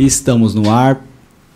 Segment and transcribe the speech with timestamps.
[0.00, 1.04] Estamos no ar,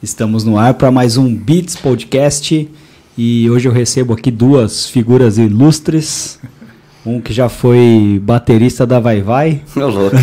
[0.02, 2.70] estamos no ar para mais um Beats Podcast
[3.16, 6.38] e hoje eu recebo aqui duas figuras ilustres.
[7.06, 9.62] Um que já foi baterista da Vai Vai.
[9.74, 10.14] Meu louco.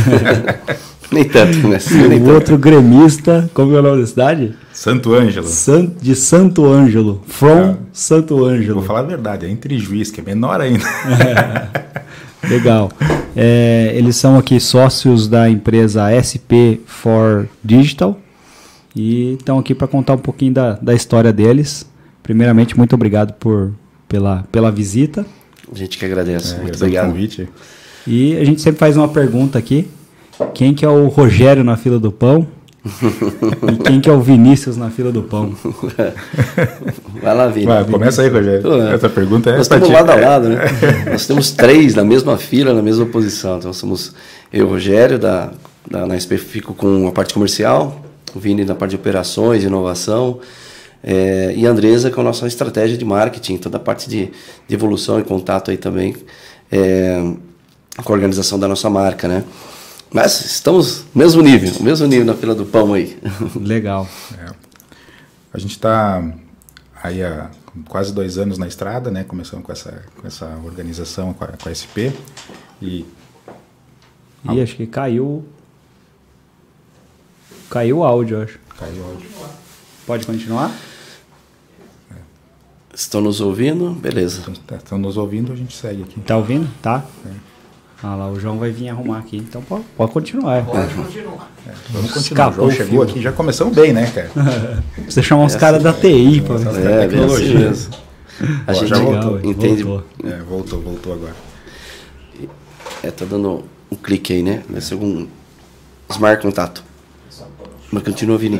[1.11, 1.79] Nem tanto, né?
[1.89, 4.55] E o outro gremista, como é o nome da cidade?
[4.71, 5.47] Santo Ângelo.
[5.47, 7.23] San, de Santo Ângelo.
[7.25, 8.75] From Santo Ângelo.
[8.75, 10.85] Vou falar a verdade, é entre juiz, que é menor ainda.
[12.43, 12.91] Legal.
[13.35, 18.19] É, eles são aqui sócios da empresa SP4 Digital
[18.95, 21.89] e estão aqui para contar um pouquinho da, da história deles.
[22.23, 23.73] Primeiramente, muito obrigado por,
[24.07, 25.25] pela, pela visita.
[25.71, 26.55] A gente que agradece.
[26.55, 27.07] É, Muito obrigado.
[27.07, 27.47] convite.
[28.05, 29.87] E a gente sempre faz uma pergunta aqui.
[30.53, 32.47] Quem que é o Rogério na fila do pão?
[32.83, 35.53] E quem que é o Vinícius na fila do pão?
[37.21, 37.67] Vai lá, Vini.
[37.67, 38.63] Vai, começa aí, Rogério.
[38.63, 38.95] Pô, é.
[38.95, 39.93] Essa pergunta é Nós estamos ti.
[39.93, 40.57] lado a lado, né?
[41.11, 43.57] Nós temos três na mesma fila, na mesma posição.
[43.57, 44.15] Então somos
[44.51, 45.51] eu, Rogério, da,
[45.89, 50.39] da, na SP fico com a parte comercial, o Vini na parte de operações, inovação,
[51.03, 54.31] é, e a Andresa com a nossa estratégia de marketing, toda a parte de,
[54.67, 56.15] de evolução e contato aí também
[56.71, 57.31] é,
[58.03, 59.43] com a organização da nossa marca, né?
[60.13, 63.17] Mas estamos no mesmo nível, no mesmo nível na fila do pão aí.
[63.55, 64.07] Legal.
[64.37, 64.51] É.
[65.53, 66.21] A gente está
[67.01, 67.49] aí há
[67.87, 69.23] quase dois anos na estrada, né?
[69.23, 72.11] Começamos com essa, com essa organização, com a, com a SP.
[72.81, 73.05] E
[74.49, 75.45] E acho que caiu.
[77.69, 78.59] Caiu o áudio, acho.
[78.77, 79.29] caiu o áudio.
[80.05, 80.75] Pode continuar?
[82.93, 83.91] Estão nos ouvindo?
[83.91, 84.41] Beleza.
[84.41, 86.19] Então, tá- Estão nos ouvindo, a gente segue aqui.
[86.19, 86.69] Tá ouvindo?
[86.81, 87.05] Tá.
[88.03, 89.37] Ah lá, o João vai vir arrumar aqui.
[89.37, 90.61] Então pode, pode continuar.
[90.63, 92.15] Vamos continuar.
[92.15, 93.01] O Escapou João o chegou fio.
[93.03, 94.83] aqui, já começamos bem, né, cara?
[95.07, 96.55] Você chamar uns caras da TI, pô.
[96.55, 97.59] Essa É, bem assim tecnologia.
[97.59, 97.93] mesmo.
[98.65, 99.83] A Ó, gente já voltou, entende.
[99.83, 100.07] voltou.
[100.31, 101.35] É, voltou, voltou agora.
[103.03, 104.63] É, tá dando um clique aí, né?
[104.67, 105.27] Vai ser algum
[106.09, 106.83] Smart Contato.
[107.91, 108.55] Mas continua vindo.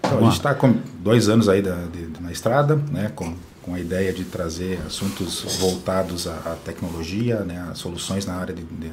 [0.00, 3.74] Então, a gente está com dois anos aí da- de- na estrada, né, com, com
[3.74, 8.62] a ideia de trazer assuntos voltados à, à tecnologia, né, a soluções na área de,
[8.62, 8.92] de,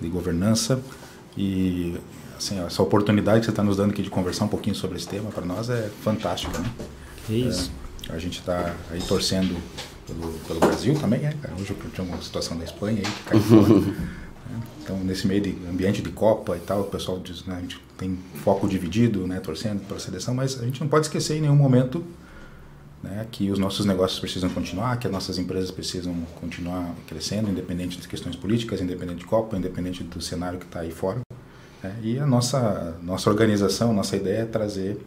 [0.00, 0.80] de governança.
[1.36, 1.98] E
[2.36, 5.08] assim, essa oportunidade que você está nos dando aqui de conversar um pouquinho sobre esse
[5.08, 6.56] tema, para nós é fantástico.
[6.58, 6.70] Né?
[7.26, 7.72] Que isso.
[8.08, 9.60] É, a gente está aí torcendo
[10.06, 11.34] pelo, pelo Brasil também, né?
[11.42, 11.54] cara?
[11.60, 13.80] Hoje eu tinha uma situação da Espanha aí que caiu fora.
[13.80, 13.96] né?
[14.82, 17.78] Então, nesse meio de ambiente de Copa e tal, o pessoal diz, né, a gente
[17.98, 21.56] tem foco dividido, né, torcendo pela seleção, mas a gente não pode esquecer em nenhum
[21.56, 22.02] momento
[23.02, 27.96] né, que os nossos negócios precisam continuar, que as nossas empresas precisam continuar crescendo, independente
[27.96, 31.20] das questões políticas, independente de Copa, independente do cenário que está aí fora.
[31.82, 31.94] né?
[32.02, 35.00] E a nossa, nossa organização, nossa ideia é trazer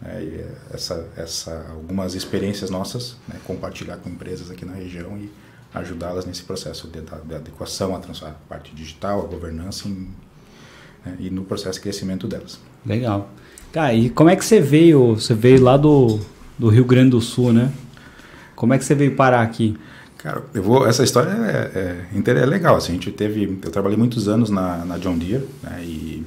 [0.00, 5.30] né, essa, essa, algumas experiências nossas, né, compartilhar com empresas aqui na região e
[5.74, 10.08] ajudá-las nesse processo de, de adequação à, à parte digital, à governança em-
[11.04, 12.58] né, e no processo de crescimento delas.
[12.86, 13.28] Legal.
[13.72, 15.14] Cara, e como é que você veio?
[15.16, 16.20] Você veio lá do,
[16.58, 17.72] do Rio Grande do Sul, né?
[18.54, 19.76] Como é que você veio parar aqui?
[20.22, 22.76] Cara, eu vou, essa história é, é, é legal.
[22.76, 26.24] Assim, a gente teve, eu trabalhei muitos anos na, na John Deere, né, e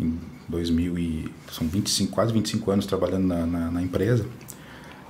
[0.00, 0.18] em
[0.48, 4.24] 2000 e, são 25, quase 25 anos trabalhando na, na, na empresa.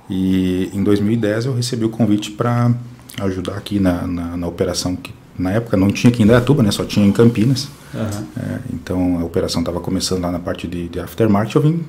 [0.09, 2.73] E em 2010 eu recebi o convite para
[3.21, 6.71] ajudar aqui na, na, na operação que na época não tinha aqui em Indaiatuba, né,
[6.71, 7.69] só tinha em Campinas.
[7.95, 8.27] Aham.
[8.37, 11.85] É, então a operação estava começando lá na parte de, de aftermarket, eu vim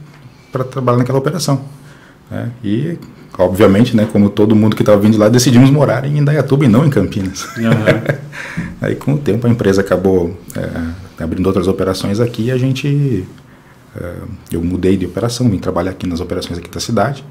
[0.53, 1.65] para trabalhar naquela operação.
[2.33, 2.51] Né?
[2.65, 2.99] E,
[3.39, 6.69] obviamente, né, como todo mundo que estava vindo de lá, decidimos morar em Indaiatuba e
[6.69, 7.47] não em Campinas.
[7.59, 8.19] Aham.
[8.81, 13.25] Aí com o tempo a empresa acabou é, abrindo outras operações aqui e a gente.
[13.97, 14.13] é,
[14.51, 17.25] eu mudei de operação, vim trabalhar aqui nas operações aqui da cidade.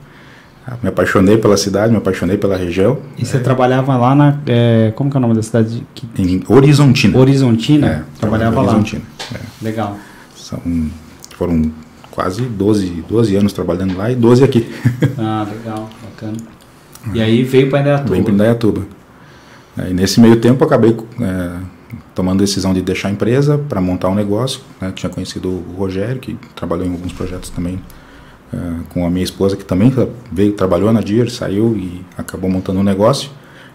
[0.65, 2.99] Ah, Me apaixonei pela cidade, me apaixonei pela região.
[3.17, 4.37] E você trabalhava lá na.
[4.45, 5.83] é, como que é o nome da cidade?
[5.95, 7.17] Que, Em Horizontina.
[7.17, 7.87] Horizontina?
[7.87, 8.61] É, trabalhava lá.
[8.67, 9.01] Horizontina.
[9.33, 9.39] é.
[9.61, 9.97] Legal.
[10.35, 10.59] São,
[11.35, 11.71] foram
[12.11, 14.69] quase 12, 12 anos trabalhando lá e 12 aqui.
[15.17, 16.37] Ah, legal, bacana.
[17.13, 18.13] E aí veio para Indaiatuba.
[18.13, 18.81] Vem para Indaiatuba.
[19.89, 21.51] E nesse meio tempo acabei é,
[22.13, 24.61] tomando a decisão de deixar a empresa para montar um negócio.
[24.79, 24.91] Né?
[24.93, 27.79] Tinha conhecido o Rogério, que trabalhou em alguns projetos também
[28.53, 28.57] é,
[28.89, 29.91] com a minha esposa, que também
[30.31, 33.31] veio, trabalhou na Deere, saiu e acabou montando um negócio.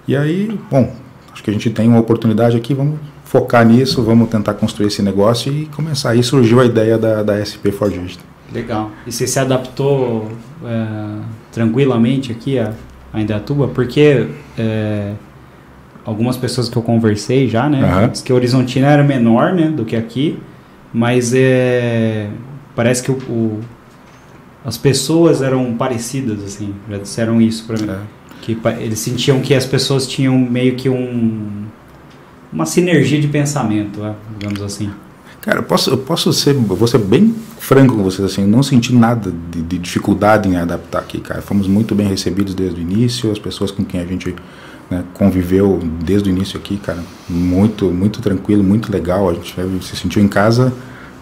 [0.07, 0.95] E aí, bom,
[1.33, 2.99] acho que a gente tem uma oportunidade aqui, vamos
[3.37, 6.11] focar nisso, vamos tentar construir esse negócio e começar.
[6.11, 8.25] Aí surgiu a ideia da, da SP for Digital.
[8.53, 8.91] Legal.
[9.07, 10.31] E você se adaptou
[10.65, 11.19] é,
[11.53, 12.73] tranquilamente aqui a,
[13.13, 13.69] a Indaiatuba?
[13.69, 15.13] Porque é,
[16.05, 17.83] algumas pessoas que eu conversei já, né?
[17.83, 18.09] Aham.
[18.09, 19.69] Diz que Horizontina era menor, né?
[19.69, 20.39] Do que aqui.
[20.95, 22.29] Mas é,
[22.75, 23.61] parece que o, o-
[24.65, 26.75] as pessoas eram parecidas, assim.
[26.91, 27.91] Já disseram isso pra mim.
[27.91, 27.99] É.
[28.41, 31.66] Que eles sentiam que as pessoas tinham meio que um...
[32.53, 34.91] Uma sinergia de pensamento, é, digamos assim.
[35.41, 38.49] Cara, eu posso, eu posso ser, eu vou ser bem franco com vocês, assim, eu
[38.49, 41.41] não senti nada de, de, dificuldade em adaptar aqui, cara.
[41.41, 44.35] Fomos muito bem recebidos desde o início, as pessoas com quem a gente
[44.91, 46.99] né, conviveu desde o início aqui, cara,
[47.29, 49.29] muito, muito tranquilo, muito legal.
[49.29, 50.73] A gente se sentiu em casa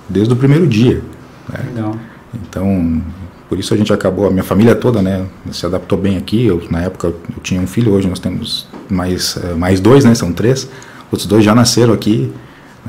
[0.09, 1.03] desde o primeiro dia.
[1.49, 1.61] Né?
[1.75, 1.95] Legal.
[2.35, 3.03] Então,
[3.49, 6.47] por isso a gente acabou, a minha família toda, né, se adaptou bem aqui.
[6.47, 10.15] Eu, na época eu tinha um filho, hoje nós temos mais, eh, mais dois, né,
[10.15, 10.69] são três.
[11.15, 12.33] Outros dois já nasceram aqui.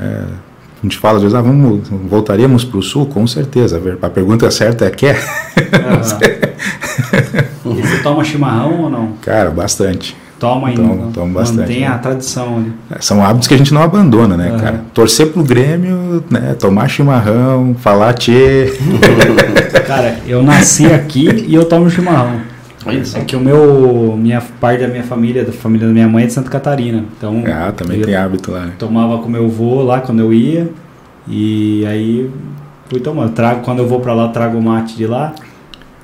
[0.01, 3.05] É, a gente fala às vezes, ah, vamos, voltaríamos para o sul?
[3.05, 3.79] Com certeza.
[4.01, 5.23] A pergunta certa é quer?
[7.63, 7.77] Uhum.
[7.77, 9.13] e você toma chimarrão ou não?
[9.21, 10.17] Cara, bastante.
[10.39, 10.81] Toma ainda.
[10.81, 11.59] Toma, toma bastante.
[11.59, 11.87] Mantém né?
[11.87, 12.73] a tradição ali.
[12.89, 14.59] É, são hábitos que a gente não abandona, né, uhum.
[14.59, 14.81] cara?
[14.91, 16.55] Torcer pro Grêmio, né?
[16.59, 18.73] Tomar chimarrão, falar tchê.
[19.85, 22.54] cara, eu nasci aqui e eu tomo chimarrão.
[23.15, 26.27] É que o meu, minha parte da minha família, da família da minha mãe é
[26.27, 27.03] de Santa Catarina.
[27.17, 28.65] Então, ah, também tem hábito lá.
[28.65, 28.73] Né?
[28.77, 30.69] Tomava com meu avô lá quando eu ia.
[31.27, 32.29] E aí
[32.89, 33.33] fui tomando.
[33.33, 35.33] Trago, quando eu vou para lá, trago o mate de lá.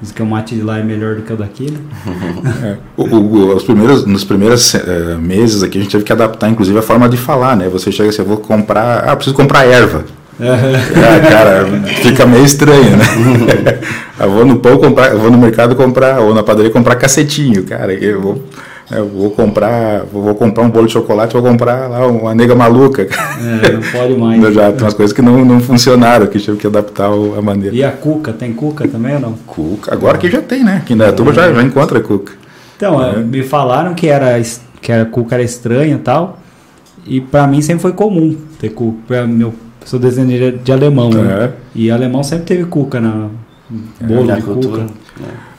[0.01, 1.79] Diz que o mate de lá é melhor do que o daqui, né?
[2.65, 2.77] é.
[2.97, 6.79] o, o, os primeiros, nos primeiros uh, meses aqui a gente teve que adaptar, inclusive,
[6.79, 7.69] a forma de falar, né?
[7.69, 10.03] Você chega assim, eu vou comprar, ah, preciso comprar erva.
[10.47, 11.65] ah, cara,
[12.01, 13.05] fica meio estranho, né?
[14.19, 17.93] eu vou no pão comprar, vou no mercado comprar, ou na padaria comprar cacetinho, cara.
[17.93, 18.43] Eu vou,
[18.89, 23.03] eu vou comprar, vou comprar um bolo de chocolate, vou comprar lá uma nega maluca.
[23.03, 24.41] É, não pode mais.
[24.53, 27.75] Já tem umas coisas que não, não funcionaram, que tive que adaptar a maneira.
[27.75, 29.33] E a cuca, tem cuca também ou não?
[29.45, 30.77] Cuca, agora que já tem, né?
[30.77, 32.33] Aqui na Tuba já, já encontra cuca.
[32.75, 33.17] Então, é.
[33.17, 34.41] me falaram que era
[34.81, 36.39] que a cuca era estranha e tal,
[37.05, 39.27] e para mim sempre foi comum ter cuca.
[39.27, 39.53] Meu
[39.85, 41.21] sou desenho de alemão, né?
[41.21, 41.23] é.
[41.23, 41.53] né?
[41.73, 43.29] E alemão sempre teve cuca na
[44.01, 44.87] é, bolo é, de cuca.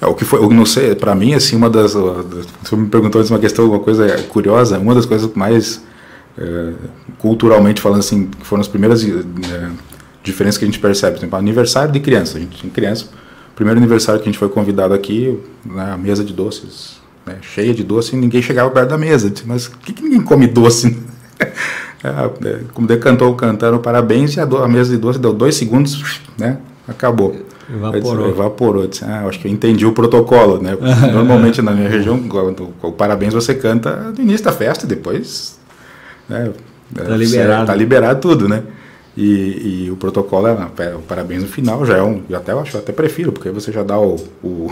[0.00, 0.06] É.
[0.06, 3.30] o que foi, eu não sei, para mim assim uma das, você me perguntou antes
[3.30, 5.82] uma questão, uma coisa curiosa, uma das coisas mais
[6.38, 6.72] é,
[7.18, 9.70] culturalmente falando assim, foram as primeiras é,
[10.22, 13.06] diferenças que a gente percebe, por exemplo, aniversário de criança, a gente tinha criança,
[13.54, 17.84] primeiro aniversário que a gente foi convidado aqui, na mesa de doces, né, cheia de
[17.84, 20.98] doce, e ninguém chegava perto da mesa, mas por que, que ninguém come doce?
[22.04, 25.54] É, é, como cantou cantando parabéns e a, do, a, mesa de doce deu dois
[25.54, 26.58] segundos, né?
[26.88, 27.36] Acabou.
[27.72, 28.26] Evaporou.
[28.26, 28.86] Disse, evaporou.
[28.88, 30.76] Disse, ah, acho que eu entendi o protocolo, né?
[31.12, 35.58] Normalmente na minha região, o, o parabéns você canta no início da festa, depois,
[36.28, 36.50] né?
[36.94, 37.66] Tá liberado.
[37.66, 38.62] Tá liberado tudo, né?
[39.14, 42.22] E, e, o protocolo é, é, o parabéns no final, já é um.
[42.30, 44.16] Eu até acho, eu até prefiro, porque você já dá o.
[44.42, 44.70] O,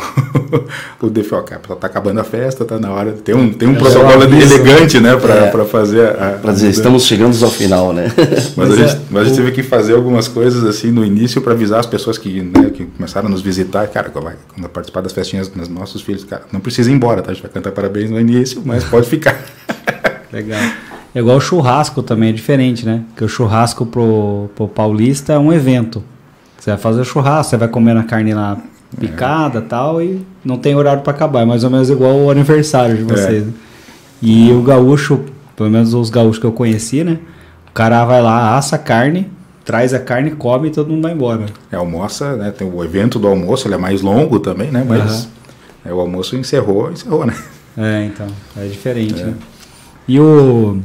[1.03, 3.13] o defio, ó, tá acabando a festa, tá na hora.
[3.13, 6.39] Tem um, tem um protocolo elegante, né, para é, fazer a.
[6.41, 8.11] Para dizer, estamos chegando ao final, né?
[8.17, 11.05] Mas, mas, a, gente, é, mas a gente teve que fazer algumas coisas assim no
[11.05, 13.87] início para avisar as pessoas que, né, que começaram a nos visitar.
[13.89, 17.31] Cara, quando participar das festinhas dos nossos filhos, cara, não precisa ir embora, tá?
[17.31, 19.39] A gente vai cantar parabéns no início, mas pode ficar.
[20.33, 20.61] Legal.
[21.15, 23.03] É igual o churrasco também, é diferente, né?
[23.09, 26.03] Porque o churrasco pro, pro paulista é um evento.
[26.59, 28.59] Você vai fazer churrasco, você vai comer na carne lá
[28.99, 29.65] picada e é.
[29.65, 31.43] tal, e não tem horário para acabar.
[31.43, 33.47] É mais ou menos igual o aniversário de vocês.
[33.47, 33.51] É.
[34.23, 35.25] E o gaúcho,
[35.57, 37.19] pelo menos os gaúchos que eu conheci, né?
[37.69, 39.31] O cara vai lá, assa a carne,
[39.65, 41.47] traz a carne, come e todo mundo vai embora.
[41.73, 42.51] É, almoça, né?
[42.51, 44.85] Tem o evento do almoço, ele é mais longo também, né?
[44.87, 45.31] Mas uhum.
[45.87, 47.35] é, o almoço encerrou, encerrou, né?
[47.79, 49.27] É, então, é diferente, é.
[49.27, 49.35] né?
[50.07, 50.79] E o.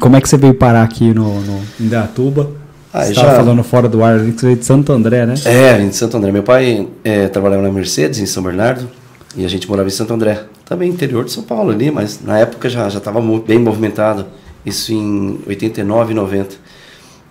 [0.00, 2.50] Como é que você veio parar aqui no, no Indatuba?
[2.92, 3.36] Ah, você estava já...
[3.36, 5.34] falando fora do ar, você veio de Santo André, né?
[5.44, 6.32] É, de Santo André.
[6.32, 8.88] Meu pai é, trabalhava na Mercedes, em São Bernardo,
[9.36, 10.44] e a gente morava em Santo André.
[10.64, 14.26] Também interior de São Paulo ali, mas na época já estava bem movimentado.
[14.64, 16.56] Isso em 89, 90.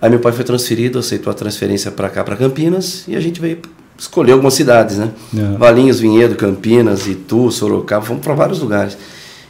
[0.01, 3.41] Aí meu pai foi transferido, aceitou a transferência para cá, para Campinas, e a gente
[3.41, 3.59] veio
[3.97, 5.09] escolher algumas cidades, né?
[5.35, 5.57] É.
[5.57, 8.97] Valinhos, Vinhedo, Campinas, Itu, Sorocaba, fomos para vários lugares.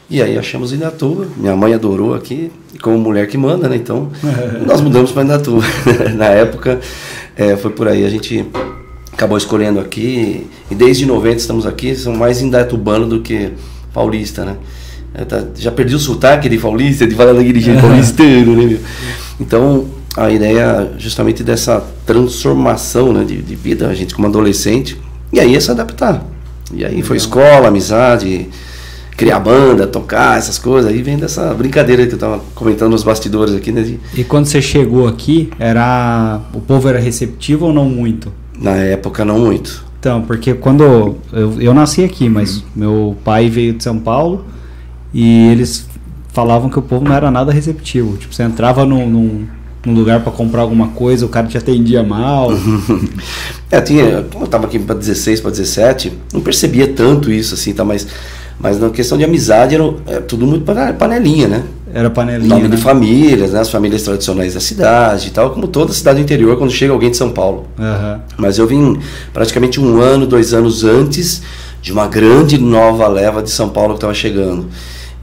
[0.10, 3.76] E aí achamos Indatuba, minha mãe adorou aqui, como mulher que manda, né?
[3.76, 4.12] Então,
[4.66, 5.64] nós mudamos para Indatuba.
[6.16, 6.80] Na época,
[7.36, 8.46] é, foi por aí, a gente
[9.12, 13.52] acabou escolhendo aqui, e desde 90 estamos aqui, são mais indatubanos do que
[13.94, 14.58] paulista, né?
[15.14, 18.78] É, tá, já perdi o sotaque de paulista, de falar daquele paulistano, né?
[19.40, 25.00] Então, a ideia justamente dessa transformação né, de, de vida, a gente como adolescente,
[25.34, 26.24] e aí é se adaptar.
[26.74, 28.50] E aí foi escola, amizade,
[29.15, 30.91] criar banda, tocar, essas coisas.
[30.91, 33.81] Aí vem dessa brincadeira que eu tava comentando nos bastidores aqui, né?
[33.81, 34.00] De...
[34.15, 38.31] E quando você chegou aqui, era o povo era receptivo ou não muito?
[38.60, 39.86] Na época, não muito.
[40.00, 44.45] Então, porque quando eu, eu nasci aqui, mas meu pai veio de São Paulo
[45.13, 45.88] e eles
[46.31, 48.17] falavam que o povo não era nada receptivo.
[48.17, 49.48] Tipo, você entrava num, num,
[49.86, 52.50] num lugar para comprar alguma coisa, o cara te atendia mal.
[53.72, 57.74] é, tinha, como eu tava aqui para 16, para 17, não percebia tanto isso assim,
[57.74, 58.07] tá, mas
[58.60, 60.66] mas na questão de amizade era, era tudo muito
[60.98, 61.64] panelinha, né?
[61.94, 62.50] Era panelinha.
[62.50, 62.76] Nome né?
[62.76, 63.60] de famílias, né?
[63.62, 67.10] As famílias tradicionais da cidade e tal, como toda cidade do interior quando chega alguém
[67.10, 67.68] de São Paulo.
[67.80, 68.22] Aham.
[68.38, 69.00] Mas eu vim
[69.34, 71.42] praticamente um ano, dois anos antes
[71.82, 74.68] de uma grande nova leva de São Paulo que estava chegando.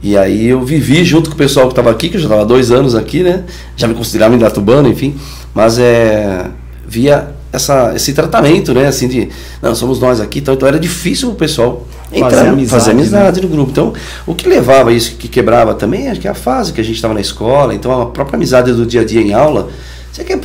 [0.01, 2.45] E aí eu vivi junto com o pessoal que estava aqui, que eu já estava
[2.45, 3.43] dois anos aqui, né?
[3.77, 5.15] Já me considerava Indatubano, enfim.
[5.53, 6.47] Mas é,
[6.87, 8.87] via essa, esse tratamento, né?
[8.87, 9.29] Assim de,
[9.61, 13.01] não, somos nós aqui, então, então era difícil o pessoal entrar, Fazer amizade, fazer né?
[13.01, 13.71] amizade no grupo.
[13.71, 13.93] Então,
[14.27, 16.95] o que levava isso, que quebrava também, acho que é a fase que a gente
[16.95, 19.69] estava na escola, então a própria amizade do dia a dia em aula,
[20.11, 20.39] você quer,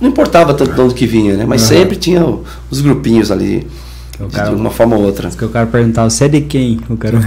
[0.00, 1.44] não importava tanto de onde que vinha, né?
[1.48, 1.78] Mas Aham.
[1.80, 2.22] sempre tinha
[2.70, 3.66] os grupinhos ali,
[4.32, 5.30] cara- de uma forma ou outra.
[5.30, 6.78] Que eu quero perguntar, você é de quem?
[6.90, 7.24] Eu quero de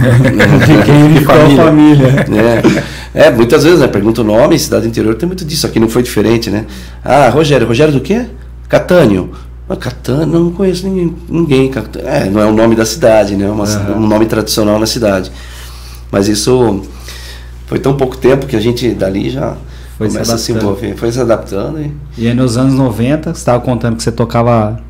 [0.84, 2.24] quem de qual família.
[2.24, 2.72] família.
[3.14, 3.88] É, é, muitas vezes, né?
[3.88, 5.66] Pergunta o nome, cidade interior tem muito disso.
[5.66, 6.66] Aqui não foi diferente, né?
[7.04, 7.66] Ah, Rogério.
[7.66, 8.26] Rogério do quê?
[8.68, 9.30] Catânio.
[9.68, 11.14] Ah, Catânio, não conheço ninguém.
[11.28, 11.70] ninguém.
[12.04, 13.46] É, não é o nome da cidade, né?
[13.46, 13.96] É uma- Aham.
[13.98, 15.30] um nome tradicional na cidade.
[16.10, 16.82] Mas isso
[17.66, 19.56] foi tão pouco tempo que a gente dali já
[19.98, 20.96] Foi se começa a se envolver.
[20.96, 24.80] Foi se adaptando e E aí nos anos 90, você estava contando que você tocava.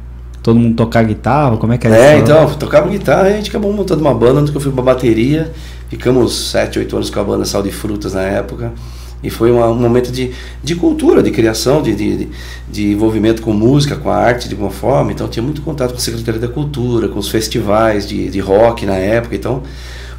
[0.41, 1.57] Todo mundo tocar guitarra?
[1.57, 2.23] Como é que era É, isso?
[2.23, 5.53] então, tocava guitarra, a gente acabou montando uma banda, onde eu fui pra bateria,
[5.91, 8.73] ficamos 7, 8 anos com a banda Sal de Frutas na época,
[9.23, 10.31] e foi uma- um momento de,
[10.63, 12.29] de cultura, de criação, de, de,
[12.71, 15.97] de- envolvimento com música, com a arte de alguma forma, então tinha muito contato com
[15.97, 19.63] a Secretaria da Cultura, com os festivais de, de rock na época, então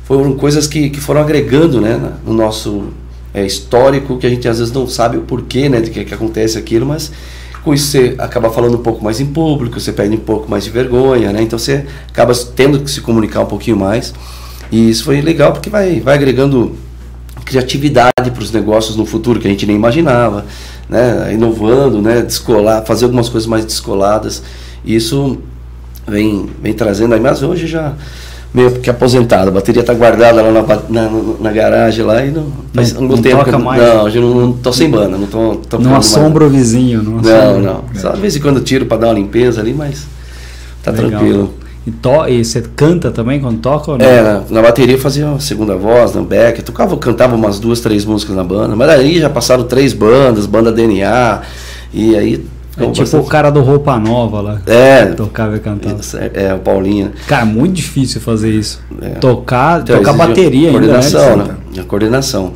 [0.03, 2.87] foram coisas que, que foram agregando né, no nosso
[3.33, 6.13] é, histórico, que a gente às vezes não sabe o porquê né, de que, que
[6.13, 7.11] acontece aquilo, mas
[7.63, 10.63] com isso você acaba falando um pouco mais em público, você perde um pouco mais
[10.63, 11.41] de vergonha, né?
[11.41, 14.13] Então você acaba tendo que se comunicar um pouquinho mais.
[14.71, 16.73] E isso foi legal porque vai, vai agregando
[17.49, 20.45] criatividade para os negócios no futuro que a gente nem imaginava,
[20.87, 21.33] né?
[21.33, 22.21] Inovando, né?
[22.21, 24.43] Descolar, fazer algumas coisas mais descoladas.
[24.85, 25.37] Isso
[26.07, 27.93] vem, vem trazendo aí, mas hoje já
[28.53, 29.49] meio que aposentado.
[29.49, 33.15] A bateria está guardada lá na, na, na garagem lá e não, faz Não- algum
[33.15, 33.81] não tempo toca eu- mais?
[33.81, 37.13] Não, hoje não, não tô sem banda, não tô, tô Não assombra o vizinho, não
[37.13, 37.73] não, assombra.
[37.73, 37.83] não.
[37.99, 40.05] Só de vez em quando tiro para dar uma limpeza ali, mas
[40.83, 41.09] tá Legal.
[41.09, 41.53] tranquilo.
[41.89, 44.05] E, to- e você canta também quando toca ou não?
[44.05, 47.59] É, na, na bateria eu fazia a segunda voz, no back, eu tocava, cantava umas
[47.59, 51.41] duas, três músicas na banda, mas aí já passaram três bandas, banda DNA,
[51.91, 52.45] e aí
[52.77, 54.61] É tipo bastante- o cara do Roupa Nova lá.
[54.67, 55.99] É, Tocava e cantava.
[56.35, 57.11] é, é, o Paulinho.
[57.27, 58.79] Cara, muito difícil fazer isso.
[59.01, 59.09] É.
[59.15, 61.43] Tocar, Então, tocar bateria ainda, Coordenação, né?
[61.75, 61.81] né?
[61.81, 62.53] A coordenação.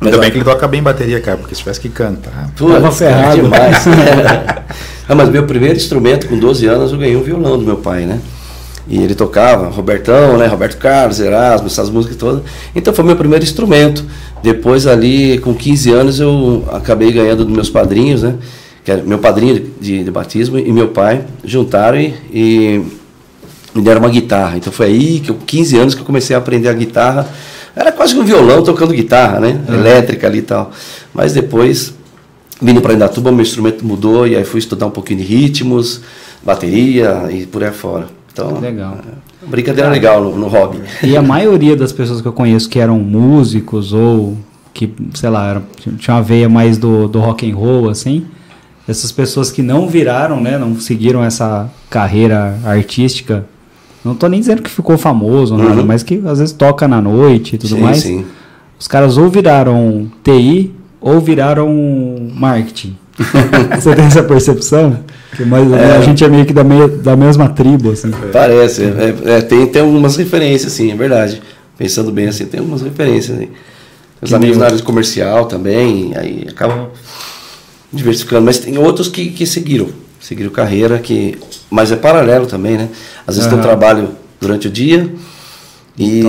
[0.00, 2.50] Ainda Mas, bem ó, que ele toca bem bateria, cara, porque se tivesse que cantar.
[2.56, 3.42] Putz, Tava ferrado.
[3.42, 3.84] demais.
[5.08, 8.04] ah, mas meu primeiro instrumento, com 12 anos, eu ganhei um violão do meu pai,
[8.06, 8.20] né?
[8.86, 10.46] E ele tocava, Robertão, né?
[10.46, 12.42] Roberto Carlos, Erasmo, essas músicas todas.
[12.74, 14.04] Então foi meu primeiro instrumento.
[14.42, 18.34] Depois ali, com 15 anos, eu acabei ganhando dos meus padrinhos, né?
[18.84, 22.84] Que era meu padrinho de, de batismo e meu pai juntaram e, e
[23.74, 24.58] me deram uma guitarra.
[24.58, 27.26] Então foi aí que eu, 15 anos que eu comecei a aprender a guitarra.
[27.74, 29.60] Era quase que um violão tocando guitarra, né?
[29.66, 30.70] Elétrica ali e tal.
[31.14, 31.94] Mas depois,
[32.60, 36.02] vindo para Indatuba, meu instrumento mudou e aí fui estudar um pouquinho de ritmos,
[36.42, 38.06] bateria e por aí fora.
[38.34, 38.98] Então, Legal.
[38.98, 40.80] é, brincadeira legal no, no hobby.
[41.04, 44.36] E a maioria das pessoas que eu conheço que eram músicos ou
[44.72, 45.62] que, sei lá, eram,
[45.98, 48.26] tinha uma veia mais do, do rock and roll, assim,
[48.88, 53.46] essas pessoas que não viraram, né, não seguiram essa carreira artística,
[54.04, 55.86] não tô nem dizendo que ficou famoso, ou nada, Uhum.
[55.86, 58.24] mas que às vezes toca na noite e tudo sim, mais, sim.
[58.78, 61.72] os caras ou viraram TI ou viraram
[62.34, 62.96] marketing.
[63.78, 64.98] Você tem essa percepção?
[65.36, 68.10] Que mais, A gente é meio que da, meia, da mesma tribo, assim.
[68.32, 68.84] Parece.
[68.84, 71.42] é- é, tem, tem algumas referências, sim, é verdade.
[71.76, 73.50] Pensando bem assim, tem algumas referências aí.
[74.22, 76.88] Os Que amigos nem na área de comercial também, aí acabam
[77.92, 78.42] diversificando.
[78.44, 79.88] Mas tem outros que, que seguiram,
[80.20, 81.36] seguiram carreira, que,
[81.70, 82.88] mas é paralelo também, né?
[83.26, 84.10] Às vezes tem um trabalho
[84.40, 85.12] durante o dia
[85.98, 86.22] e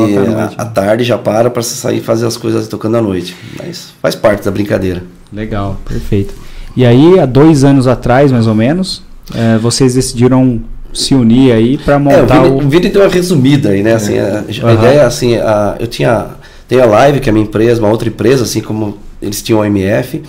[0.57, 0.71] à né?
[0.73, 3.35] tarde já para para sair e fazer as coisas tocando à noite.
[3.57, 5.03] Mas faz parte da brincadeira.
[5.31, 6.33] Legal, perfeito.
[6.75, 9.01] E aí, há dois anos atrás, mais ou menos,
[9.33, 10.61] eh, vocês decidiram
[10.93, 12.57] se unir aí para É, o montar Vini, o...
[12.57, 13.93] o Vini deu uma resumida aí, né?
[13.93, 14.73] Assim, a, a Aham.
[14.73, 16.27] ideia, assim, a, eu tinha,
[16.67, 19.61] tem a Live, que é a minha empresa, uma outra empresa, assim como eles tinham
[19.61, 20.21] a MF,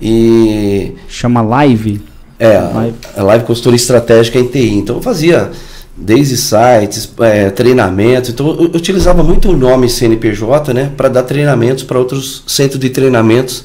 [0.00, 2.00] e Chama Live.
[2.38, 2.94] é, a Live.
[3.16, 4.74] a Live Consultoria Estratégica em TI.
[4.74, 5.50] Então eu fazia
[5.96, 10.92] desde sites, é, treinamentos, então eu, eu utilizava muito o nome CNPJ, né?
[10.96, 13.64] Para dar treinamentos para outros centros de treinamentos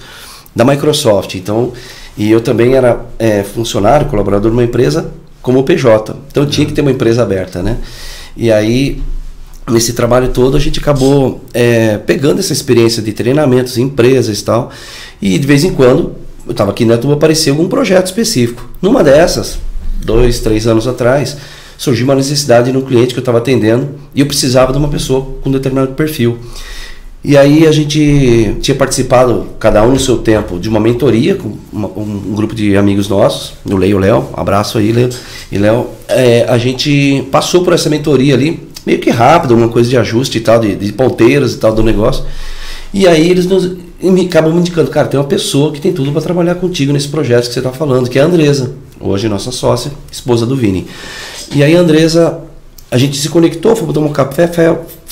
[0.56, 1.36] da Microsoft.
[1.36, 1.72] Então,
[2.17, 6.15] e eu também era é, funcionário, colaborador de uma empresa como PJ.
[6.32, 7.77] Então eu tinha que ter uma empresa aberta, né?
[8.36, 9.01] E aí,
[9.70, 14.72] nesse trabalho todo, a gente acabou é, pegando essa experiência de treinamentos, empresas e tal.
[15.22, 16.15] E de vez em quando,
[16.46, 18.67] eu estava aqui na Tuba, aparecia algum projeto específico.
[18.82, 19.60] Numa dessas,
[20.03, 21.38] dois, três anos atrás,
[21.77, 25.36] surgiu uma necessidade no cliente que eu estava atendendo e eu precisava de uma pessoa
[25.41, 26.38] com determinado perfil.
[27.25, 31.53] E aí a gente tinha participado, cada um no seu tempo, de uma mentoria com
[31.72, 35.10] uma, um grupo de amigos nossos, o Leio Léo, abraço aí, Léo.
[35.50, 39.89] E Léo, é, a gente passou por essa mentoria ali, meio que rápido, uma coisa
[39.89, 42.25] de ajuste e tal, de, de ponteiras e tal do negócio.
[42.94, 46.12] E aí eles nos me, acabam me indicando, cara, tem uma pessoa que tem tudo
[46.12, 49.50] para trabalhar contigo nesse projeto que você está falando, que é a Andresa, hoje nossa
[49.50, 50.88] sócia, esposa do Vini.
[51.56, 52.42] E aí a Andresa
[52.92, 54.48] a gente se conectou, foi tomar um café,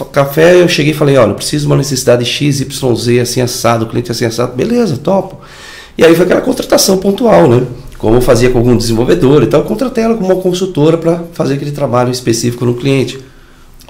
[0.06, 3.42] café, eu cheguei e falei, olha, eu preciso de uma necessidade X, Y, Z, assim
[3.42, 5.40] assado, cliente assim assado, beleza, topo.
[5.98, 7.66] E aí foi aquela contratação pontual, né?
[7.98, 11.24] Como eu fazia com algum desenvolvedor e tal, eu contratei ela como uma consultora para
[11.34, 13.20] fazer aquele trabalho específico no cliente.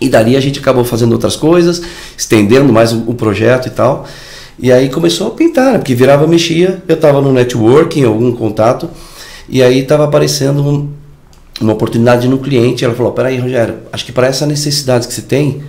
[0.02, 1.82] E dali a gente acabou fazendo outras coisas,
[2.18, 4.06] estendendo mais o, o projeto e tal.
[4.60, 5.78] E aí começou a pintar, né?
[5.78, 8.90] porque virava, mexia, eu estava no networking, algum contato,
[9.48, 10.90] e aí estava aparecendo um,
[11.62, 12.84] uma oportunidade no cliente.
[12.84, 15.64] Ela falou: Peraí, Rogério, acho que para essa necessidade que você tem,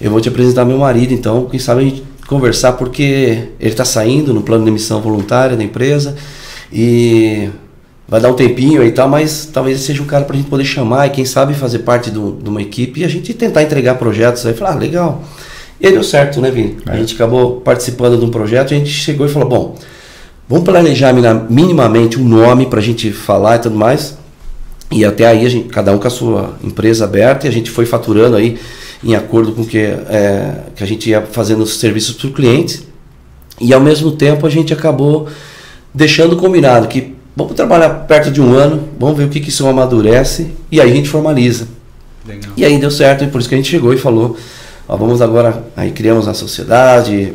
[0.00, 1.12] eu vou te apresentar meu marido.
[1.12, 5.56] Então, quem sabe a gente conversar, porque ele está saindo no plano de emissão voluntária
[5.56, 6.16] da empresa
[6.72, 7.48] e
[8.08, 10.48] vai dar um tempinho aí e tal, mas talvez seja um cara para a gente
[10.48, 13.62] poder chamar e quem sabe fazer parte do, de uma equipe e a gente tentar
[13.62, 14.54] entregar projetos aí.
[14.54, 15.22] Falar, ah, legal.
[15.80, 16.76] E aí deu certo, né, Vini?
[16.86, 16.92] É.
[16.92, 19.74] A gente acabou participando de um projeto a gente chegou e falou: bom,
[20.48, 21.12] vamos planejar
[21.48, 24.16] minimamente um nome para a gente falar e tudo mais.
[24.90, 27.70] E até aí, a gente, cada um com a sua empresa aberta, e a gente
[27.70, 28.56] foi faturando aí
[29.02, 32.82] em acordo com que, é, que a gente ia fazendo os serviços para o cliente.
[33.60, 35.28] E ao mesmo tempo a gente acabou
[35.94, 39.66] deixando combinado que vamos trabalhar perto de um ano, vamos ver o que, que isso
[39.66, 41.68] amadurece, e aí a gente formaliza.
[42.26, 42.52] Legal.
[42.56, 44.36] E aí deu certo, e por isso que a gente chegou e falou,
[44.88, 47.34] ó, vamos agora, aí criamos a sociedade,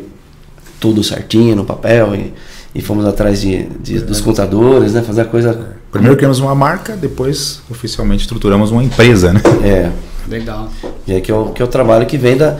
[0.80, 2.32] tudo certinho no papel, e,
[2.74, 6.96] e fomos atrás de, de dos contadores, né, fazer a coisa Primeiro criamos uma marca,
[6.96, 9.42] depois oficialmente estruturamos uma empresa, né?
[9.62, 9.90] É.
[10.28, 10.70] Legal.
[11.08, 12.58] Aí que é o, que é o trabalho que vem da,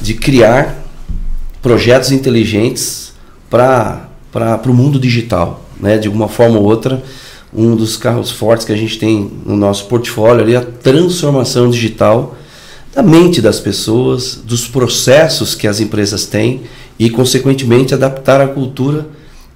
[0.00, 0.76] de criar
[1.60, 3.12] projetos inteligentes
[3.48, 4.08] para
[4.66, 5.98] o mundo digital, né?
[5.98, 7.02] De uma forma ou outra,
[7.52, 11.68] um dos carros fortes que a gente tem no nosso portfólio ali é a transformação
[11.68, 12.36] digital
[12.94, 16.62] da mente das pessoas, dos processos que as empresas têm
[16.98, 19.06] e, consequentemente, adaptar a cultura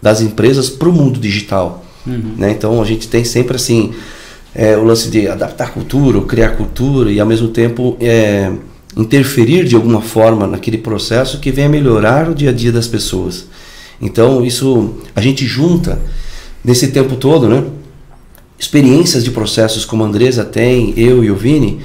[0.01, 1.85] das empresas para o mundo digital.
[2.07, 2.35] Uhum.
[2.37, 2.51] Né?
[2.51, 3.95] Então a gente tem sempre assim
[4.55, 8.53] é, o lance de adaptar cultura, criar cultura e ao mesmo tempo é,
[8.97, 13.47] interferir de alguma forma naquele processo que venha melhorar o dia a dia das pessoas.
[14.01, 15.99] Então isso a gente junta
[16.65, 17.65] nesse tempo todo, né?
[18.59, 21.81] Experiências de processos como a Andresa tem, eu e o Vini,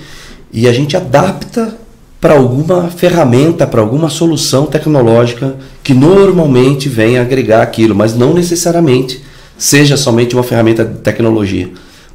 [0.53, 1.75] e a gente adapta
[2.21, 9.23] para alguma ferramenta, para alguma solução tecnológica que normalmente venha agregar aquilo, mas não necessariamente
[9.58, 11.69] seja somente uma ferramenta de tecnologia.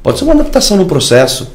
[0.05, 1.47] Pode ser uma adaptação no processo,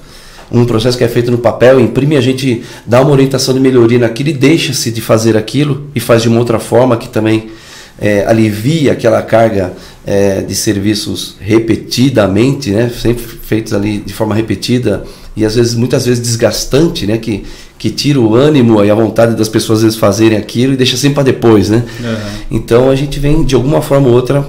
[0.50, 4.00] um processo que é feito no papel, imprime, a gente dá uma orientação de melhoria
[4.00, 7.48] naquilo e deixa-se de fazer aquilo e faz de uma outra forma que também
[7.96, 9.72] é, alivia aquela carga
[10.04, 15.04] é, de serviços repetidamente, né, sempre feitos ali de forma repetida
[15.36, 17.44] e às vezes muitas vezes desgastante, né, que
[17.78, 20.96] que tira o ânimo e a vontade das pessoas às vezes fazerem aquilo e deixa
[20.96, 21.84] sempre para depois, né?
[22.00, 22.16] Uhum.
[22.50, 24.44] Então a gente vem de alguma forma ou outra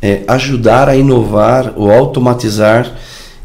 [0.00, 2.90] é, ajudar a inovar ou automatizar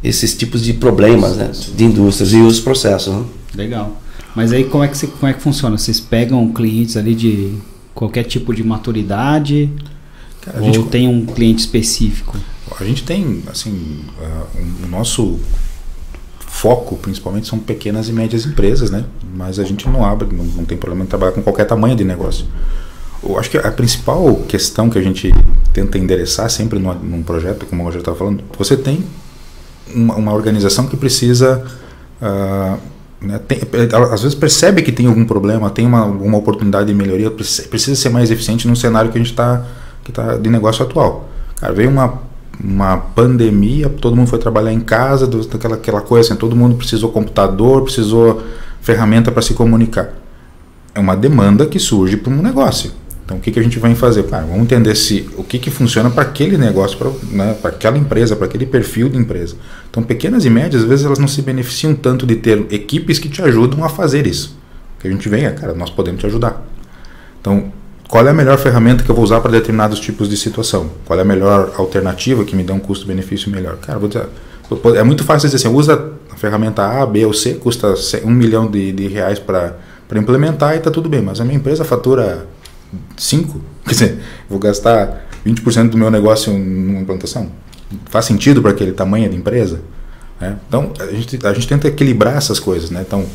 [0.03, 3.13] esses tipos de problemas né, de indústrias e os processos.
[3.13, 3.25] Né?
[3.55, 4.01] Legal.
[4.35, 5.77] Mas aí como é, que você, como é que funciona?
[5.77, 7.55] Vocês pegam clientes ali de
[7.95, 9.69] qualquer tipo de maturidade
[10.41, 12.37] Cara, ou gente, tem um cliente específico?
[12.79, 15.39] A gente tem, assim, uh, um, o nosso
[16.39, 19.05] foco principalmente são pequenas e médias empresas, né?
[19.35, 22.03] Mas a gente não abre, não, não tem problema em trabalhar com qualquer tamanho de
[22.03, 22.45] negócio.
[23.23, 25.33] Eu acho que a principal questão que a gente
[25.73, 29.03] tenta endereçar sempre num, num projeto, como o Roger estava falando, você tem
[29.93, 31.63] uma, uma organização que precisa.
[32.21, 32.77] Uh,
[33.19, 33.59] né, tem,
[34.11, 38.09] às vezes percebe que tem algum problema, tem uma, alguma oportunidade de melhoria, precisa ser
[38.09, 39.65] mais eficiente no cenário que a gente está
[40.13, 41.27] tá de negócio atual.
[41.59, 42.21] Cara, veio uma,
[42.63, 47.11] uma pandemia, todo mundo foi trabalhar em casa, aquela, aquela coisa assim, todo mundo precisou
[47.11, 48.43] computador, precisou
[48.81, 50.13] ferramenta para se comunicar.
[50.93, 52.91] É uma demanda que surge para um negócio.
[53.27, 54.23] Então, o que, que a gente vai fazer?
[54.23, 58.37] Cara, vamos entender se o que, que funciona para aquele negócio, para né, aquela empresa,
[58.37, 59.57] para aquele perfil de empresa.
[59.89, 63.27] Então, pequenas e médias, às vezes, elas não se beneficiam tanto de ter equipes que
[63.27, 64.57] te ajudam a fazer isso.
[64.97, 66.65] O que a gente vem é, cara, nós podemos te ajudar.
[67.41, 67.69] Então,
[68.07, 70.89] qual é a melhor ferramenta que eu vou usar para determinados tipos de situação?
[71.03, 73.75] Qual é a melhor alternativa que me dê um custo-benefício melhor?
[73.75, 74.25] Cara, vou dizer,
[74.95, 78.71] é muito fácil dizer assim, usa a ferramenta A, B ou C, custa um milhão
[78.71, 79.75] de, de reais para
[80.15, 82.47] implementar e está tudo bem, mas a minha empresa fatura
[83.17, 83.61] 5?
[83.85, 84.19] Quer dizer,
[84.49, 87.51] vou gastar 20% do meu negócio numa implantação?
[88.05, 89.81] Faz sentido para aquele tamanho de empresa?
[90.39, 90.57] Né?
[90.67, 92.89] Então, a gente, a gente tenta equilibrar essas coisas.
[92.89, 93.03] Né?
[93.05, 93.25] Então,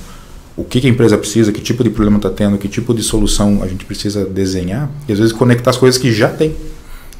[0.56, 3.02] o que, que a empresa precisa, que tipo de problema está tendo, que tipo de
[3.02, 6.54] solução a gente precisa desenhar, e às vezes conectar as coisas que já tem.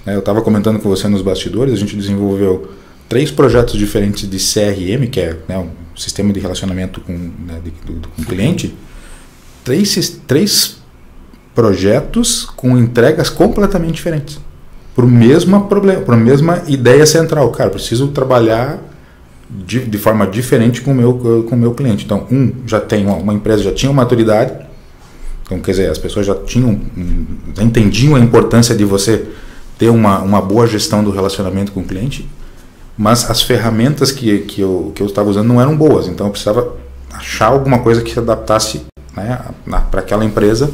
[0.04, 2.70] É, eu estava comentando com você nos bastidores, a gente desenvolveu
[3.08, 7.70] três projetos diferentes de CRM, que é né, um sistema de relacionamento com, né, de,
[7.92, 8.74] do, com o cliente,
[9.64, 10.81] três, três
[11.54, 14.40] projetos com entregas completamente diferentes.
[14.94, 17.50] Para o mesmo problema, para a mesma ideia central.
[17.50, 18.78] Cara, preciso trabalhar
[19.50, 22.04] de, de, forma diferente com o meu, com meu cliente.
[22.04, 24.52] Então, um, já tem uma, uma empresa já tinha uma maturidade,
[25.44, 26.80] então, quer dizer, as pessoas já tinham,
[27.54, 29.26] já entendiam a importância de você
[29.78, 32.26] ter uma, uma boa gestão do relacionamento com o cliente,
[32.96, 36.30] mas as ferramentas que, que, eu, que eu estava usando não eram boas, então eu
[36.30, 36.74] precisava
[37.12, 38.82] achar alguma coisa que se adaptasse
[39.14, 39.40] né,
[39.90, 40.70] para aquela empresa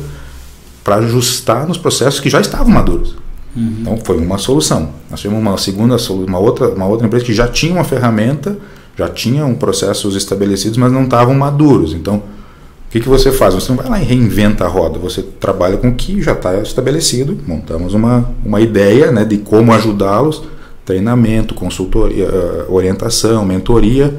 [0.88, 3.14] para ajustar nos processos que já estavam maduros.
[3.54, 3.76] Uhum.
[3.82, 4.88] Então foi uma solução.
[5.10, 5.96] Nós tivemos uma segunda,
[6.26, 8.56] uma outra, uma outra empresa que já tinha uma ferramenta,
[8.96, 11.92] já tinha um processos estabelecidos, mas não estavam maduros.
[11.92, 13.52] Então o que, que você faz?
[13.52, 16.56] Você não vai lá e reinventa a roda, você trabalha com o que já está
[16.56, 20.42] estabelecido, montamos uma, uma ideia né, de como ajudá-los,
[20.86, 24.18] treinamento, consultoria, eh, orientação, mentoria,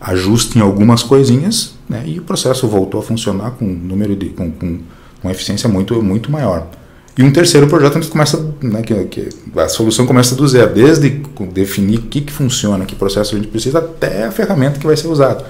[0.00, 4.30] ajuste em algumas coisinhas né, e o processo voltou a funcionar com um número de
[4.30, 4.78] com, com
[5.22, 6.66] uma eficiência muito muito maior.
[7.18, 11.22] E um terceiro projeto onde começa, né, que, que, a solução começa do zero, desde
[11.50, 14.98] definir o que, que funciona, que processo a gente precisa, até a ferramenta que vai
[14.98, 15.42] ser usada.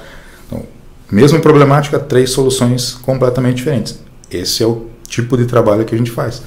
[0.46, 0.62] Então,
[1.10, 3.98] Mesma problemática, três soluções completamente diferentes.
[4.30, 6.42] Esse é o tipo de trabalho que a gente faz.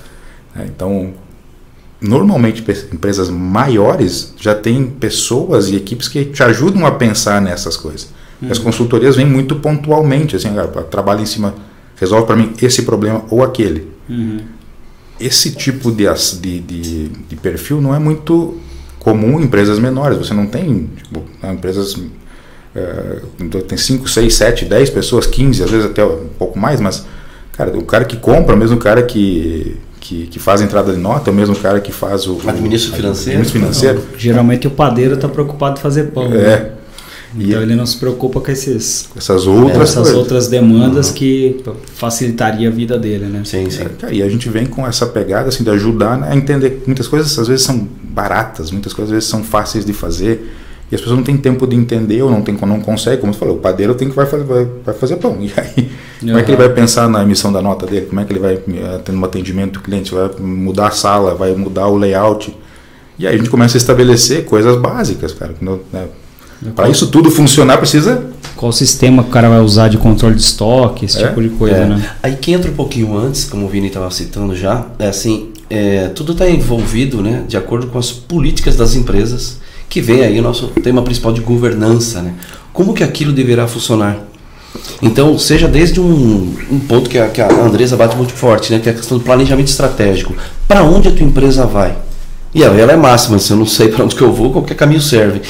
[0.53, 0.65] Né?
[0.67, 1.13] Então,
[2.01, 8.09] normalmente empresas maiores já têm pessoas e equipes que te ajudam a pensar nessas coisas.
[8.41, 8.51] Uhum.
[8.51, 10.49] As consultorias vêm muito pontualmente, assim,
[10.91, 11.55] trabalha em cima,
[11.99, 13.87] resolve para mim esse problema ou aquele.
[14.09, 14.39] Uhum.
[15.19, 16.05] Esse tipo de,
[16.39, 18.57] de, de, de, perfil não é muito
[18.99, 20.17] comum em empresas menores.
[20.17, 21.95] Você não tem tipo, empresas
[22.75, 26.79] é, então tem 5, 6, 7, 10 pessoas, 15, às vezes até um pouco mais,
[26.79, 27.05] mas
[27.51, 30.99] cara, o cara que compra, mesmo o cara que, que, que faz a entrada de
[30.99, 32.39] nota, é o mesmo cara que faz o.
[32.47, 33.39] Administro financeiro.
[33.39, 33.99] Administro financeiro.
[33.99, 36.25] Não, geralmente o padeiro está preocupado em fazer pão.
[36.25, 36.37] É.
[36.37, 36.71] Né?
[37.35, 41.13] Então e ele não se preocupa com esses, essas outras, essas outras demandas uhum.
[41.13, 41.63] que
[41.93, 43.41] facilitaria a vida dele, né?
[43.45, 43.83] Sim, sim.
[44.03, 47.07] É, e a gente vem com essa pegada assim de ajudar né, a entender muitas
[47.07, 50.55] coisas às vezes são baratas, muitas coisas às vezes são fáceis de fazer
[50.91, 53.39] e as pessoas não têm tempo de entender ou não, tem, não consegue, como você
[53.39, 55.37] falou, o padeiro tem que vai fazer, vai, vai fazer pão.
[55.39, 56.27] E aí, uhum.
[56.29, 58.07] como é que ele vai pensar na emissão da nota dele?
[58.07, 60.13] Como é que ele vai eh, ter um atendimento do cliente?
[60.13, 62.55] Vai mudar a sala, vai mudar o layout.
[63.19, 65.53] E aí a gente começa a estabelecer coisas básicas, cara.
[65.61, 66.07] Né?
[66.75, 68.23] Para isso tudo funcionar, precisa.
[68.55, 71.27] Qual sistema que o cara vai usar de controle de estoque, esse é?
[71.27, 71.85] tipo de coisa, é.
[71.85, 72.11] né?
[72.21, 76.09] Aí que entra um pouquinho antes, como o Vini estava citando já, é assim, é,
[76.09, 80.41] tudo está envolvido, né, de acordo com as políticas das empresas que vem aí o
[80.41, 82.33] nosso tema principal de governança, né?
[82.71, 84.17] Como que aquilo deverá funcionar?
[85.01, 88.79] Então, seja desde um, um ponto que a, que a Andresa bate muito forte, né?
[88.79, 90.35] Que é a questão do planejamento estratégico.
[90.67, 91.97] Para onde a tua empresa vai?
[92.53, 94.75] E ela, ela é máxima, se eu não sei para onde que eu vou, qualquer
[94.75, 95.41] caminho serve.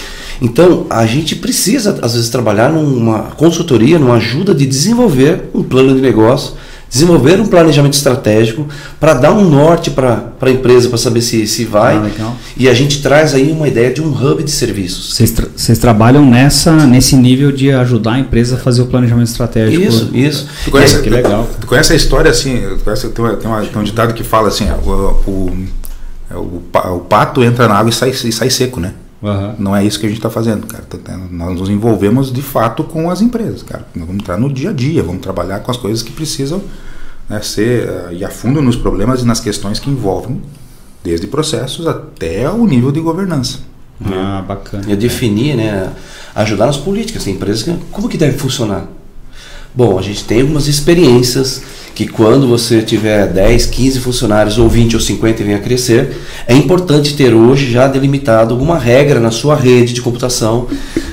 [0.41, 5.93] Então, a gente precisa, às vezes, trabalhar numa consultoria, numa ajuda de desenvolver um plano
[5.93, 6.53] de negócio
[6.89, 8.67] desenvolver um planejamento estratégico
[8.99, 11.95] para dar um norte para a empresa, para saber se, se vai.
[11.97, 15.13] Ah, e a gente traz aí uma ideia de um hub de serviços.
[15.13, 15.47] Vocês, tra
[15.79, 19.83] trabalham nessa, nesse nível de ajudar a empresa a fazer o planejamento estratégico.
[19.83, 20.47] Isso, isso.
[20.65, 21.47] Tu conhece, é, que legal.
[21.53, 24.23] Tu, tu conhece a história assim, conhece, tem, uma, tem, uma, tem um ditado que
[24.23, 24.89] fala assim, o,
[25.27, 25.67] o,
[26.31, 26.61] o,
[26.95, 28.93] o pato entra na água e sai, e sai seco, né?
[29.21, 29.55] Uhum.
[29.59, 30.85] Não é isso que a gente está fazendo, cara.
[31.29, 33.85] Nós nos envolvemos de fato com as empresas, cara.
[33.93, 36.61] Nós vamos entrar no dia a dia, vamos trabalhar com as coisas que precisam
[37.29, 40.41] né, ser uh, ir a fundo nos problemas e nas questões que envolvem,
[41.03, 43.59] desde processos até o nível de governança.
[44.03, 44.85] Ah, bacana.
[44.87, 45.91] E definir, né,
[46.33, 48.85] ajudar nas políticas, tem empresas como que deve funcionar.
[49.73, 51.61] Bom, a gente tem algumas experiências
[51.93, 56.17] que quando você tiver 10, 15 funcionários, ou 20 ou 50 e venha a crescer,
[56.47, 60.67] é importante ter hoje já delimitado alguma regra na sua rede de computação,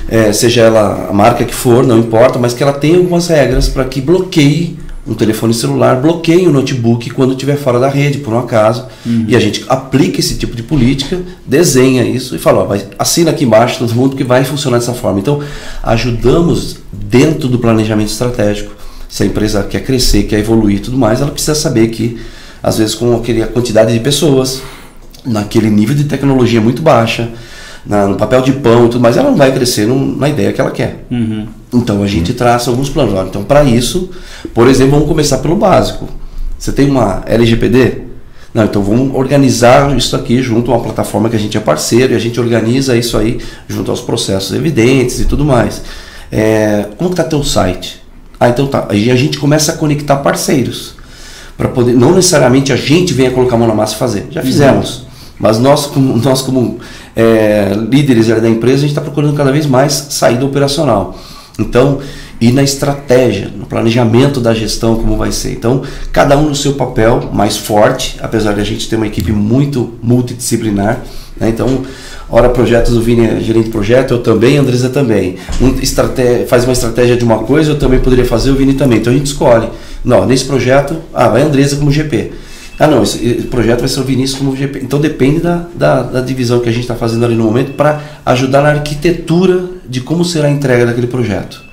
[0.07, 3.67] é, seja ela a marca que for, não importa, mas que ela tenha algumas regras
[3.67, 8.33] para que bloqueie um telefone celular, bloqueie o notebook quando estiver fora da rede, por
[8.33, 9.25] um acaso, uhum.
[9.27, 13.31] e a gente aplica esse tipo de política, desenha isso e fala, ó, vai, assina
[13.31, 15.19] aqui embaixo todo mundo que vai funcionar dessa forma.
[15.19, 15.41] Então,
[15.81, 18.75] ajudamos dentro do planejamento estratégico
[19.09, 22.19] se a empresa quer crescer, quer evoluir e tudo mais, ela precisa saber que,
[22.61, 24.61] às vezes, com aquele, a quantidade de pessoas,
[25.25, 27.29] naquele nível de tecnologia muito baixa,
[27.87, 30.51] na, no papel de pão e tudo mais, ela não vai crescer no, na ideia
[30.51, 31.05] que ela quer.
[31.09, 31.47] Uhum.
[31.73, 32.37] Então a gente uhum.
[32.37, 33.13] traça alguns planos.
[33.27, 34.09] Então, para isso,
[34.53, 36.07] por exemplo, vamos começar pelo básico.
[36.57, 38.07] Você tem uma LGPD?
[38.53, 42.13] Não, então vamos organizar isso aqui junto a uma plataforma que a gente é parceiro
[42.13, 45.81] e a gente organiza isso aí junto aos processos evidentes e tudo mais.
[46.31, 48.01] É, como está teu site?
[48.39, 48.87] Ah, então tá.
[48.89, 50.95] Aí a gente começa a conectar parceiros.
[51.57, 54.27] para poder Não necessariamente a gente venha colocar a mão na massa e fazer.
[54.31, 54.99] Já fizemos.
[54.99, 55.05] Uhum.
[55.39, 56.79] Mas nós, como, nós, como
[57.17, 61.17] é, líderes da empresa, a gente está procurando cada vez mais saída operacional.
[61.57, 61.97] Então,
[62.39, 65.53] e na estratégia, no planejamento da gestão, como vai ser.
[65.53, 69.31] Então, cada um no seu papel mais forte, apesar de a gente ter uma equipe
[69.31, 71.01] muito multidisciplinar.
[71.35, 71.49] Né?
[71.49, 71.81] Então,
[72.29, 75.37] hora projetos, o Vini é gerente de projeto, eu também, a Andresa também.
[75.59, 75.73] Um
[76.47, 78.99] faz uma estratégia de uma coisa, eu também poderia fazer, o Vini também.
[78.99, 79.67] Então, a gente escolhe.
[80.05, 82.31] Não, nesse projeto, ah, vai a Andresa como GP.
[82.79, 84.79] Ah, não, esse, esse, projeto vai ser o Vinícius como GP.
[84.83, 88.01] Então depende da, da, da divisão que a gente está fazendo ali no momento para
[88.25, 91.63] ajudar na arquitetura de como será a entrega daquele projeto.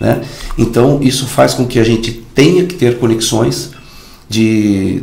[0.00, 0.22] Né?
[0.56, 3.72] Então isso faz com que a gente tenha que ter conexões
[4.28, 5.02] de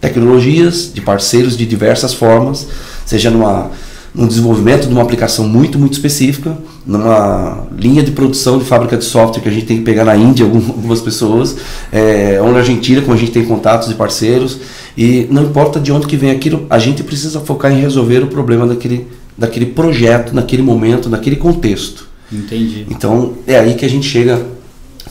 [0.00, 2.68] tecnologias, de parceiros de diversas formas,
[3.04, 3.70] seja numa
[4.18, 9.04] no desenvolvimento de uma aplicação muito, muito específica, numa linha de produção de fábrica de
[9.04, 11.56] software que a gente tem que pegar na Índia algumas pessoas,
[11.92, 14.58] é, ou na Argentina, como a gente tem contatos e parceiros,
[14.96, 18.26] e não importa de onde que vem aquilo, a gente precisa focar em resolver o
[18.26, 22.08] problema daquele, daquele projeto, naquele momento, naquele contexto.
[22.32, 22.86] Entendi.
[22.90, 24.42] Então é aí que a gente chega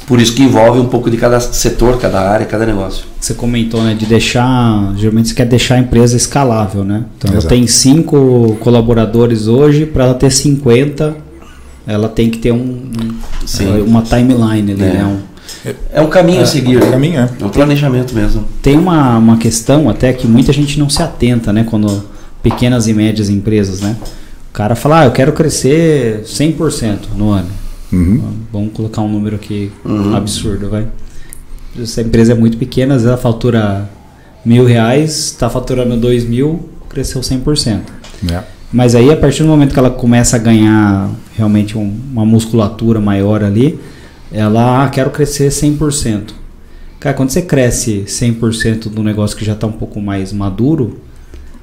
[0.05, 3.05] por isso que envolve um pouco de cada setor, cada área, cada negócio.
[3.19, 7.05] Você comentou, né, de deixar, geralmente você quer deixar a empresa escalável, né?
[7.17, 7.47] Então Exato.
[7.47, 11.15] ela tem cinco colaboradores hoje, para ela ter 50,
[11.85, 12.89] ela tem que ter um,
[13.45, 13.81] Sim.
[13.81, 14.93] uma timeline ali, é.
[14.93, 15.05] né?
[15.05, 15.37] Um,
[15.91, 16.81] é um caminho é, a seguir.
[16.81, 17.29] É um caminho, é.
[17.41, 18.45] é um planejamento mesmo.
[18.61, 21.65] Tem uma, uma questão até que muita gente não se atenta, né?
[21.67, 22.03] Quando
[22.43, 23.95] pequenas e médias empresas, né?
[24.49, 27.47] O cara fala, ah, eu quero crescer 100% no ano.
[27.91, 28.33] Uhum.
[28.51, 30.15] Vamos colocar um número aqui uhum.
[30.15, 30.87] absurdo, vai.
[31.85, 33.89] Se a empresa é muito pequena, às vezes ela fatura
[34.43, 37.81] mil reais, está faturando dois mil, cresceu 100%.
[38.31, 38.43] É.
[38.71, 42.99] Mas aí, a partir do momento que ela começa a ganhar realmente um, uma musculatura
[42.99, 43.79] maior ali,
[44.31, 46.33] ela, ah, quero crescer 100%.
[46.99, 50.99] Cara, quando você cresce 100% do negócio que já está um pouco mais maduro,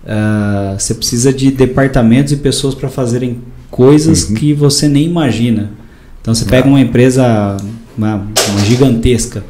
[0.05, 4.35] uh, você precisa de departamentos e pessoas para fazerem coisas uhum.
[4.37, 5.73] que você nem imagina.
[6.25, 7.55] Então você pega uma empresa
[7.99, 9.45] uma, uma gigantesca.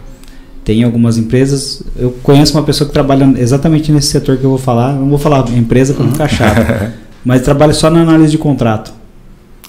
[0.65, 1.85] Tem algumas empresas.
[1.97, 4.93] Eu conheço uma pessoa que trabalha exatamente nesse setor que eu vou falar.
[4.93, 6.93] Não vou falar empresa para não ficar chato.
[7.25, 8.93] mas trabalha só na análise de contrato.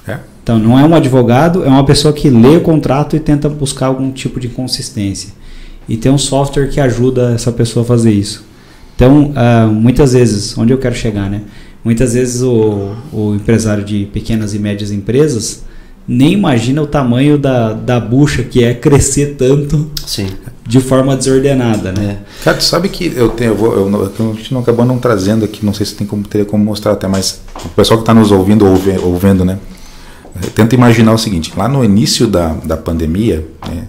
[0.08, 0.18] É.
[0.42, 3.86] Então não é um advogado, é uma pessoa que lê o contrato e tenta buscar
[3.86, 5.30] algum tipo de consistência.
[5.88, 8.44] E tem um software que ajuda essa pessoa a fazer isso.
[8.96, 11.42] Então, uh, muitas vezes, onde eu quero chegar, né?
[11.84, 15.64] Muitas vezes o, o empresário de pequenas e médias empresas
[16.08, 20.28] nem imagina o tamanho da, da bucha que é crescer tanto Sim.
[20.66, 22.20] de forma desordenada, né?
[22.22, 22.44] É.
[22.44, 25.44] Cara, tu sabe que eu tenho, eu vou, eu, a gente não acabou não trazendo
[25.44, 28.14] aqui, não sei se tem como teria como mostrar até, mas o pessoal que está
[28.14, 29.58] nos ouvindo ou vendo, né?
[30.54, 33.88] Tenta imaginar o seguinte: lá no início da, da pandemia, né,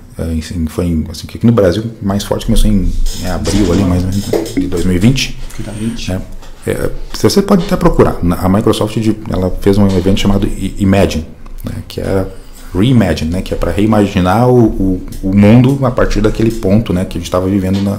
[0.69, 4.11] foi em, assim, aqui no Brasil mais forte começou em, em abril ali, mais ou
[4.11, 5.37] menos, de 2020.
[5.59, 6.09] 2020.
[6.13, 6.23] Né?
[6.69, 8.17] É, você pode até procurar.
[8.39, 8.97] A Microsoft
[9.29, 10.49] ela fez um evento chamado
[10.79, 11.27] Imagine
[11.69, 12.27] né, que é
[12.75, 17.05] Reimagine, né, que é para reimaginar o, o, o, mundo a partir daquele ponto né,
[17.05, 17.99] que a gente estava vivendo na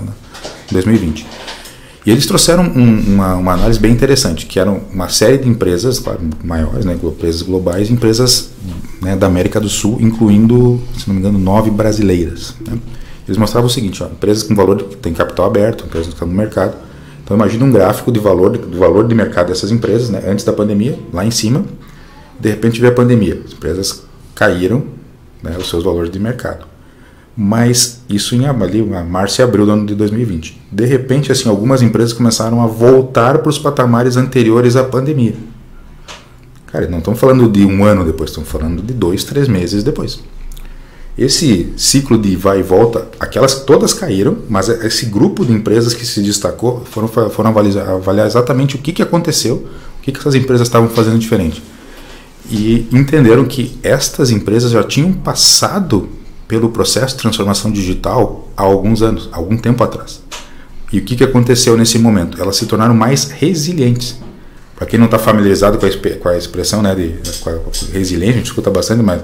[0.72, 1.26] 2020.
[2.06, 6.00] E eles trouxeram um, uma, uma, análise bem interessante, que eram uma série de empresas
[6.00, 8.52] claro, maiores, né, empresas globais, empresas
[9.02, 12.56] né, da América do Sul, incluindo, se não me engano, nove brasileiras.
[12.66, 12.78] Né.
[13.28, 16.28] Eles mostravam o seguinte, ó, empresas com valor, que tem capital aberto, empresas que estão
[16.28, 16.76] no mercado.
[17.22, 20.54] Então imagina um gráfico de valor, do valor de mercado dessas empresas, né, antes da
[20.54, 21.66] pandemia, lá em cima,
[22.40, 24.04] de repente veio a pandemia, as empresas
[24.36, 24.84] caíram
[25.42, 26.66] né, os seus valores de mercado.
[27.36, 30.60] Mas isso em ali, março e abril do ano de 2020.
[30.72, 35.36] De repente, assim, algumas empresas começaram a voltar para os patamares anteriores à pandemia.
[36.66, 40.20] Cara, não estamos falando de um ano depois, estamos falando de dois, três meses depois.
[41.16, 46.06] Esse ciclo de vai e volta, aquelas todas caíram, mas esse grupo de empresas que
[46.06, 49.68] se destacou foram, foram avaliar, avaliar exatamente o que, que aconteceu,
[50.00, 51.62] o que, que essas empresas estavam fazendo diferente
[52.50, 56.10] e entenderam que estas empresas já tinham passado
[56.48, 60.22] pelo processo de transformação digital há alguns anos, há algum tempo atrás.
[60.92, 62.42] E o que, que aconteceu nesse momento?
[62.42, 64.18] Elas se tornaram mais resilientes.
[64.76, 68.38] Para quem não está familiarizado com a, com a expressão né, de a resiliência, a
[68.38, 69.22] gente escuta bastante, mas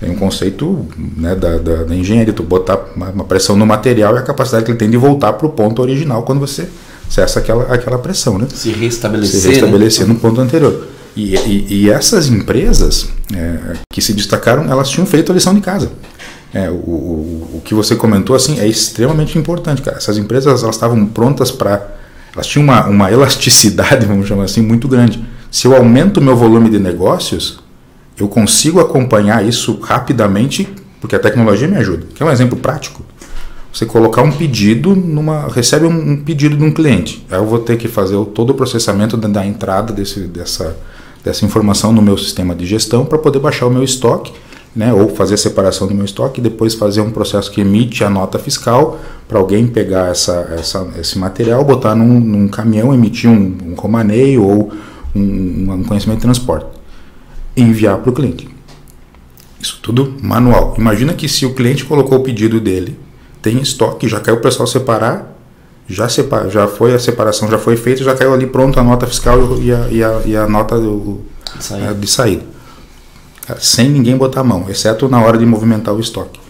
[0.00, 4.16] tem um conceito né, da, da, da, engenharia, tu botar uma, uma, pressão no material
[4.16, 6.68] e a capacidade que ele tem de voltar para o ponto original quando você
[7.08, 8.38] cessa aquela, aquela pressão.
[8.38, 8.48] Né?
[8.52, 9.40] Se restabelecer.
[9.40, 10.14] Se restabelecer né?
[10.14, 10.88] no ponto anterior.
[11.16, 15.60] E, e, e essas empresas é, que se destacaram, elas tinham feito a lição de
[15.60, 15.90] casa.
[16.52, 19.96] É, o, o, o, que você comentou assim é extremamente importante, cara.
[19.96, 21.86] Essas empresas elas estavam prontas para,
[22.32, 25.24] elas tinham uma, uma elasticidade, vamos chamar assim, muito grande.
[25.50, 27.60] Se eu aumento o meu volume de negócios,
[28.18, 30.68] eu consigo acompanhar isso rapidamente
[31.04, 32.06] porque a tecnologia me ajuda.
[32.14, 33.04] Quer um exemplo prático?
[33.70, 35.48] Você colocar um pedido numa.
[35.48, 37.26] recebe um, pedido de um cliente.
[37.30, 40.74] Aí eu vou ter que fazer todo o processamento da, da entrada desse, dessa,
[41.24, 44.32] dessa informação no meu sistema de gestão para poder baixar o meu estoque
[44.74, 48.02] né, ou fazer a separação do meu estoque e depois fazer um processo que emite
[48.02, 53.30] a nota fiscal para alguém pegar essa, essa, esse material, botar num, num caminhão, emitir
[53.30, 54.72] um, um romaneio ou
[55.14, 56.66] um, um conhecimento de transporte
[57.56, 58.48] e enviar para o cliente.
[59.60, 60.74] Isso tudo manual.
[60.76, 62.98] Imagina que se o cliente colocou o pedido dele,
[63.40, 65.33] tem estoque, já caiu o pessoal separar,
[65.88, 69.06] já, separa, já foi a separação, já foi feita, já caiu ali pronto a nota
[69.06, 71.20] fiscal e a, e a, e a nota do,
[71.98, 72.54] de saída
[73.58, 76.40] sem ninguém botar a mão, exceto na hora de movimentar o estoque.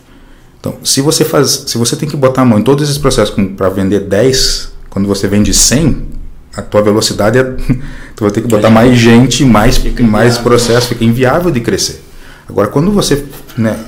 [0.61, 3.35] Então, se você faz, se você tem que botar a mão em todos esses processos
[3.57, 6.15] para vender 10, quando você vende 100,
[6.57, 7.43] a tua velocidade é,
[8.15, 12.03] tu vai ter que botar mais gente, mais mais processo, fica inviável de crescer.
[12.49, 13.25] Agora, quando você
[13.57, 13.79] né,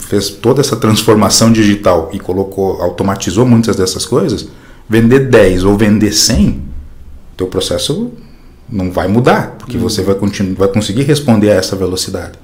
[0.00, 4.48] fez toda essa transformação digital e colocou, automatizou muitas dessas coisas,
[4.88, 6.62] vender 10 ou vender 100,
[7.36, 8.12] teu processo
[8.70, 9.82] não vai mudar, porque uhum.
[9.82, 12.38] você vai, continuar, vai conseguir responder a essa velocidade.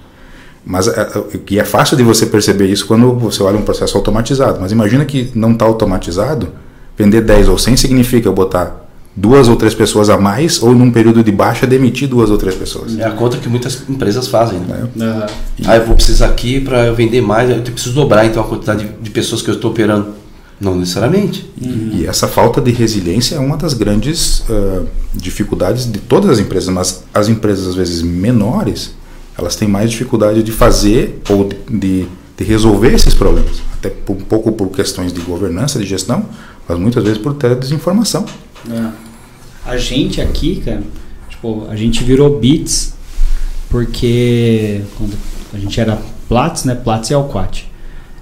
[0.65, 3.97] Mas é, é, e é fácil de você perceber isso quando você olha um processo
[3.97, 4.61] automatizado.
[4.61, 6.49] Mas imagina que não está automatizado,
[6.97, 11.25] vender 10 ou 100 significa botar duas ou três pessoas a mais ou num período
[11.25, 12.97] de baixa demitir duas ou três pessoas.
[12.99, 14.59] É a conta que muitas empresas fazem.
[14.61, 14.89] Né?
[14.97, 15.03] É.
[15.03, 15.27] Uhum.
[15.67, 19.11] Ah, eu vou precisar aqui para vender mais, eu preciso dobrar então a quantidade de
[19.11, 20.09] pessoas que eu estou operando.
[20.61, 21.49] Não necessariamente.
[21.61, 21.91] Uhum.
[21.93, 26.69] E essa falta de resiliência é uma das grandes uh, dificuldades de todas as empresas,
[26.69, 28.95] mas as empresas às vezes menores,
[29.37, 33.63] elas têm mais dificuldade de fazer ou de, de resolver esses problemas.
[33.75, 36.27] Até um pouco por questões de governança, de gestão,
[36.69, 38.25] mas muitas vezes por ter desinformação.
[38.69, 38.91] É.
[39.65, 40.83] A gente aqui, cara,
[41.29, 42.95] tipo, a gente virou bits
[43.69, 45.15] porque quando
[45.53, 46.75] a gente era Platts, né?
[46.75, 47.68] Platts e Alquat.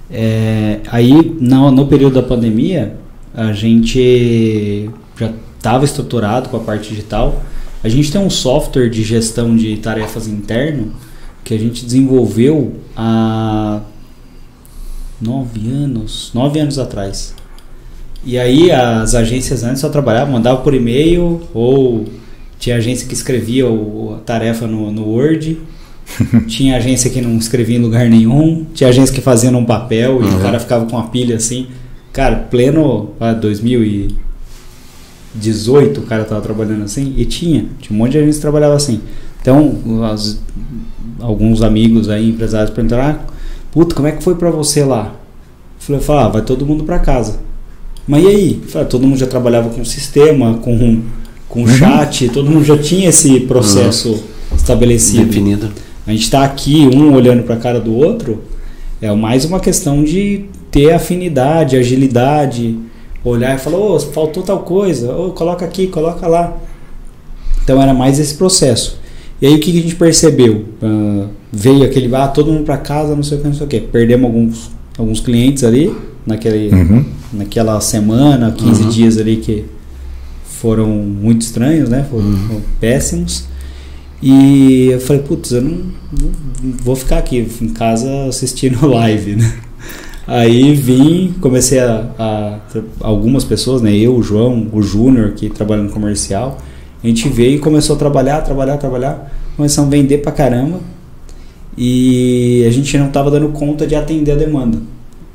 [0.09, 2.95] É, aí, no, no período da pandemia,
[3.33, 7.43] a gente já estava estruturado com a parte digital.
[7.83, 10.93] A gente tem um software de gestão de tarefas interno
[11.43, 13.81] que a gente desenvolveu há
[15.21, 17.33] nove anos, nove anos atrás.
[18.25, 22.05] E aí as agências antes só trabalhavam, mandavam por e-mail ou
[22.59, 25.59] tinha agência que escrevia a tarefa no, no Word
[26.47, 30.27] tinha agência que não escrevia em lugar nenhum, tinha agência que fazia num papel e
[30.27, 31.67] o cara ficava com a pilha assim.
[32.13, 38.19] Cara, pleno ah, 2018 o cara tava trabalhando assim e tinha, tinha um monte de
[38.19, 39.01] agência que trabalhava assim.
[39.41, 40.39] Então, as,
[41.19, 43.19] alguns amigos aí, empresários perguntaram: ah,
[43.71, 45.15] puta, como é que foi para você lá?
[45.89, 47.39] Eu falei, ah, vai todo mundo para casa.
[48.07, 48.61] Mas e aí?
[48.67, 51.01] Falei, ah, todo mundo já trabalhava com sistema, com,
[51.47, 51.67] com uhum.
[51.67, 54.55] chat, todo mundo já tinha esse processo uhum.
[54.55, 55.25] estabelecido.
[55.25, 55.71] Definido.
[56.07, 58.41] A gente está aqui, um olhando para a cara do outro,
[59.01, 62.77] é mais uma questão de ter afinidade, agilidade,
[63.25, 66.55] olhar e falar, oh, faltou tal coisa, oh, coloca aqui, coloca lá.
[67.61, 68.97] Então era mais esse processo.
[69.41, 70.63] E aí o que a gente percebeu?
[70.81, 73.69] Uh, veio aquele, ah, todo mundo para casa, não sei o que, não sei o
[73.69, 73.81] que.
[73.81, 75.93] Perdemos alguns, alguns clientes ali,
[76.25, 77.05] naquele, uhum.
[77.33, 78.89] naquela semana, 15 uhum.
[78.89, 79.65] dias ali que
[80.45, 82.07] foram muito estranhos, né?
[82.09, 82.37] Foram, uhum.
[82.47, 83.56] foram péssimos.
[84.21, 85.83] E eu falei, putz, eu não,
[86.83, 89.59] vou ficar aqui em casa assistindo live, né?
[90.25, 92.59] Aí vim, comecei a, a,
[92.99, 93.95] algumas pessoas, né?
[93.95, 96.57] Eu, o João, o Júnior, que trabalha no comercial,
[97.01, 99.31] a gente veio e começou a trabalhar, trabalhar, trabalhar.
[99.55, 100.79] Começamos a vender pra caramba
[101.77, 104.79] e a gente não estava dando conta de atender a demanda.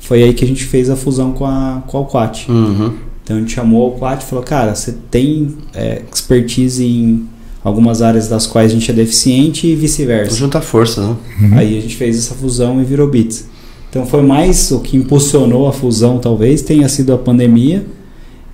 [0.01, 2.51] Foi aí que a gente fez a fusão com a, com a Alquat.
[2.51, 2.95] Uhum.
[3.23, 7.29] Então a gente chamou a Alquat e falou, cara, você tem é, expertise em
[7.65, 10.37] algumas áreas das quais a gente é deficiente e vice-versa.
[10.37, 11.17] Juntar força, né?
[11.41, 11.59] Uhum.
[11.59, 13.47] Aí a gente fez essa fusão e virou Bits.
[13.89, 17.85] Então foi mais o que impulsionou a fusão, talvez, tenha sido a pandemia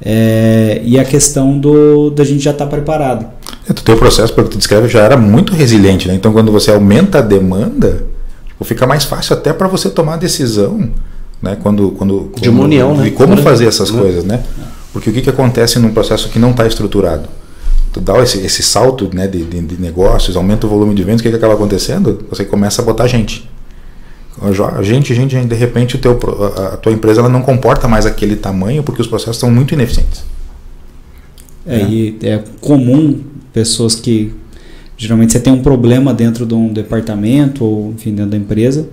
[0.03, 3.27] é, e a questão do da gente já estar tá preparado.
[3.69, 6.15] É, o teu processo, pelo que tu descreve, já era muito resiliente, né?
[6.15, 8.05] Então quando você aumenta a demanda,
[8.49, 10.91] tipo, fica mais fácil até para você tomar a decisão,
[11.41, 11.57] né?
[11.63, 13.09] Quando, quando, de uma união, né?
[13.09, 14.01] E como fazer essas né?
[14.01, 14.43] coisas, né?
[14.93, 17.29] Porque o que, que acontece num processo que não está estruturado?
[17.93, 21.21] Tu dá esse, esse salto né, de, de, de, negócios, aumenta o volume de vendas,
[21.21, 22.25] o que, que acaba acontecendo?
[22.31, 23.49] Você começa a botar gente.
[24.83, 26.19] Gente, gente, gente, de repente o teu,
[26.57, 30.23] a, tua empresa ela não comporta mais aquele tamanho porque os processos são muito ineficientes.
[31.67, 31.89] É, é.
[31.89, 33.21] E é comum
[33.53, 34.33] pessoas que
[34.97, 38.89] geralmente você tem um problema dentro de um departamento ou enfim dentro da empresa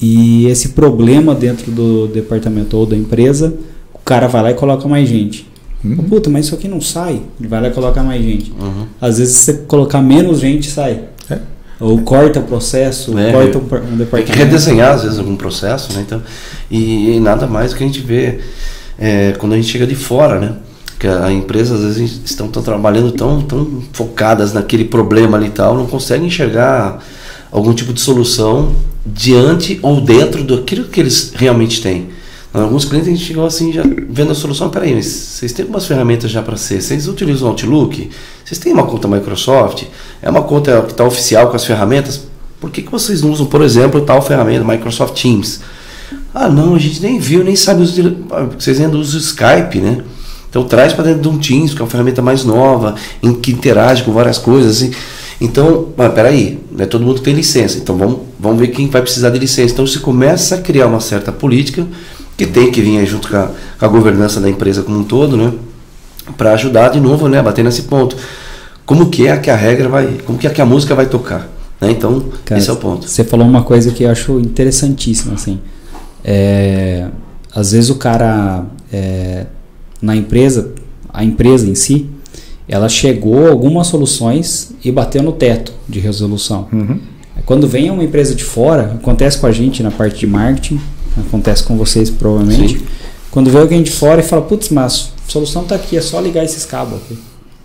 [0.00, 3.54] e esse problema dentro do departamento ou da empresa
[3.92, 5.47] o cara vai lá e coloca mais gente
[5.84, 5.96] Uhum.
[6.08, 7.22] Puta, mas isso aqui não sai.
[7.38, 8.52] Ele vai lá e coloca mais gente.
[8.60, 8.86] Uhum.
[9.00, 11.04] Às vezes, se você colocar menos gente, sai.
[11.30, 11.38] É.
[11.78, 14.32] ou corta o processo, É, corta um, um departamento.
[14.36, 16.02] redesenhar, às vezes, algum processo, né?
[16.04, 16.20] Então,
[16.70, 18.40] e, e nada mais que a gente vê
[18.98, 20.54] é, quando a gente chega de fora, né?
[20.98, 25.50] Que a empresa, às vezes, estão tão trabalhando tão, tão focadas naquele problema ali e
[25.50, 26.98] tal, não conseguem enxergar
[27.52, 28.74] algum tipo de solução
[29.06, 32.08] diante ou dentro daquilo que eles realmente têm.
[32.62, 35.86] Alguns clientes a gente chegou assim, já vendo a solução, peraí, mas vocês têm algumas
[35.86, 38.10] ferramentas já para ser, vocês utilizam o Outlook,
[38.44, 39.84] vocês têm uma conta Microsoft,
[40.22, 42.28] é uma conta que está oficial com as ferramentas,
[42.60, 45.60] por que, que vocês não usam, por exemplo, tal ferramenta, Microsoft Teams?
[46.34, 48.02] Ah, não, a gente nem viu, nem sabe usar,
[48.58, 50.02] vocês ainda usam o Skype, né?
[50.50, 53.52] Então traz para dentro de um Teams, que é uma ferramenta mais nova, em que
[53.52, 54.76] interage com várias coisas.
[54.76, 54.92] Assim.
[55.40, 57.78] Então, mas peraí, não é todo mundo que tem licença.
[57.78, 59.72] Então vamos, vamos ver quem vai precisar de licença.
[59.72, 61.86] Então se começa a criar uma certa política
[62.38, 65.04] que tem que vir aí junto com a, com a governança da empresa como um
[65.04, 65.52] todo, né?
[66.36, 67.40] Para ajudar de novo, né?
[67.40, 68.16] A bater nesse ponto.
[68.86, 71.48] Como que é que a regra vai, como que é que a música vai tocar?
[71.80, 71.90] Né?
[71.90, 73.08] Então, Cara, esse é o ponto.
[73.08, 75.58] Você falou uma coisa que eu acho interessantíssima, assim.
[76.24, 77.08] É,
[77.52, 79.46] às vezes o cara é,
[80.00, 80.72] na empresa,
[81.12, 82.06] a empresa em si,
[82.68, 86.68] ela chegou a algumas soluções e bateu no teto de resolução.
[86.72, 87.00] Uhum.
[87.44, 90.80] Quando vem uma empresa de fora, acontece com a gente na parte de marketing,
[91.26, 92.78] acontece com vocês provavelmente.
[92.78, 92.84] Sim.
[93.30, 96.20] Quando vem alguém de fora e fala, putz, mas a solução está aqui, é só
[96.20, 97.18] ligar esses cabos aqui.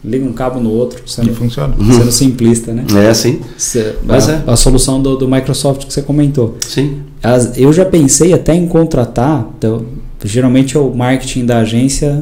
[0.03, 1.73] Liga um cabo no outro, E sendo, funciona.
[1.77, 2.83] sendo simplista, né?
[3.05, 4.43] É assim, Cê- Mas a, é.
[4.47, 6.57] a solução do, do Microsoft que você comentou.
[6.59, 7.01] sim.
[7.23, 9.85] As- eu já pensei até em contratar, então,
[10.25, 12.21] geralmente o marketing da agência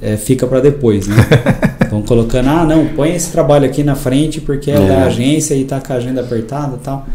[0.00, 1.14] é, fica para depois, né?
[1.90, 4.88] Vão colocando, ah, não, põe esse trabalho aqui na frente porque é, É.
[4.88, 7.06] da agência e tá com a agenda apertada e tal.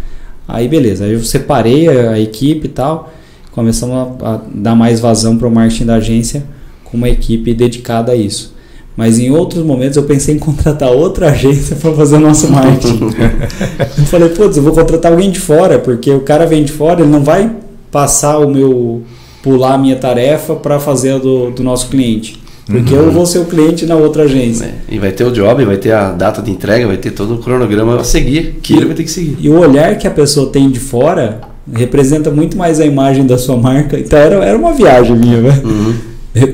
[0.47, 3.11] Aí beleza, aí eu separei a, a equipe e tal,
[3.59, 6.45] começamos a, a dar mais vazão para o marketing da agência
[6.85, 8.55] com uma equipe dedicada a isso.
[8.95, 12.99] Mas em outros momentos eu pensei em contratar outra agência para fazer o nosso marketing.
[13.97, 17.01] eu falei, putz, eu vou contratar alguém de fora, porque o cara vem de fora,
[17.01, 17.51] ele não vai
[17.91, 19.03] passar o meu.
[19.43, 22.39] pular a minha tarefa para fazer a do, do nosso cliente.
[22.65, 24.65] Porque eu vou ser o cliente na outra agência.
[24.65, 27.33] É, E vai ter o job, vai ter a data de entrega, vai ter todo
[27.33, 29.37] o cronograma a seguir, que ele vai ter que seguir.
[29.39, 31.41] E o olhar que a pessoa tem de fora
[31.73, 33.97] representa muito mais a imagem da sua marca.
[33.99, 35.61] Então era, era uma viagem minha, né?
[35.63, 35.93] Uhum.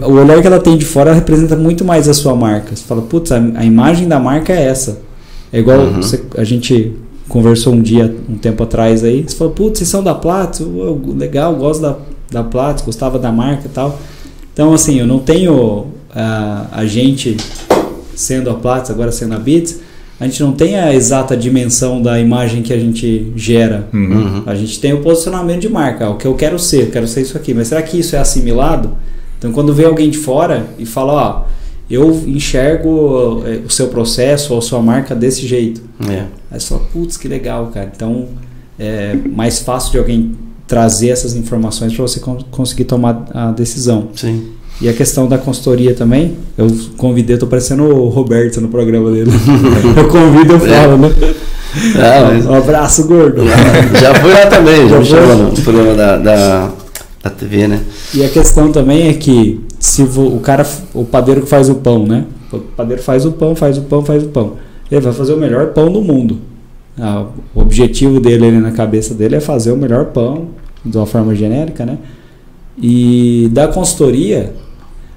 [0.08, 2.76] O olhar que ela tem de fora representa muito mais a sua marca.
[2.76, 5.00] Você fala, putz, a, a imagem da marca é essa.
[5.52, 5.94] É igual Uhum.
[6.02, 6.94] você- a gente
[7.28, 9.24] conversou um dia, um tempo atrás aí.
[9.28, 10.60] Você falou, putz, vocês são da Platts?
[10.62, 11.96] Eu- legal, gosto da,
[12.32, 14.00] da Platts, gostava da marca e tal.
[14.54, 17.36] Então, assim, eu não tenho a, a gente
[18.16, 19.80] sendo a Platts, agora sendo a Bits,
[20.20, 23.88] a gente não tem a exata dimensão da imagem que a gente gera.
[23.94, 24.44] Uhum.
[24.46, 27.22] A gente tem o posicionamento de marca, o que eu quero ser, eu quero ser
[27.22, 27.54] isso aqui.
[27.54, 28.92] Mas será que isso é assimilado?
[29.38, 31.44] Então, quando vem alguém de fora e fala, ó,
[31.90, 35.82] eu enxergo eh, o seu processo ou a sua marca desse jeito.
[36.10, 36.26] É.
[36.50, 37.92] Aí você fala, putz, que legal, cara.
[37.96, 38.28] Então,
[38.80, 40.32] é mais fácil de alguém
[40.66, 44.08] trazer essas informações para você con- conseguir tomar a decisão.
[44.16, 44.48] Sim.
[44.82, 46.68] E a questão da consultoria também, eu
[46.98, 49.32] convidei, eu tô parecendo o Roberto no programa dele.
[49.96, 51.12] eu convido, eu falo, né?
[51.98, 53.42] Ah, mas- Um abraço, gordo.
[54.00, 56.72] já foi lá também, já Já me chamou no programa da, da,
[57.24, 57.82] da TV, né?
[58.14, 62.06] E a questão também é que se o cara, o padeiro que faz o pão,
[62.06, 62.26] né?
[62.52, 64.54] O padeiro faz o pão, faz o pão, faz o pão.
[64.92, 66.38] Ele vai fazer o melhor pão do mundo.
[67.00, 70.48] Ah, o objetivo dele ali na cabeça dele é fazer o melhor pão,
[70.86, 71.98] de uma forma genérica, né?
[72.82, 74.54] E da consultoria,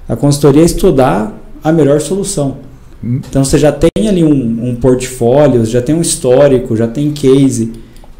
[0.09, 2.57] a consultoria é estudar a melhor solução.
[3.03, 3.21] Hum.
[3.29, 7.73] Então você já tem ali um, um portfólio, já tem um histórico, já tem case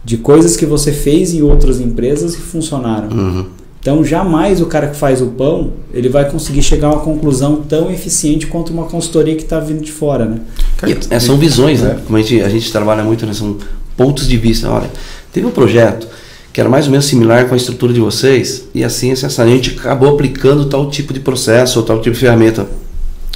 [0.05, 3.09] de coisas que você fez em outras empresas que funcionaram.
[3.09, 3.45] Uhum.
[3.81, 7.63] Então jamais o cara que faz o pão ele vai conseguir chegar a uma conclusão
[7.67, 10.39] tão eficiente quanto uma consultoria que está vindo de fora, né?
[10.85, 11.99] E, é, são visões, né?
[12.05, 13.33] Como a gente, a gente trabalha muito, né?
[13.33, 13.57] são
[13.97, 14.69] pontos de vista.
[14.69, 14.89] Olha,
[15.33, 16.07] teve um projeto
[16.51, 19.41] que era mais ou menos similar com a estrutura de vocês, e assim, assim, assim,
[19.41, 22.67] a gente acabou aplicando tal tipo de processo ou tal tipo de ferramenta.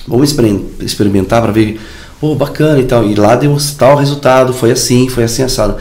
[0.07, 1.79] Vamos experim- experimentar para ver,
[2.19, 3.05] pô, bacana e tal.
[3.05, 5.77] E lá deu tal resultado, foi assim, foi assim assado.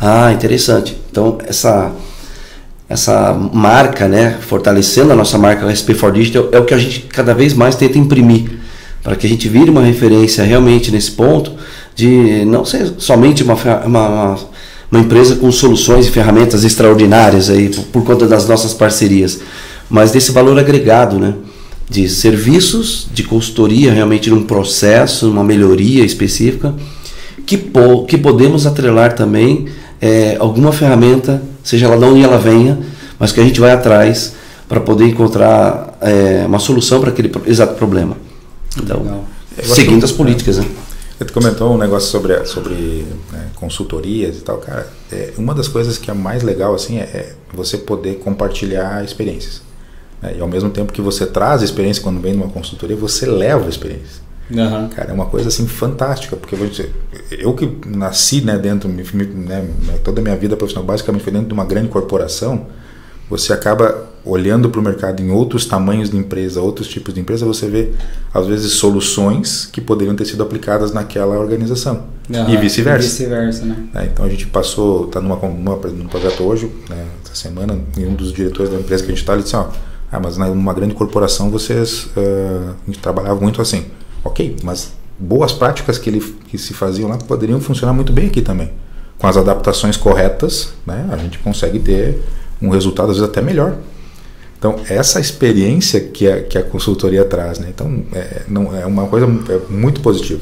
[0.00, 0.96] Ah, interessante.
[1.10, 1.92] Então, essa
[2.88, 7.34] essa marca, né, fortalecendo a nossa marca SP4 Digital, é o que a gente cada
[7.34, 8.60] vez mais tenta imprimir,
[9.02, 11.52] para que a gente vire uma referência realmente nesse ponto,
[11.96, 14.38] de não ser somente uma, uma, uma,
[14.90, 19.40] uma empresa com soluções e ferramentas extraordinárias aí, por, conta das nossas parcerias,
[19.90, 21.34] mas desse valor agregado, né,
[21.88, 26.74] de serviços, de consultoria realmente num processo, numa melhoria específica,
[27.44, 29.66] que, po que podemos atrelar também
[30.00, 32.78] é, alguma ferramenta, seja ela de onde ela venha,
[33.18, 34.34] mas que a gente vai atrás
[34.68, 38.16] para poder encontrar é, uma solução para aquele exato problema.
[38.76, 39.24] Então,
[39.62, 40.64] seguindo as políticas, né?
[41.18, 44.86] Você comentou um negócio sobre, sobre né, consultorias e tal, cara.
[45.10, 49.62] É, uma das coisas que é mais legal assim é, é você poder compartilhar experiências.
[50.20, 53.24] Né, e ao mesmo tempo que você traz a experiência quando vem numa consultoria, você
[53.24, 54.26] leva a experiência.
[54.50, 54.88] Uhum.
[54.90, 56.92] Cara, é uma coisa assim fantástica, porque eu, dizer,
[57.30, 59.66] eu que nasci né, dentro, né,
[60.04, 62.66] toda a minha vida profissional basicamente foi dentro de uma grande corporação,
[63.28, 67.46] você acaba olhando para o mercado em outros tamanhos de empresa, outros tipos de empresa,
[67.46, 67.92] você vê
[68.34, 73.06] às vezes soluções que poderiam ter sido aplicadas naquela organização e vice-versa.
[73.06, 73.76] Vice-versa, né?
[73.94, 78.04] É, então a gente passou, está numa, numa, num projeto hoje, né, essa semana, e
[78.04, 79.68] um dos diretores da empresa que a gente está, ele disse, ó,
[80.10, 83.86] ah, mas numa grande corporação vocês uh, a gente trabalhava muito assim.
[84.24, 88.42] Ok, mas boas práticas que, ele, que se faziam lá poderiam funcionar muito bem aqui
[88.42, 88.72] também.
[89.18, 92.20] Com as adaptações corretas, né, a gente consegue ter
[92.60, 93.76] um resultado às vezes até melhor.
[94.58, 97.68] Então, essa experiência que a, que a consultoria traz, né?
[97.68, 100.40] então, é, não, é uma coisa é muito positiva.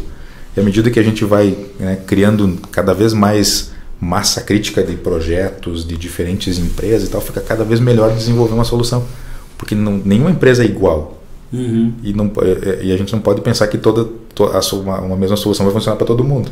[0.56, 4.94] E à medida que a gente vai né, criando cada vez mais massa crítica de
[4.96, 9.04] projetos, de diferentes empresas e tal, fica cada vez melhor desenvolver uma solução.
[9.58, 11.20] Porque não, nenhuma empresa é igual.
[11.52, 11.92] Uhum.
[12.02, 12.30] E, não,
[12.82, 14.04] e a gente não pode pensar que toda,
[14.34, 16.50] toda uma, uma mesma solução vai funcionar para todo mundo.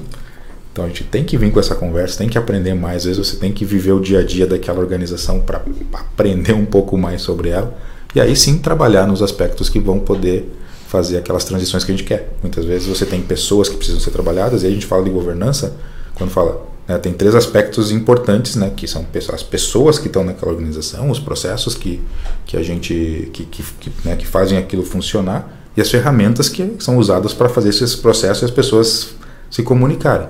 [0.73, 2.99] Então a gente tem que vir com essa conversa, tem que aprender mais.
[2.99, 5.63] Às vezes você tem que viver o dia a dia daquela organização para
[5.93, 7.77] aprender um pouco mais sobre ela.
[8.15, 10.51] E aí sim trabalhar nos aspectos que vão poder
[10.89, 12.35] fazer aquelas transições que a gente quer.
[12.43, 15.11] Muitas vezes você tem pessoas que precisam ser trabalhadas, e aí a gente fala de
[15.11, 15.75] governança,
[16.15, 20.53] quando fala, né, tem três aspectos importantes, né, que são as pessoas que estão naquela
[20.53, 22.03] organização, os processos que,
[22.45, 26.77] que a gente que, que, que, né, que fazem aquilo funcionar e as ferramentas que
[26.79, 29.15] são usadas para fazer esses processos e as pessoas
[29.51, 30.29] se comunicarem.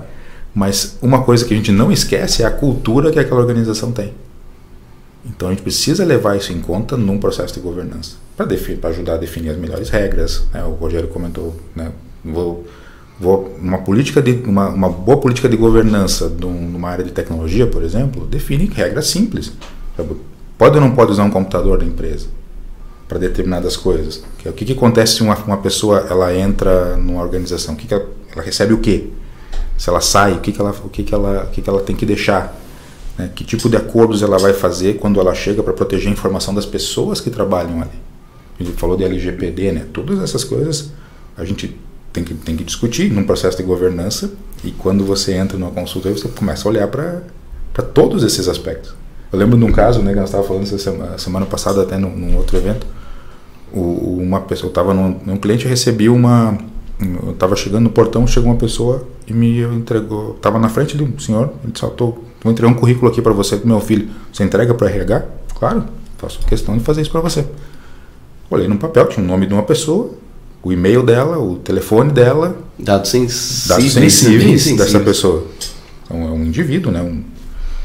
[0.53, 4.13] Mas uma coisa que a gente não esquece é a cultura que aquela organização tem.
[5.25, 9.17] Então a gente precisa levar isso em conta num processo de governança para ajudar a
[9.17, 10.43] definir as melhores regras.
[10.53, 10.63] Né?
[10.63, 11.91] O Rogério comentou, né?
[12.23, 12.65] vou,
[13.19, 17.83] vou, uma política de uma, uma boa política de governança numa área de tecnologia, por
[17.83, 19.53] exemplo, define regras simples.
[20.57, 22.27] Pode ou não pode usar um computador da empresa
[23.07, 24.23] para determinadas coisas?
[24.45, 27.75] O que, que acontece se uma, uma pessoa ela entra numa organização?
[27.75, 29.09] Que, que ela, ela recebe o quê?
[29.83, 31.81] Se ela sai, o que, que, ela, o que, que, ela, o que, que ela
[31.81, 32.57] tem que deixar,
[33.17, 33.29] né?
[33.35, 36.65] que tipo de acordos ela vai fazer quando ela chega para proteger a informação das
[36.65, 37.99] pessoas que trabalham ali.
[38.57, 39.85] A gente falou de LGPD, né?
[39.91, 40.93] todas essas coisas
[41.35, 41.77] a gente
[42.13, 44.31] tem que, tem que discutir num processo de governança
[44.63, 48.95] e quando você entra numa consulta você começa a olhar para todos esses aspectos.
[49.33, 51.97] Eu lembro de um caso, né, que nós estávamos falando essa semana, semana passada até
[51.97, 52.87] num, num outro evento,
[53.73, 56.57] o, uma pessoa estava num, num cliente recebeu uma
[57.23, 60.35] eu estava chegando no portão, chegou uma pessoa e me entregou.
[60.35, 63.55] Estava na frente de um senhor, ele disse: Vou entregar um currículo aqui para você,
[63.55, 64.09] do meu filho.
[64.31, 65.25] Você entrega para RH?
[65.57, 65.85] Claro,
[66.17, 67.45] faço questão de fazer isso para você.
[68.49, 70.11] Olhei no papel, tinha o nome de uma pessoa,
[70.61, 72.55] o e-mail dela, o telefone dela.
[72.77, 75.45] Dados sensíveis, dados sensíveis dessa pessoa.
[76.03, 77.01] Então é um indivíduo, né?
[77.01, 77.23] Um,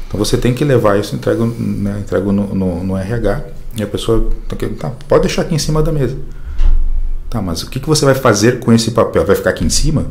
[0.07, 3.43] então você tem que levar isso, entrega, né, entrega no, no, no RH
[3.77, 4.29] e a pessoa.
[4.77, 6.17] Tá, pode deixar aqui em cima da mesa.
[7.29, 9.25] Tá, mas o que, que você vai fazer com esse papel?
[9.25, 10.07] Vai ficar aqui em cima?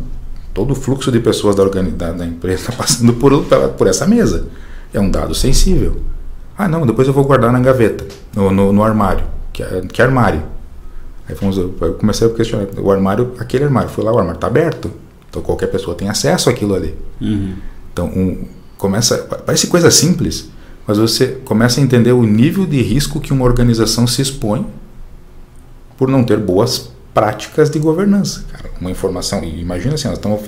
[0.55, 3.45] Todo o fluxo de pessoas da, da, da empresa está passando por,
[3.77, 4.47] por essa mesa.
[4.93, 6.01] É um dado sensível.
[6.57, 9.25] Ah, não, depois eu vou guardar na gaveta, no, no, no armário.
[9.53, 9.62] Que,
[9.93, 10.43] que armário?
[11.29, 12.66] Aí fomos, eu comecei a questionar.
[12.79, 14.91] O armário, aquele armário, fui lá, o armário está aberto.
[15.29, 16.95] Então qualquer pessoa tem acesso àquilo ali.
[17.21, 17.55] Uhum.
[17.93, 18.45] Então um,
[18.77, 20.49] começa, parece coisa simples,
[20.87, 24.66] mas você começa a entender o nível de risco que uma organização se expõe
[25.97, 28.45] por não ter boas práticas de governança.
[28.53, 30.41] Cara, uma informação, imagina assim, nós estamos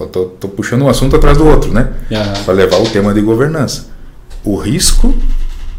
[0.55, 1.93] puxando um assunto atrás do outro, né?
[2.09, 2.45] Uhum.
[2.45, 3.89] Para levar o tema de governança.
[4.45, 5.13] O risco,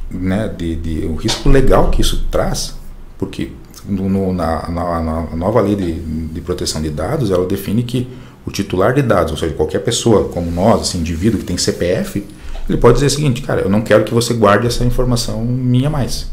[0.09, 2.75] né, de, de, o risco legal que isso traz,
[3.17, 3.53] porque
[3.85, 8.09] no, na, na, na, nova lei de, de proteção de dados, ela define que
[8.45, 12.25] o titular de dados, ou seja, qualquer pessoa como nós, assim, indivíduo que tem CPF,
[12.67, 15.89] ele pode dizer o seguinte, cara, eu não quero que você guarde essa informação minha
[15.89, 16.29] mais.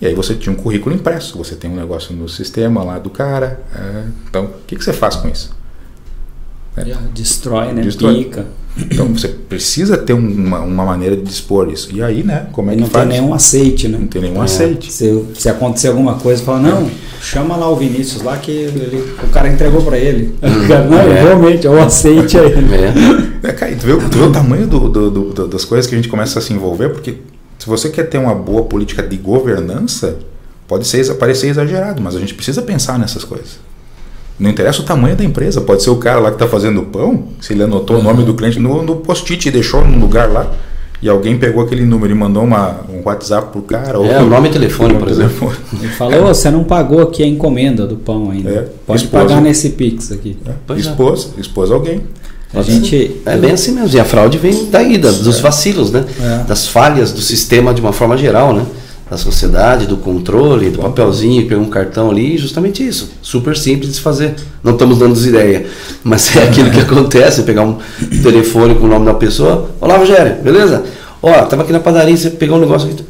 [0.00, 3.10] E aí você tinha um currículo impresso, você tem um negócio no sistema lá do
[3.10, 3.60] cara.
[3.74, 5.54] É, então, o que, que você faz com isso?
[6.76, 7.82] É, destrói, né?
[7.82, 8.24] Destrói.
[8.24, 8.46] Pica.
[8.78, 11.90] Então você precisa ter uma, uma maneira de dispor isso.
[11.92, 12.46] E aí, né?
[12.52, 13.04] Como é que não faz?
[13.04, 13.98] Não tem nenhum aceite, né?
[13.98, 14.44] Não tem nenhum é.
[14.44, 14.92] aceite.
[14.92, 16.88] Se, se acontecer alguma coisa, fala, não,
[17.20, 20.34] chama lá o Vinícius lá que ele, o cara entregou para ele.
[20.40, 21.20] não, é.
[21.20, 22.52] realmente, é o aceite aí.
[22.52, 23.48] É.
[23.48, 25.98] É, cara, tu, vê, tu vê o tamanho do, do, do, das coisas que a
[25.98, 27.16] gente começa a se envolver, porque
[27.60, 30.16] se você quer ter uma boa política de governança,
[30.66, 33.60] pode ser, parecer exagerado, mas a gente precisa pensar nessas coisas.
[34.38, 36.86] Não interessa o tamanho da empresa, pode ser o cara lá que está fazendo o
[36.86, 38.02] pão, se ele anotou uhum.
[38.02, 40.50] o nome do cliente no, no post-it e deixou num lugar lá,
[41.02, 43.98] e alguém pegou aquele número e mandou uma, um WhatsApp pro cara.
[43.98, 45.52] É, ou, o nome e telefone, por exemplo.
[45.78, 48.50] Ele falou, "Ô, você não pagou aqui a encomenda do pão ainda.
[48.50, 49.24] É, Pode esposa.
[49.24, 50.38] pagar nesse Pix aqui.
[50.46, 50.90] É, Pois é.
[50.90, 52.02] expôs, expôs alguém.
[52.52, 53.16] A gente.
[53.24, 53.96] É bem assim mesmo.
[53.96, 56.04] E a fraude vem daí, da- dos vacilos, né?
[56.20, 56.44] É.
[56.48, 58.64] Das falhas do sistema de uma forma geral, né?
[59.08, 63.10] Da sociedade, do controle, do papelzinho, pegar um cartão ali, justamente isso.
[63.22, 64.34] Super simples de fazer.
[64.62, 65.66] Não estamos dando ideia,
[66.04, 67.78] mas é aquilo que acontece, pegar um
[68.22, 69.68] telefone com o nome da pessoa.
[69.80, 70.84] Olá, Rogério, beleza?
[71.22, 73.04] Ó, tava aqui na padaria, você pegou um negócio aqui.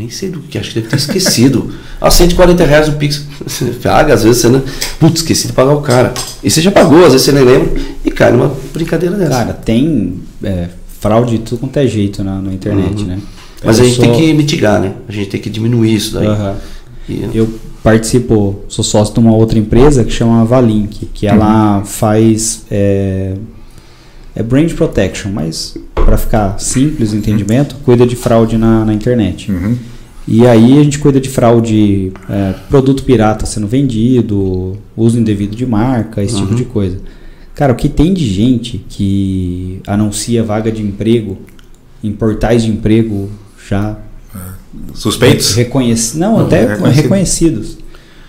[0.00, 1.70] Nem sei do que, acho que deve ter esquecido.
[2.02, 3.26] Ah, 140 reais o Pix.
[3.46, 4.62] Você paga, às vezes você não.
[4.98, 6.14] Putz, esqueci de pagar o cara.
[6.42, 7.70] E você já pagou, às vezes você nem lembra
[8.02, 9.30] e cai numa brincadeira dessa.
[9.30, 13.18] Cara, tem é, fraude de tudo quanto é jeito na, na internet, né?
[13.62, 14.94] Mas Eu a gente tem sou- que mitigar, né?
[15.06, 16.26] A gente tem que diminuir isso daí.
[16.26, 16.56] Aham.
[17.06, 17.46] E- Eu
[17.82, 23.34] participo, sou sócio de uma outra empresa que chama Valink, que ela faz é,
[24.34, 29.50] é brand protection, mas para ficar simples o entendimento, cuida de fraude na, na internet.
[29.50, 29.76] Uhum.
[30.28, 35.66] E aí a gente cuida de fraude, é, produto pirata sendo vendido, uso indevido de
[35.66, 36.98] marca, esse tipo de coisa.
[37.54, 41.38] Cara, o que tem de gente que anuncia vaga de emprego
[42.02, 43.28] em portais de emprego
[43.68, 43.98] já
[44.94, 45.54] Suspeitos?
[45.54, 47.02] reconhecidos, não, Não, até reconhecido.
[47.02, 47.78] reconhecidos.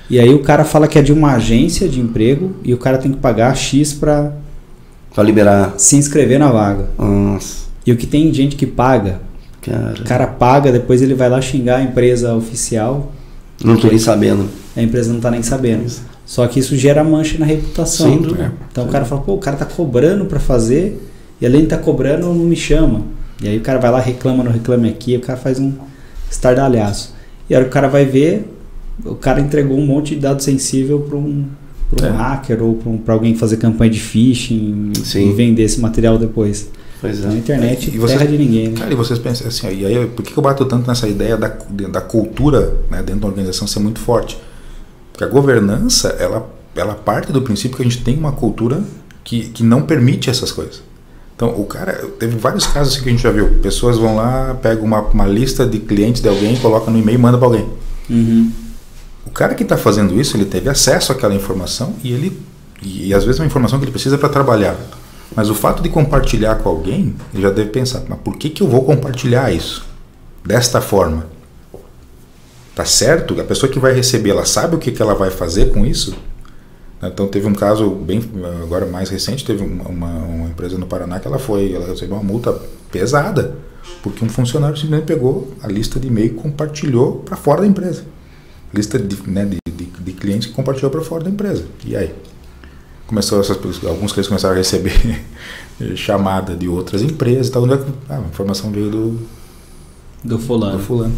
[0.09, 2.97] E aí o cara fala que é de uma agência de emprego e o cara
[2.97, 4.34] tem que pagar X para
[5.14, 5.74] Pra liberar.
[5.78, 6.88] se inscrever na vaga.
[6.97, 9.20] Nossa, E o que tem gente que paga,
[9.62, 9.95] cara.
[9.99, 13.12] o cara paga, depois ele vai lá xingar a empresa oficial
[13.64, 14.47] Não tô nem sabendo.
[14.76, 15.86] a empresa não tá nem sabendo.
[16.26, 18.07] Só que isso gera mancha na reputação.
[18.09, 18.53] Sem dúvida.
[18.72, 20.97] Então o cara fala, pô, o cara tá cobrando pra fazer
[21.41, 23.01] e além de tá cobrando, não me chama.
[23.43, 25.74] E aí o cara vai lá, reclama no Reclame Aqui, o cara faz um
[26.30, 27.14] estardalhaço.
[27.49, 28.47] E a hora que o cara vai ver,
[29.03, 31.45] o cara entregou um monte de dado sensível para um,
[31.95, 32.17] pra um É.
[32.17, 35.29] hacker ou para alguém fazer campanha de phishing Sim.
[35.29, 36.69] e vender esse material depois.
[36.99, 37.37] Pois Então a é.
[37.37, 38.77] internet E você- terra de ninguém, né?
[38.79, 41.47] Cara, e vocês pensam assim, e aí por que eu bato tanto nessa ideia da,
[41.91, 44.37] da cultura né, dentro da organização ser muito forte?
[45.11, 48.83] Porque a governança, ela, ela parte do princípio que a gente tem uma cultura
[49.23, 50.81] que, que não permite essas coisas.
[51.35, 53.49] Então, o cara, teve vários casos assim que a gente já viu.
[53.63, 57.21] Pessoas vão lá, pegam uma, uma lista de clientes de alguém, coloca no e-mail e
[57.21, 57.65] manda para alguém.
[58.07, 58.51] Uhum.
[59.26, 62.41] O cara que está fazendo isso, ele teve acesso àquela informação e ele
[62.82, 64.76] e, e às vezes é uma informação que ele precisa para trabalhar.
[65.36, 68.61] Mas o fato de compartilhar com alguém, ele já deve pensar, mas por que, que
[68.61, 69.86] eu vou compartilhar isso
[70.45, 71.28] desta forma?
[72.76, 73.39] Tá certo?
[73.39, 76.15] A pessoa que vai receber, ela sabe o que, que ela vai fazer com isso?
[77.01, 78.22] Então teve um caso bem
[78.61, 82.15] agora mais recente, teve uma, uma, uma empresa no Paraná que ela foi, ela recebeu
[82.15, 82.53] uma multa
[82.91, 83.55] pesada
[84.03, 88.03] porque um funcionário simplesmente pegou a lista de e-mail e compartilhou para fora da empresa
[88.74, 91.65] lista de, né, de, de, de clientes que compartilhou para fora da empresa.
[91.86, 92.13] E aí?
[93.07, 95.22] Começou essas, alguns clientes começaram a receber
[95.95, 97.63] chamada de outras empresas e tal.
[97.63, 99.19] Onde é que, ah, a informação veio do,
[100.24, 100.78] Do fulano.
[100.78, 101.13] do fulano.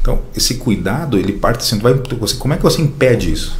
[0.00, 3.56] Então, esse cuidado, ele parte assim, vai, você, como é que você impede isso?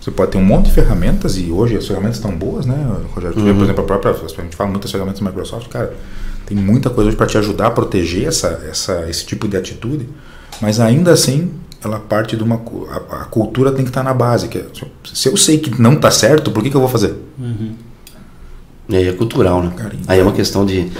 [0.00, 2.74] Você pode ter um monte de ferramentas e hoje as ferramentas estão boas, né,
[3.14, 3.40] Rogério?
[3.42, 5.94] Vê, por exemplo, a própria, a gente fala muitas ferramentas da Microsoft, cara,
[6.46, 10.06] tem muita coisa hoje para te ajudar a proteger essa, essa, esse tipo de atitude,
[10.60, 11.50] mas ainda assim
[11.86, 12.60] ela parte de uma
[12.90, 14.66] a, a cultura tem que estar na base, que é,
[15.12, 17.14] se eu sei que não está certo, por que, que eu vou fazer?
[18.88, 19.72] E aí é cultural, né?
[19.76, 20.90] Cara, Aí é uma questão de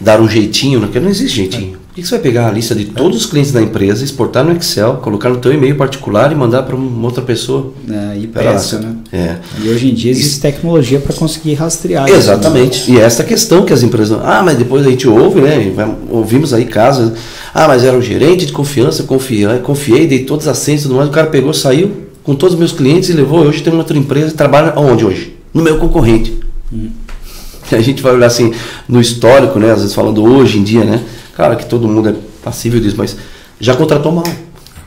[0.00, 0.86] dar um jeitinho, né?
[0.86, 1.78] Porque não existe jeitinho.
[1.94, 4.44] Por que que você vai pegar a lista de todos os clientes da empresa, exportar
[4.44, 7.72] no Excel, colocar no teu e-mail particular e mandar para uma outra pessoa?
[7.88, 8.96] É, e você- né?
[9.12, 9.36] É.
[9.62, 12.18] E hoje em dia existe tecnologia para conseguir rastrear isso, né?
[12.18, 12.90] Exatamente.
[12.90, 14.18] E essa questão que as empresas.
[14.24, 15.72] Ah, mas depois a gente ouve, né?
[16.10, 17.12] Ouvimos aí casos.
[17.54, 20.96] Ah, mas era um gerente de confiança, confiei, confiei, dei todas as senhas e tudo
[20.96, 21.08] mais.
[21.08, 21.92] O cara pegou, saiu
[22.24, 23.38] com todos os meus clientes e levou.
[23.44, 25.36] Hoje tem uma outra empresa e trabalha onde hoje?
[25.54, 26.40] No meu concorrente.
[26.72, 28.52] E a gente vai olhar assim
[28.88, 29.70] no histórico, né?
[29.70, 31.00] Às vezes falando hoje em dia, né?
[31.36, 33.16] Claro que todo mundo é passível disso, mas
[33.60, 34.24] já contratou mal.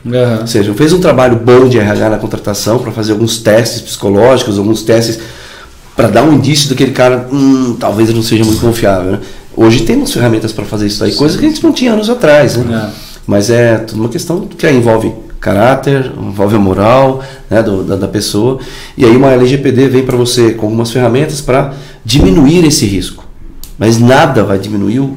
[0.06, 0.38] Aham.
[0.42, 4.58] Ou seja, fez um trabalho bom de RH na contratação para fazer alguns testes psicológicos,
[4.58, 5.18] alguns testes
[5.96, 9.12] para dar um indício daquele cara, hum, talvez ele não seja muito confiável.
[9.12, 9.18] Né?
[9.56, 12.56] Hoje temos ferramentas para fazer isso aí, coisas que a gente não tinha anos atrás.
[12.56, 12.90] Né?
[12.94, 13.08] É.
[13.26, 18.08] Mas é tudo uma questão que envolve caráter, envolve a moral né, do- da, da
[18.08, 18.58] pessoa.
[18.96, 21.74] E aí uma LGPD vem para você com algumas ferramentas para
[22.04, 23.24] diminuir esse risco.
[23.76, 25.16] Mas nada vai diminuir, o-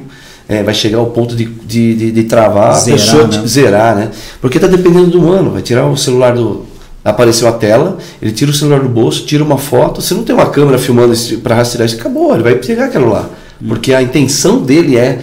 [0.51, 3.47] é, vai chegar ao ponto de, de, de, de travar Zerar, a pessoa, né?
[3.47, 4.09] zerar, né?
[4.41, 5.51] Porque está dependendo do humano.
[5.51, 6.65] Vai tirar o celular do.
[7.05, 10.01] Apareceu a tela, ele tira o celular do bolso, tira uma foto.
[10.01, 13.29] Se não tem uma câmera filmando para rastrear isso, acabou, ele vai pegar aquilo lá.
[13.65, 15.19] Porque a intenção dele é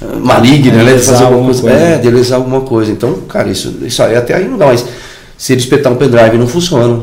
[0.00, 0.94] ah, maligna, É né?
[0.94, 1.60] De fazer alguma coisa.
[1.62, 1.76] coisa.
[1.76, 2.92] É, de lesar alguma coisa.
[2.92, 4.86] Então, cara, isso, isso aí até aí não dá, mas
[5.36, 7.02] se ele espetar um pendrive não funciona.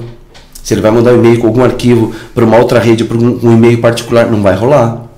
[0.63, 3.37] Se ele vai mandar um e-mail com algum arquivo para uma outra rede, para um,
[3.43, 5.08] um e-mail particular, não vai rolar.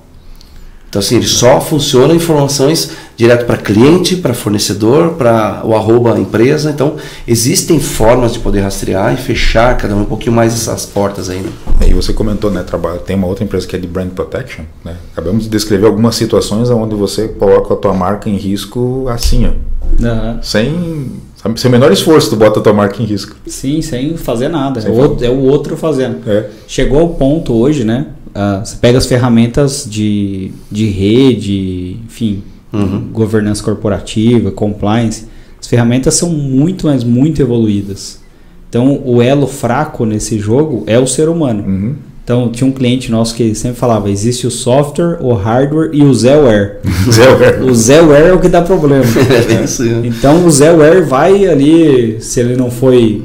[0.92, 6.70] Então, assim, ele só funciona informações direto para cliente, para fornecedor, para o arroba empresa.
[6.70, 11.30] Então, existem formas de poder rastrear e fechar cada um, um pouquinho mais essas portas
[11.30, 11.40] aí.
[11.40, 11.88] Né?
[11.88, 14.96] E você comentou, né, trabalho, tem uma outra empresa que é de brand protection, né?
[15.14, 19.72] Acabamos de descrever algumas situações onde você coloca a tua marca em risco assim, ó.
[19.98, 20.42] Uhum.
[20.42, 21.10] Sem,
[21.56, 23.34] sem o menor esforço, tu bota a tua marca em risco.
[23.46, 24.82] Sim, sem fazer nada.
[24.82, 26.18] Sem é, o, é o outro fazendo.
[26.26, 26.50] É.
[26.68, 28.08] Chegou ao ponto hoje, né?
[28.34, 33.08] Uh, você pega as ferramentas de, de rede, enfim, uhum.
[33.12, 35.26] governança corporativa, compliance,
[35.60, 38.20] as ferramentas são muito, mas muito evoluídas.
[38.68, 41.62] Então, o elo fraco nesse jogo é o ser humano.
[41.62, 41.94] Uhum.
[42.24, 46.14] Então, tinha um cliente nosso que sempre falava: existe o software, o hardware e o
[46.14, 46.80] Zellware.
[47.62, 49.04] o Zellware é o que dá problema.
[49.50, 50.02] é isso, né?
[50.04, 53.22] Então, o Zellware vai ali, se ele não foi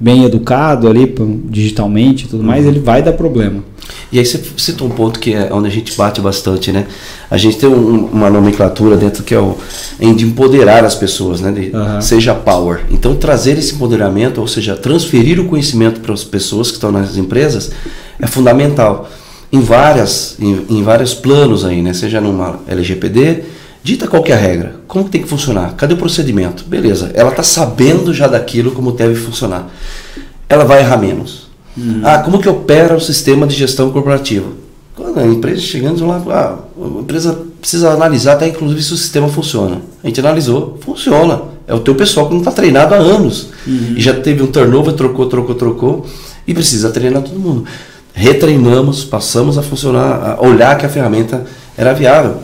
[0.00, 1.14] bem educado ali
[1.48, 2.70] digitalmente e tudo mais, uhum.
[2.70, 3.62] ele vai dar problema.
[4.12, 6.86] E aí você citou um ponto que é onde a gente bate bastante, né?
[7.30, 9.56] A gente tem um, uma nomenclatura dentro que é o
[9.98, 11.50] em de empoderar as pessoas, né?
[11.50, 12.00] De, uhum.
[12.02, 12.84] Seja power.
[12.90, 17.16] Então trazer esse empoderamento, ou seja, transferir o conhecimento para as pessoas que estão nas
[17.16, 17.72] empresas
[18.20, 19.08] é fundamental
[19.50, 21.94] em várias em, em vários planos aí, né?
[21.94, 23.44] Seja numa LGPD,
[23.82, 26.64] dita qual é a regra, como tem que funcionar, cadê o procedimento?
[26.64, 29.70] Beleza, ela está sabendo já daquilo como deve funcionar.
[30.50, 32.00] Ela vai errar menos Uhum.
[32.04, 34.46] Ah, como que opera o sistema de gestão corporativa?
[34.94, 39.28] Quando a empresa chegando lá, ah, a empresa precisa analisar até inclusive se o sistema
[39.28, 39.80] funciona.
[40.02, 41.42] A gente analisou, funciona.
[41.66, 43.48] É o teu pessoal que não está treinado há anos.
[43.66, 43.94] Uhum.
[43.96, 46.06] E já teve um turnover, trocou, trocou, trocou.
[46.46, 47.64] E precisa treinar todo mundo.
[48.12, 51.46] Retreinamos, passamos a funcionar, a olhar que a ferramenta
[51.76, 52.36] era viável,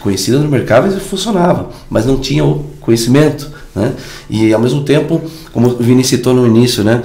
[0.00, 3.50] conhecida no mercado e funcionava, mas não tinha o conhecimento.
[3.74, 3.92] Né?
[4.30, 5.20] E ao mesmo tempo,
[5.52, 7.02] como o Vini citou no início, né?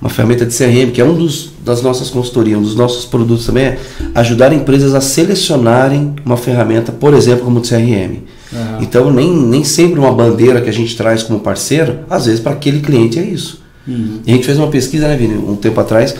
[0.00, 3.46] Uma ferramenta de CRM, que é um dos, das nossas consultorias, um dos nossos produtos
[3.46, 3.78] também, é
[4.14, 8.22] ajudar empresas a selecionarem uma ferramenta, por exemplo, como o CRM.
[8.52, 8.80] Uhum.
[8.80, 12.52] Então, nem, nem sempre uma bandeira que a gente traz como parceiro, às vezes para
[12.52, 13.60] aquele cliente é isso.
[13.86, 14.20] Uhum.
[14.24, 16.14] E a gente fez uma pesquisa, né, Vini, um tempo atrás,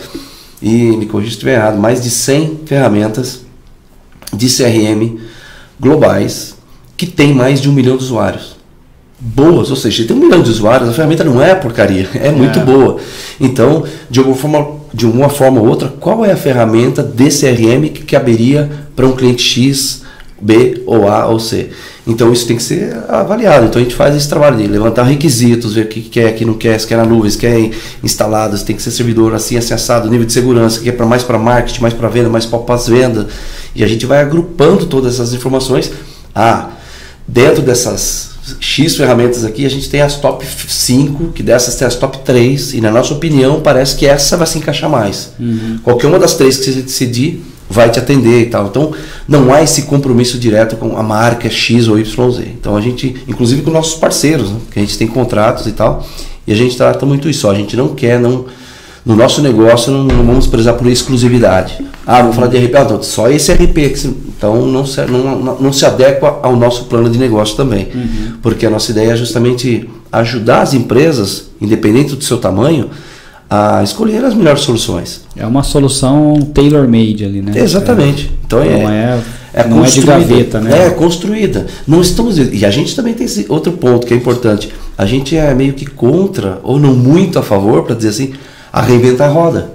[0.61, 3.41] e me corrija se estiver errado, mais de 100 ferramentas
[4.33, 5.17] de CRM
[5.79, 6.55] globais
[6.97, 8.58] que tem mais de um milhão de usuários
[9.19, 12.59] boas, ou seja, tem um milhão de usuários, a ferramenta não é porcaria, é muito
[12.59, 12.63] é.
[12.63, 12.97] boa.
[13.39, 17.89] Então, de alguma forma, de uma forma ou outra, qual é a ferramenta de CRM
[17.93, 20.03] que caberia para um cliente X,
[20.41, 21.69] B ou A ou C?
[22.07, 23.67] Então isso tem que ser avaliado.
[23.67, 26.43] Então a gente faz esse trabalho de levantar requisitos, ver o que quer, o que
[26.43, 27.69] não quer, se quer na nuvem, se quer
[28.03, 31.05] instalado, se tem que ser servidor assim, assim assado, nível de segurança, que é para
[31.05, 33.27] mais para marketing, mais para venda, mais para pós-venda.
[33.75, 35.91] E a gente vai agrupando todas essas informações.
[36.33, 36.69] Ah,
[37.27, 41.95] dentro dessas X ferramentas aqui, a gente tem as top 5, que dessas tem as
[41.95, 45.31] top 3, e na nossa opinião parece que essa vai se encaixar mais.
[45.39, 45.79] Uhum.
[45.83, 48.67] Qualquer uma das três que você decidir vai te atender e tal.
[48.67, 48.91] Então
[49.27, 52.39] não há esse compromisso direto com a marca X ou YZ.
[52.59, 56.05] Então a gente, inclusive com nossos parceiros, né, que a gente tem contratos e tal,
[56.47, 57.47] e a gente trata muito isso.
[57.47, 58.45] Ó, a gente não quer, não
[59.09, 61.83] no nosso negócio não, não, vamos prezar por exclusividade.
[62.05, 64.05] Ah, vamos falar de RP, ah, só esse RP,
[64.37, 67.87] então não se, não, não se adequa ao nosso plano de negócio também.
[67.91, 68.33] Uhum.
[68.39, 72.91] Porque a nossa ideia é justamente ajudar as empresas, independente do seu tamanho,
[73.49, 75.23] a escolher as melhores soluções.
[75.35, 77.53] É uma solução tailor-made ali, né?
[77.55, 78.27] Exatamente.
[78.27, 79.21] É, então é, não é,
[79.55, 80.85] é não é de gaveta, né?
[80.85, 81.65] É construída.
[81.87, 84.69] Não estamos e a gente também tem esse outro ponto que é importante.
[84.95, 88.33] A gente é meio que contra ou não muito a favor, para dizer assim,
[88.71, 89.71] a reinventar a roda.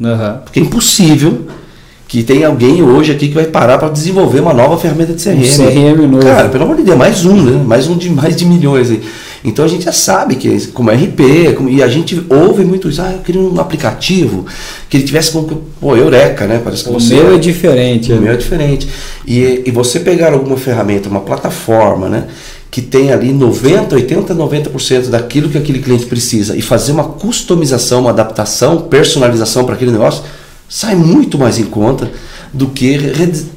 [0.00, 0.38] Uhum.
[0.44, 1.46] Porque é impossível
[2.08, 5.38] que tenha alguém hoje aqui que vai parar para desenvolver uma nova ferramenta de CRM.
[5.38, 6.24] Um CRM novo.
[6.24, 7.64] Cara, pelo amor de Deus, mais um, né?
[7.64, 8.90] Mais um de mais de milhões.
[8.90, 9.02] Aí.
[9.44, 12.88] Então a gente já sabe que é como RP, como, e a gente ouve muito
[12.88, 13.02] isso.
[13.02, 14.46] Ah, eu queria um aplicativo
[14.88, 15.64] que ele tivesse como.
[15.80, 16.60] Pô, Eureka, né?
[16.62, 18.12] Parece que o você, meu é diferente.
[18.12, 18.88] O meu é diferente.
[19.26, 22.24] E, e você pegar alguma ferramenta, uma plataforma, né?
[22.76, 28.02] Que tem ali 90, 80, 90% daquilo que aquele cliente precisa e fazer uma customização,
[28.02, 30.22] uma adaptação, personalização para aquele negócio,
[30.68, 32.10] sai muito mais em conta
[32.52, 33.00] do que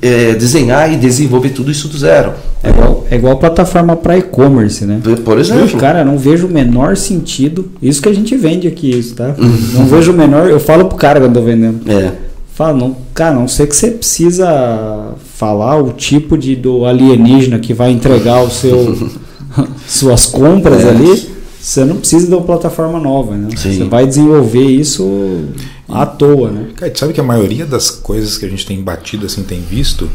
[0.02, 2.32] é, desenhar e desenvolver tudo isso do zero.
[2.64, 5.02] É igual, é igual plataforma para e-commerce, né?
[5.26, 5.70] Por exemplo.
[5.70, 7.74] Eu, cara, não vejo o menor sentido.
[7.82, 9.36] Isso que a gente vende aqui, isso, tá?
[9.74, 10.50] não vejo o menor.
[10.50, 11.92] Eu falo pro cara quando eu tô vendendo.
[11.92, 12.29] É.
[12.60, 17.74] Fala, não, cara, não sei que você precisa falar o tipo de do alienígena que
[17.74, 19.10] vai entregar o seu
[19.88, 20.90] suas compras é.
[20.90, 21.30] ali.
[21.58, 23.48] Você não precisa de uma plataforma nova, né?
[23.56, 23.78] Sim.
[23.78, 25.46] Você vai desenvolver isso
[25.88, 26.68] à toa, né?
[26.76, 30.10] Cara, sabe que a maioria das coisas que a gente tem batido assim, tem visto,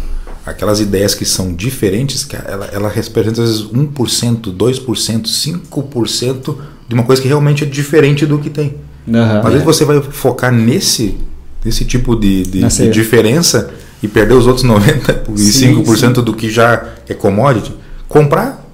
[0.45, 6.95] aquelas ideias que são diferentes, que ela, ela representa às vezes 1%, 2%, 5% de
[6.95, 8.75] uma coisa que realmente é diferente do que tem.
[9.09, 11.17] Uhum, Às vezes você vai focar nesse
[11.65, 16.13] esse tipo de, de, de diferença e perder os outros 95% sim, sim.
[16.13, 17.73] do que já é commodity.
[18.09, 18.65] Comprar,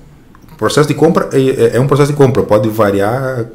[0.61, 3.47] processo de compra é, é, é um processo de compra, pode variar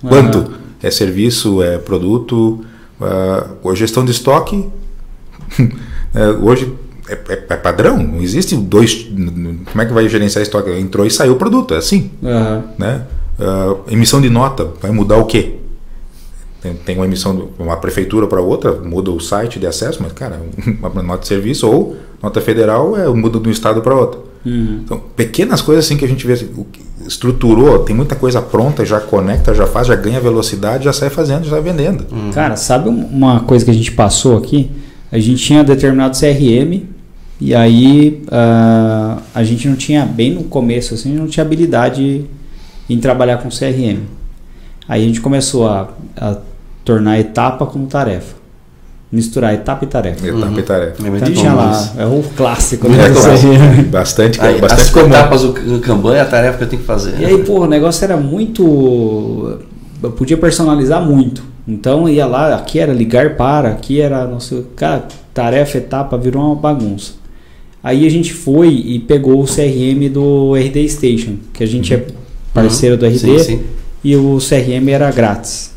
[0.00, 0.38] quanto.
[0.38, 0.60] Uhum.
[0.82, 2.64] É serviço, é produto,
[2.98, 4.66] uh, a gestão de estoque.
[6.14, 6.72] é, hoje
[7.06, 8.94] é, é, é, padrão, não existe dois.
[9.04, 10.70] Como é que vai gerenciar estoque?
[10.70, 12.10] Entrou e saiu o produto, é assim.
[12.22, 12.62] Uhum.
[12.78, 13.02] Né?
[13.38, 15.59] Uh, emissão de nota, vai mudar o quê?
[16.60, 20.12] Tem, tem uma emissão de uma prefeitura para outra, muda o site de acesso, mas,
[20.12, 20.40] cara,
[20.80, 24.30] uma nota de serviço ou nota federal é muda de um estado para outro.
[24.44, 24.80] Uhum.
[24.84, 26.34] Então, pequenas coisas assim que a gente vê,
[27.06, 31.44] estruturou, tem muita coisa pronta, já conecta, já faz, já ganha velocidade, já sai fazendo,
[31.44, 32.06] já sai vendendo.
[32.10, 32.30] Uhum.
[32.30, 34.70] Cara, sabe uma coisa que a gente passou aqui?
[35.10, 36.84] A gente tinha determinado CRM
[37.40, 42.24] e aí uh, a gente não tinha, bem no começo, assim, não tinha habilidade
[42.88, 44.00] em trabalhar com CRM.
[44.88, 46.36] Aí a gente começou a, a
[46.84, 48.40] tornar etapa como tarefa.
[49.12, 50.26] Misturar etapa e tarefa.
[50.26, 50.58] Etapa uhum.
[50.58, 51.08] e tarefa.
[51.08, 53.06] Então tinha lá, é o clássico, né?
[53.06, 53.52] É clássico.
[53.90, 55.06] Bastante, Aí, bastante as comum.
[55.06, 57.18] etapas do Kanban é a tarefa que eu tenho que fazer.
[57.18, 59.58] E aí, pô, o negócio era muito...
[60.02, 61.42] Eu podia personalizar muito.
[61.66, 66.42] Então ia lá, aqui era ligar para, aqui era, não sei, cara, tarefa, etapa, virou
[66.44, 67.12] uma bagunça.
[67.82, 71.96] Aí a gente foi e pegou o CRM do RD Station, que a gente é
[71.96, 72.04] uhum.
[72.52, 73.62] parceiro do RD, sim, sim.
[74.04, 75.72] e o CRM era grátis.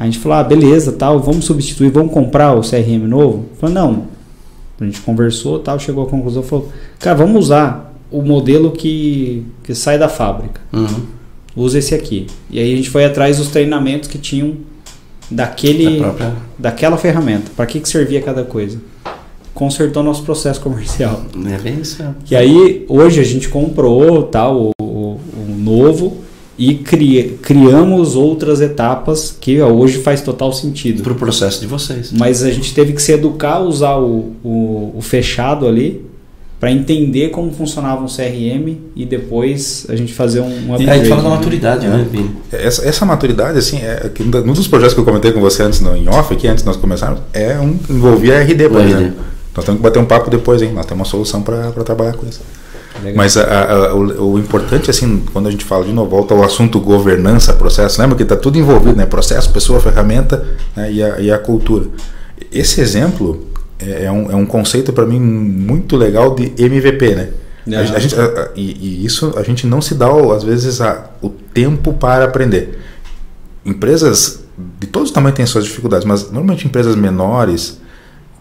[0.00, 3.44] A gente falou, ah, beleza, tal, vamos substituir, vamos comprar o CRM novo?
[3.60, 4.04] Falou, não.
[4.80, 9.74] A gente conversou, tal, chegou à conclusão, falou, cara, vamos usar o modelo que, que
[9.74, 10.58] sai da fábrica.
[10.72, 11.02] Uhum.
[11.54, 12.28] Usa esse aqui.
[12.48, 14.54] E aí a gente foi atrás dos treinamentos que tinham
[15.30, 16.32] daquele, própria...
[16.58, 17.50] daquela ferramenta.
[17.54, 18.80] Para que, que servia cada coisa?
[19.52, 21.24] Consertou nosso processo comercial.
[21.46, 22.02] É bem isso.
[22.30, 26.29] E aí, hoje a gente comprou tal, o, o, o novo
[26.60, 31.02] e cri, criamos outras etapas que hoje faz total sentido.
[31.02, 32.12] Para o processo de vocês.
[32.12, 36.04] Mas a gente teve que se educar a usar o, o, o fechado ali
[36.60, 40.84] para entender como funcionava um CRM e depois a gente fazer um, upgrade.
[40.84, 42.30] E a gente fala da maturidade, né, Vini?
[42.52, 44.10] É, essa, essa maturidade, assim, é,
[44.44, 46.66] um dos projetos que eu comentei com você antes no, em off, aqui antes de
[46.66, 49.14] nós começarmos, é um envolvia RD, por exemplo.
[49.56, 50.72] Nós temos que bater um papo depois, hein?
[50.74, 52.42] Nós temos uma solução para trabalhar com isso.
[53.02, 53.16] Legal.
[53.16, 56.42] Mas a, a, o, o, importante, assim, quando a gente fala de novo, volta ao
[56.42, 59.06] assunto governança, processo, lembra que está tudo envolvido, né?
[59.06, 60.44] Processo, pessoa, ferramenta
[60.76, 60.92] né?
[60.92, 61.86] e, a, e a cultura.
[62.52, 63.46] Esse exemplo
[63.78, 67.28] é, é um, é um conceito para mim muito legal de MVP, né?
[67.76, 68.14] A, a gente,
[68.56, 70.80] e, e, isso a gente não se dá, às vezes,
[71.22, 72.80] o tempo para aprender.
[73.64, 74.40] Empresas
[74.78, 77.80] de todos os tamanhos têm suas dificuldades, mas normalmente empresas menores,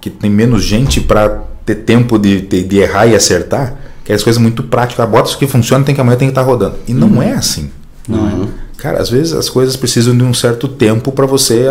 [0.02, 3.78] que tem menos gente para ter tempo de, de, de errar e acertar,
[4.10, 5.06] que é as coisas muito práticas.
[5.06, 6.78] Ah, bota isso que funciona, tem que amanhã tem que estar tá rodando.
[6.88, 7.22] E não uhum.
[7.22, 7.70] é assim.
[8.08, 8.48] Não é.
[8.76, 11.66] Cara, às vezes as coisas precisam de um certo tempo para você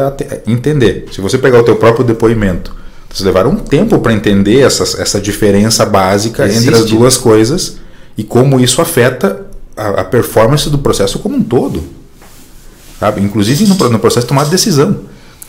[0.46, 1.06] entender.
[1.10, 2.72] Se você pegar o teu próprio depoimento,
[3.10, 6.68] vocês levaram um tempo para entender essa, essa diferença básica Existe.
[6.68, 7.78] entre as duas coisas
[8.16, 9.44] e como isso afeta
[9.76, 11.82] a, a performance do processo como um todo.
[13.00, 13.20] Sabe?
[13.20, 15.00] Inclusive no, no processo de tomar decisão.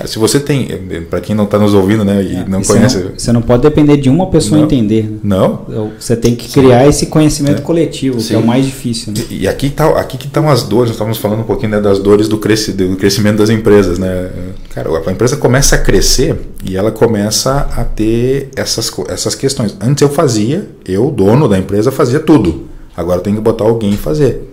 [0.05, 0.67] Se você tem,
[1.09, 3.31] para quem não está nos ouvindo, né, e é, não e conhece, você não, você
[3.33, 5.03] não, pode depender de uma pessoa não, entender.
[5.03, 5.19] Né?
[5.23, 5.91] Não.
[5.99, 6.89] Você tem que criar Sim.
[6.89, 7.61] esse conhecimento é.
[7.61, 8.27] coletivo, Sim.
[8.27, 9.11] que é o mais difícil.
[9.11, 9.21] Né?
[9.29, 10.87] E, e, aqui tá, aqui que estão as dores.
[10.87, 14.29] Nós estávamos falando um pouquinho né, das dores do, cresci, do crescimento das empresas, né?
[14.73, 19.75] Cara, a empresa começa a crescer e ela começa a ter essas essas questões.
[19.81, 22.67] Antes eu fazia, eu dono da empresa fazia tudo.
[22.95, 24.49] Agora eu tenho que botar alguém fazer.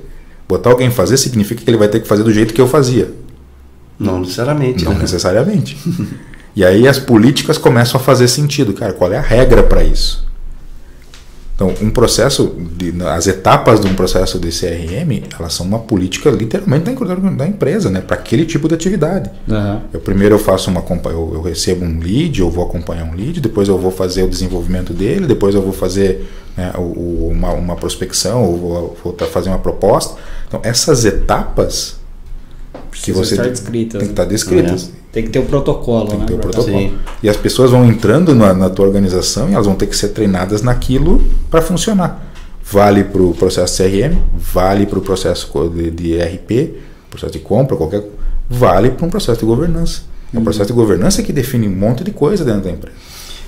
[0.48, 3.10] Botar alguém fazer significa que ele vai ter que fazer do jeito que eu fazia.
[3.98, 4.84] Não necessariamente.
[4.84, 5.00] Não né?
[5.00, 5.76] necessariamente.
[6.54, 8.72] e aí as políticas começam a fazer sentido.
[8.72, 10.26] Cara, qual é a regra para isso?
[11.56, 16.28] Então, um processo, de, as etapas de um processo de CRM, elas são uma política
[16.28, 16.84] literalmente
[17.34, 18.02] da, empresa, né?
[18.02, 19.30] Para aquele tipo de atividade.
[19.48, 19.80] Uhum.
[19.90, 23.40] Eu primeiro eu faço uma eu, eu recebo um lead, eu vou acompanhar um lead,
[23.40, 27.74] depois eu vou fazer o desenvolvimento dele, depois eu vou fazer né, o, uma, uma
[27.74, 30.18] prospecção, ou vou, vou fazer uma proposta.
[30.46, 31.96] Então, essas etapas
[33.12, 33.98] que você estar descritas.
[33.98, 34.90] Tem que estar descritas.
[34.92, 35.06] É.
[35.12, 36.26] Tem que ter o um protocolo, tem né?
[36.26, 36.78] Ter o um protocolo.
[36.78, 36.94] Sim.
[37.22, 40.08] E as pessoas vão entrando na, na tua organização e elas vão ter que ser
[40.08, 42.32] treinadas naquilo para funcionar.
[42.70, 46.74] Vale para o processo CRM, vale para o processo de, de RP,
[47.08, 48.02] processo de compra, qualquer
[48.48, 50.02] vale para um processo de governança.
[50.32, 50.44] É o uhum.
[50.44, 52.96] processo de governança que define um monte de coisa dentro da empresa.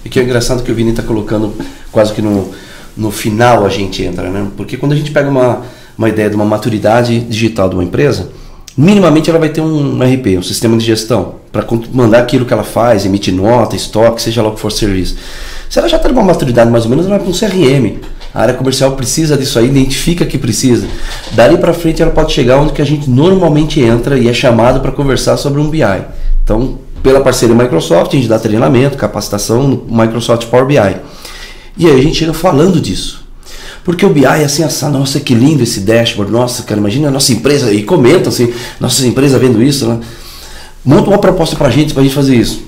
[0.05, 1.53] E que é engraçado que o Vini está colocando
[1.91, 2.51] quase que no,
[2.97, 4.49] no final a gente entra, né?
[4.57, 5.63] Porque quando a gente pega uma,
[5.97, 8.31] uma ideia de uma maturidade digital de uma empresa,
[8.79, 12.63] minimamente ela vai ter um RP, um sistema de gestão, para mandar aquilo que ela
[12.63, 15.17] faz, emitir nota, estoque, seja lá o que for serviço.
[15.69, 17.99] Se ela já está numa maturidade mais ou menos, ela vai para um CRM.
[18.33, 20.87] A área comercial precisa disso aí, identifica que precisa.
[21.33, 24.81] Dali para frente ela pode chegar onde que a gente normalmente entra e é chamado
[24.81, 25.83] para conversar sobre um BI.
[26.45, 30.97] Então, pela parceria Microsoft, a gente dá treinamento, capacitação no Microsoft Power BI.
[31.77, 33.28] E aí a gente chega falando disso.
[33.89, 37.11] Porque o BI é assim, essa, nossa, que lindo esse dashboard, nossa, cara, imagina a
[37.11, 39.99] nossa empresa, e comentam assim, nossa empresa vendo isso, né?
[40.85, 42.65] Monta uma proposta pra gente, pra gente fazer isso.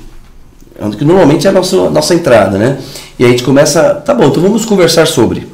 [0.96, 2.78] Que normalmente é a nossa, nossa entrada, né?
[3.18, 5.46] E a gente começa, tá bom, então vamos conversar sobre.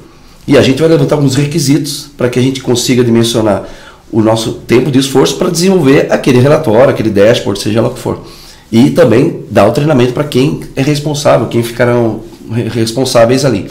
[0.47, 3.65] E a gente vai levantar alguns requisitos para que a gente consiga dimensionar
[4.13, 7.99] o nosso tempo de esforço para desenvolver aquele relatório, aquele dashboard, seja lá o que
[7.99, 8.25] for.
[8.71, 12.21] E também dar o treinamento para quem é responsável, quem ficarão
[12.73, 13.69] responsáveis ali.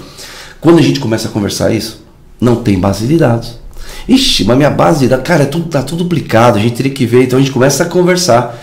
[0.66, 2.04] Quando a gente começa a conversar isso,
[2.42, 3.60] não tem base de dados.
[4.08, 6.92] Ixi, mas minha base de dados, cara, é tudo, tá tudo duplicado, a gente teria
[6.92, 7.26] que ver.
[7.26, 8.60] Então a gente começa a conversar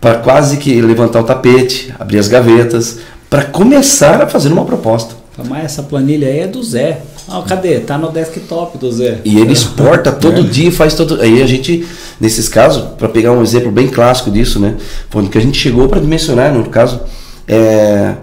[0.00, 2.98] para quase que levantar o tapete, abrir as gavetas,
[3.30, 5.14] para começar a fazer uma proposta.
[5.48, 7.02] Mas essa planilha aí é do Zé.
[7.28, 7.78] Ah, cadê?
[7.78, 9.20] Tá no desktop do Zé.
[9.24, 10.42] E ele exporta todo é.
[10.42, 11.20] dia, faz todo.
[11.20, 11.86] Aí a gente,
[12.20, 14.74] nesses casos, para pegar um exemplo bem clássico disso, né?
[15.08, 17.00] Foi que a gente chegou para dimensionar, no caso,
[17.46, 18.14] é,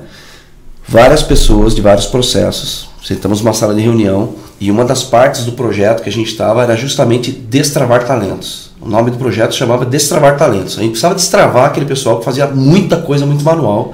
[0.85, 2.90] várias pessoas de vários processos.
[3.03, 6.61] Sentamos numa sala de reunião e uma das partes do projeto que a gente estava
[6.61, 8.71] era justamente destravar talentos.
[8.79, 10.77] O nome do projeto chamava Destravar Talentos.
[10.77, 13.93] A gente precisava destravar aquele pessoal que fazia muita coisa muito manual,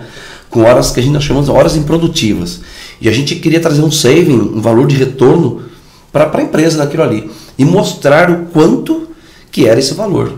[0.49, 2.61] com horas que a gente chama de horas improdutivas.
[2.99, 5.63] E a gente queria trazer um saving, um valor de retorno
[6.11, 7.29] para a empresa daquilo ali.
[7.57, 9.09] E mostrar o quanto
[9.51, 10.33] que era esse valor.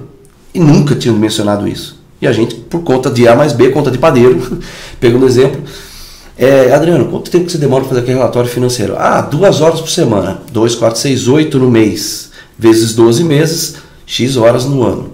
[0.54, 2.00] E nunca tinham mencionado isso.
[2.22, 4.60] E a gente, por conta de A mais B, conta de padeiro,
[5.00, 5.62] pegando exemplo,
[6.40, 8.96] é, Adriano, quanto tempo que você demora para fazer aquele relatório financeiro?
[8.98, 10.42] Ah, duas horas por semana.
[10.52, 12.32] 2, 4, 6, 8 no mês.
[12.58, 13.76] Vezes 12 meses,
[14.06, 15.12] X horas no ano.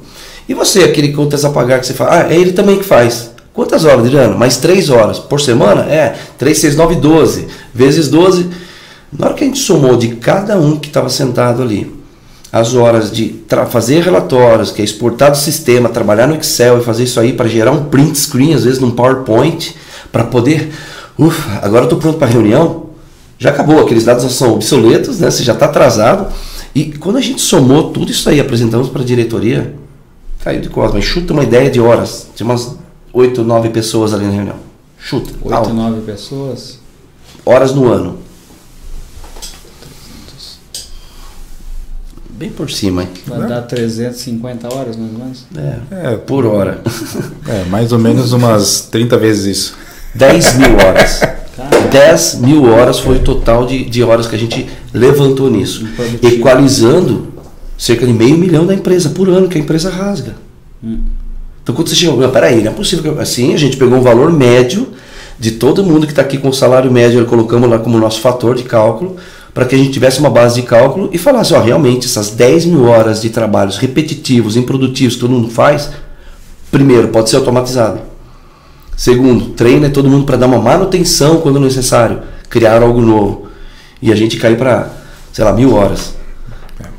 [0.48, 3.32] E você, aquele contas a pagar que você fala, ah, é ele também que faz.
[3.54, 4.38] Quantas horas, Adriano?
[4.38, 5.82] Mais 3 horas por semana?
[5.84, 7.48] É, 3, 6, 9, 12.
[7.74, 8.50] Vezes 12.
[9.18, 11.92] Na hora que a gente somou de cada um que estava sentado ali,
[12.52, 17.04] as horas de fazer relatórios, que é exportar do sistema, trabalhar no Excel e fazer
[17.04, 19.76] isso aí para gerar um print screen, às vezes num PowerPoint,
[20.12, 20.72] para poder.
[21.18, 22.86] Ufa, agora eu estou pronto para a reunião.
[23.38, 25.30] Já acabou, aqueles dados já são obsoletos, né?
[25.30, 26.34] você já está atrasado.
[26.74, 29.76] E quando a gente somou tudo isso aí, apresentamos para a diretoria,
[30.40, 32.28] caiu de costas, mas chuta uma ideia de horas.
[32.36, 32.76] Tinha umas
[33.14, 34.58] 8, 9 pessoas ali na reunião.
[34.98, 35.32] Chuta.
[35.42, 36.80] 8, 9 pessoas?
[37.46, 38.20] Horas no ano.
[42.30, 43.10] Bem por cima, hein?
[43.26, 43.48] Vai é.
[43.48, 45.46] dar 350 horas, mais ou menos?
[45.56, 46.82] É, é por hora.
[47.48, 49.78] É, mais ou menos umas 30 vezes isso.
[50.16, 51.22] 10 mil horas.
[51.92, 55.88] 10 mil horas foi o total de, de horas que a gente levantou nisso.
[56.24, 57.34] Equalizando
[57.78, 60.36] cerca de meio milhão da empresa por ano que a empresa rasga.
[60.84, 61.00] Hum.
[61.62, 63.20] Então quando você chega, não, peraí, não é possível.
[63.20, 64.88] Assim, a gente pegou um valor médio
[65.38, 68.56] de todo mundo que está aqui com o salário médio, colocamos lá como nosso fator
[68.56, 69.18] de cálculo,
[69.54, 72.66] para que a gente tivesse uma base de cálculo e falasse, ó, realmente, essas 10
[72.66, 75.92] mil horas de trabalhos repetitivos, improdutivos, que todo mundo faz,
[76.72, 78.15] primeiro, pode ser automatizado.
[78.96, 83.48] Segundo, treina todo mundo para dar uma manutenção quando necessário, criar algo novo.
[84.02, 84.90] E a gente cai para,
[85.34, 86.16] sei lá, mil horas.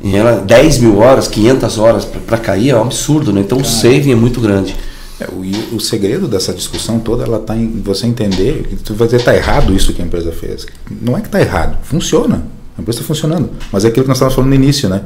[0.01, 3.41] E ela, 10 mil horas, 500 horas para cair é um absurdo, né?
[3.41, 3.69] Então Cara.
[3.69, 4.75] o saving é muito grande.
[5.19, 9.07] É, o, o, segredo dessa discussão toda ela está em você entender que tu vai
[9.07, 10.67] dizer está errado isso que a empresa fez.
[11.01, 12.45] Não é que está errado, funciona.
[12.77, 13.49] A empresa está funcionando.
[13.71, 15.01] Mas é aquilo que nós estávamos falando no início, né?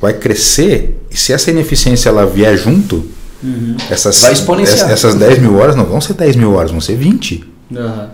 [0.00, 3.04] Vai crescer e se essa ineficiência ela vier junto,
[3.44, 3.76] uhum.
[3.90, 4.90] essas, vai exponenciar.
[4.90, 7.44] essas 10 mil horas não vão ser 10 mil horas, vão ser 20.
[7.70, 8.06] Uhum.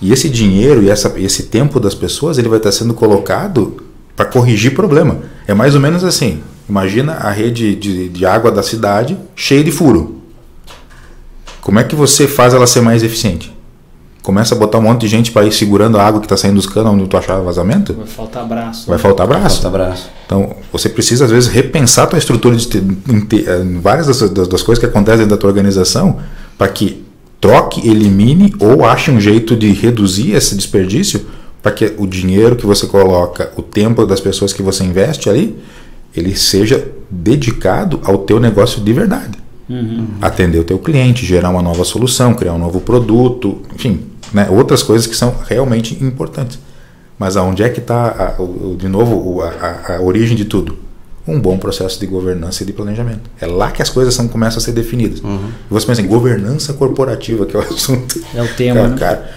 [0.00, 3.76] E esse dinheiro e essa, esse tempo das pessoas ele vai estar sendo colocado
[4.16, 5.18] para corrigir problema.
[5.46, 6.40] É mais ou menos assim.
[6.68, 10.20] Imagina a rede de, de água da cidade cheia de furo.
[11.60, 13.56] Como é que você faz ela ser mais eficiente?
[14.22, 16.56] Começa a botar um monte de gente para ir segurando a água que está saindo
[16.56, 17.92] dos canos onde tu achava vazamento?
[17.94, 18.88] Vai faltar braço.
[18.88, 19.42] Vai faltar braço.
[19.42, 20.10] Vai faltar braço.
[20.32, 22.82] Então, você precisa, às vezes, repensar a tua estrutura de ter,
[23.46, 26.20] eh, várias das, das, das, coisas que acontecem dentro da tua organização
[26.56, 27.04] para que
[27.38, 31.26] troque, elimine ou ache um jeito de reduzir esse desperdício
[31.62, 35.54] para que o dinheiro que você coloca, o tempo das pessoas que você investe ali,
[36.16, 39.38] ele seja dedicado ao teu negócio de verdade.
[39.68, 40.06] Uhum.
[40.22, 44.00] Atender o teu cliente, gerar uma nova solução, criar um novo produto, enfim,
[44.32, 46.58] né, outras coisas que são realmente importantes.
[47.18, 48.36] Mas aonde é que está,
[48.76, 50.76] de novo, a, a, a, origem de tudo?
[51.26, 53.30] Um bom processo de governança e de planejamento.
[53.40, 55.20] É lá que as coisas são, começam a ser definidas.
[55.20, 55.50] Uhum.
[55.70, 58.20] E você pensa em governança corporativa, que é o assunto.
[58.34, 58.96] É o tema, cara, né?
[58.98, 59.30] Cara,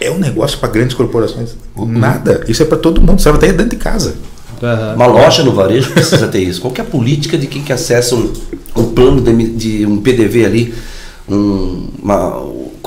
[0.00, 1.56] é um negócio para grandes corporações.
[1.76, 1.86] Uhum.
[1.86, 2.44] Nada.
[2.48, 3.20] Isso é para todo mundo.
[3.20, 4.16] Serve até dentro de casa.
[4.60, 4.94] Uhum.
[4.94, 6.60] Uma loja no varejo precisa ter isso.
[6.60, 8.32] Qual é a política de quem que acessa um,
[8.76, 10.74] um plano de, de, um PDV ali,
[11.28, 12.36] um, uma,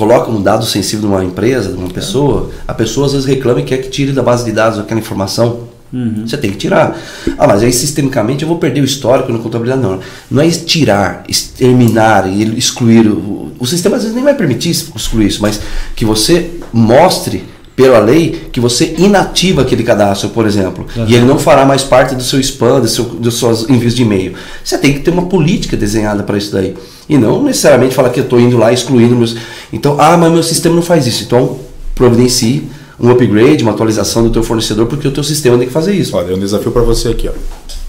[0.01, 3.59] coloca um dado sensível de uma empresa, de uma pessoa, a pessoa às vezes reclama
[3.59, 5.67] e quer que tire da base de dados aquela informação.
[5.93, 6.25] Uhum.
[6.25, 6.97] Você tem que tirar.
[7.37, 9.79] Ah, mas aí sistemicamente eu vou perder o histórico na contabilidade.
[9.79, 9.99] Não.
[10.31, 13.05] Não é tirar, exterminar e excluir.
[13.09, 15.61] O, o sistema às vezes nem vai permitir excluir isso, mas
[15.95, 17.43] que você mostre
[17.75, 21.05] pela lei que você inativa aquele cadastro, por exemplo, uhum.
[21.07, 24.03] e ele não fará mais parte do seu spam, do seu, dos seus envios de
[24.03, 24.33] e-mail.
[24.63, 26.75] Você tem que ter uma política desenhada para isso daí.
[27.07, 29.35] E não necessariamente falar que eu estou indo lá excluindo meus.
[29.71, 31.23] Então, ah, mas meu sistema não faz isso.
[31.23, 31.59] Então,
[31.95, 32.69] providencie
[32.99, 36.15] um upgrade, uma atualização do teu fornecedor, porque o teu sistema tem que fazer isso.
[36.15, 37.33] Olha, é um desafio para você aqui, ó.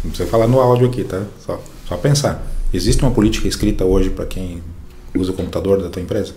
[0.03, 1.21] Não precisa falar no áudio aqui, tá?
[1.45, 2.47] Só, só pensar.
[2.73, 4.63] Existe uma política escrita hoje para quem
[5.15, 6.33] usa o computador da tua empresa?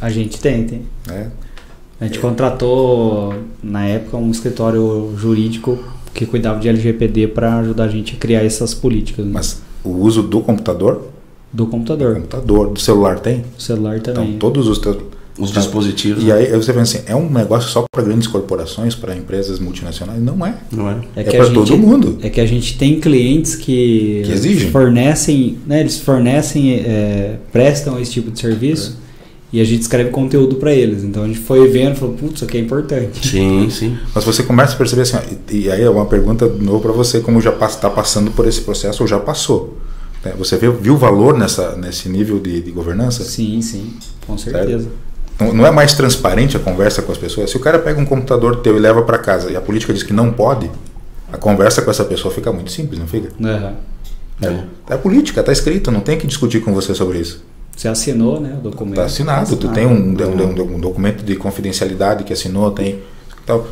[0.00, 0.82] A gente tem, tem.
[1.08, 1.28] É.
[2.00, 5.78] A gente contratou, na época, um escritório jurídico
[6.14, 9.24] que cuidava de LGPD para ajudar a gente a criar essas políticas.
[9.24, 9.32] Né?
[9.34, 11.10] Mas o uso do computador?
[11.52, 12.14] Do computador.
[12.14, 12.72] Do computador.
[12.72, 13.44] Do celular tem?
[13.56, 14.28] Do celular também.
[14.28, 14.96] Então, todos os teus
[15.38, 16.22] os dispositivos.
[16.22, 16.32] E né?
[16.32, 20.20] aí você pensa assim, é um negócio só para grandes corporações, para empresas multinacionais?
[20.20, 20.54] Não é.
[20.70, 20.98] Não é.
[21.14, 22.18] É, é para todo mundo.
[22.20, 24.70] É que a gente tem clientes que, que exigem.
[24.70, 28.98] fornecem, né, eles fornecem, é, prestam esse tipo de serviço.
[29.04, 29.07] É.
[29.52, 31.02] E a gente escreve conteúdo para eles.
[31.02, 33.26] Então a gente foi vendo e falou, putz, isso aqui é importante.
[33.26, 33.98] Sim, sim.
[34.14, 35.16] Mas você começa a perceber assim,
[35.50, 38.60] e, e aí é uma pergunta novo para você, como já está passando por esse
[38.60, 39.78] processo ou já passou.
[40.24, 40.34] Né?
[40.38, 43.24] Você viu, viu valor nessa, nesse nível de, de governança?
[43.24, 43.94] Sim, sim,
[44.26, 44.84] com certeza.
[44.84, 45.08] Certo?
[45.40, 47.50] Não, não é mais transparente a conversa com as pessoas?
[47.50, 50.02] Se o cara pega um computador teu e leva para casa e a política diz
[50.02, 50.70] que não pode,
[51.32, 53.30] a conversa com essa pessoa fica muito simples, não fica?
[53.38, 53.74] Uhum.
[54.42, 57.42] É, é política, está escrito, não tem que discutir com você sobre isso.
[57.78, 58.94] Você assinou, né, o documento?
[58.94, 62.98] Está assinado, tá assinado, tu tem um, um, um, documento de confidencialidade que assinou, tem.
[63.44, 63.64] Então,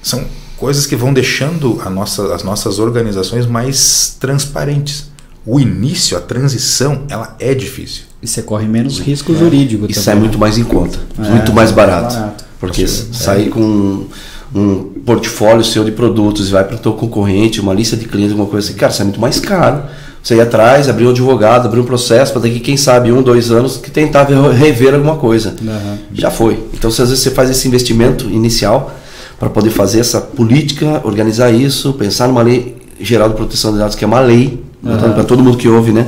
[0.00, 0.24] são
[0.56, 5.10] coisas que vão deixando a nossa, as nossas organizações mais transparentes.
[5.44, 8.04] O início, a transição, ela é difícil.
[8.22, 9.34] E você corre menos risco é.
[9.34, 9.86] jurídico.
[9.88, 12.14] E sai muito mais em conta, é, muito mais barato.
[12.14, 12.44] barato.
[12.60, 14.08] Porque sair com um,
[14.54, 18.30] um, portfólio seu de produtos e vai para o teu concorrente, uma lista de clientes,
[18.30, 19.82] alguma coisa assim, cara, isso é muito mais caro.
[20.22, 23.50] Você ir atrás, abrir um advogado, abrir um processo, para daqui, quem sabe, um, dois
[23.50, 25.54] anos, que tentar rever alguma coisa.
[25.60, 25.98] Uhum.
[26.12, 26.62] Já foi.
[26.74, 28.92] Então, se às vezes você faz esse investimento inicial
[29.38, 33.96] para poder fazer essa política, organizar isso, pensar numa lei geral de proteção de dados,
[33.96, 35.12] que é uma lei, uhum.
[35.14, 36.06] para todo mundo que ouve, né?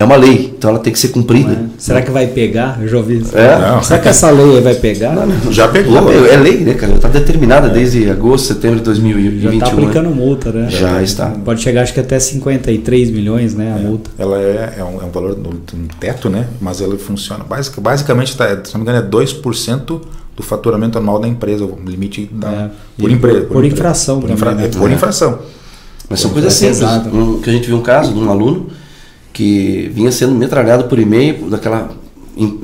[0.00, 1.52] É uma lei, então ela tem que ser cumprida.
[1.54, 1.64] É.
[1.76, 2.78] Será que vai pegar?
[2.80, 3.36] Eu já ouvi isso.
[3.36, 3.82] É?
[3.82, 5.12] Será que essa lei vai pegar?
[5.12, 5.92] Não, não, já pegou.
[5.92, 6.26] Já pegou.
[6.26, 6.94] É lei, né, cara?
[6.94, 7.70] Está determinada é.
[7.70, 9.40] desde agosto, setembro de 2021.
[9.40, 9.72] Já está né?
[9.72, 10.70] aplicando multa, né?
[10.70, 11.30] Já está.
[11.44, 13.82] Pode chegar acho que até 53 milhões, né, a é.
[13.82, 14.08] multa.
[14.16, 15.54] Ela é, é, um, é um valor no,
[15.98, 16.46] teto, né?
[16.60, 17.42] Mas ela funciona.
[17.42, 20.00] Basic, basicamente, tá, se não me engano, é 2%
[20.36, 22.70] do faturamento anual da empresa, o limite da, é.
[22.96, 23.40] por empresa.
[23.40, 24.68] Por, por, infração por, infra, né?
[24.68, 25.40] por infração.
[26.08, 26.82] Mas são coisas simples.
[26.82, 28.68] Um, que a gente viu um caso de um aluno
[29.38, 31.88] que vinha sendo metralhado por e-mail daquela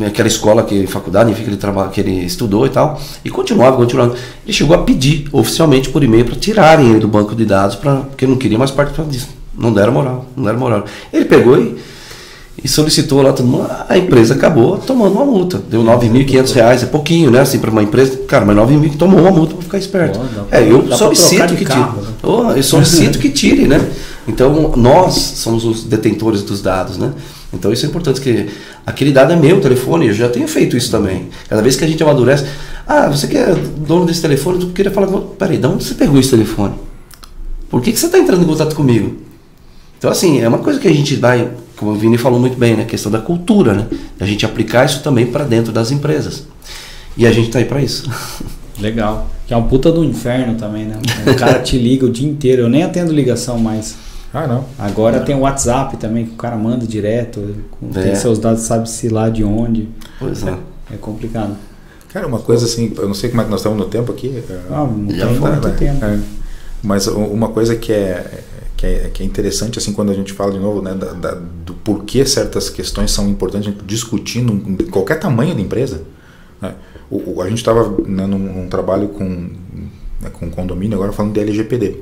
[0.04, 3.76] aquela escola que faculdade enfim, que ele trabalha que ele estudou e tal e continuava
[3.76, 7.76] continuando ele chegou a pedir oficialmente por e-mail para tirarem ele do banco de dados
[7.76, 9.28] para porque não queria mais participar disso.
[9.56, 10.84] Não deram moral não deram moral.
[11.12, 11.76] Ele pegou e,
[12.62, 15.62] e solicitou lá todo mundo a empresa acabou tomando uma multa.
[15.70, 18.16] Deu 9.500 reais é pouquinho né assim para uma empresa.
[18.26, 20.18] Cara mas 9 mil tomou uma multa para ficar esperto.
[20.50, 21.78] É eu solicito que tire.
[21.78, 22.12] né?
[22.24, 23.80] oh, eu solicito que tire né
[24.26, 27.12] então, nós somos os detentores dos dados, né?
[27.52, 28.48] Então, isso é importante, que
[28.84, 31.28] aquele dado é meu, telefone, eu já tenho feito isso também.
[31.48, 32.46] Cada vez que a gente amadurece,
[32.86, 35.08] ah, você que é dono desse telefone, tu queria falar,
[35.38, 36.74] peraí, de onde você pegou esse telefone?
[37.68, 39.16] Por que, que você está entrando em contato comigo?
[39.98, 42.76] Então, assim, é uma coisa que a gente vai, como o Vini falou muito bem,
[42.76, 42.82] né?
[42.82, 43.86] A questão da cultura, né?
[44.20, 46.46] A gente aplicar isso também para dentro das empresas.
[47.16, 48.10] E a gente está aí para isso.
[48.78, 49.30] Legal.
[49.46, 50.98] Que é um puta do inferno também, né?
[51.26, 52.62] O cara te liga o dia inteiro.
[52.62, 53.94] Eu nem atendo ligação mais.
[54.34, 54.64] Ah, não.
[54.76, 55.24] Agora não.
[55.24, 57.54] tem o WhatsApp também, que o cara manda direto,
[57.94, 58.02] é.
[58.02, 59.88] tem seus dados, sabe-se lá de onde.
[60.18, 60.58] Pois é.
[60.92, 61.56] É complicado.
[62.12, 64.42] Cara, uma coisa assim, eu não sei como é que nós estamos no tempo aqui.
[64.70, 65.74] Ah, não Já tem muito né?
[65.78, 66.04] tempo.
[66.04, 66.18] É.
[66.82, 68.42] Mas uma coisa que é,
[68.76, 71.40] que é, que é interessante, assim, quando a gente fala de novo, né, da, da,
[71.64, 76.02] do porquê certas questões são importantes discutir em qualquer tamanho de empresa.
[76.60, 76.74] Né?
[77.10, 79.24] O, o, a gente estava né, num, num, trabalho com,
[80.20, 81.96] né, com condomínio, agora falando de LGPD.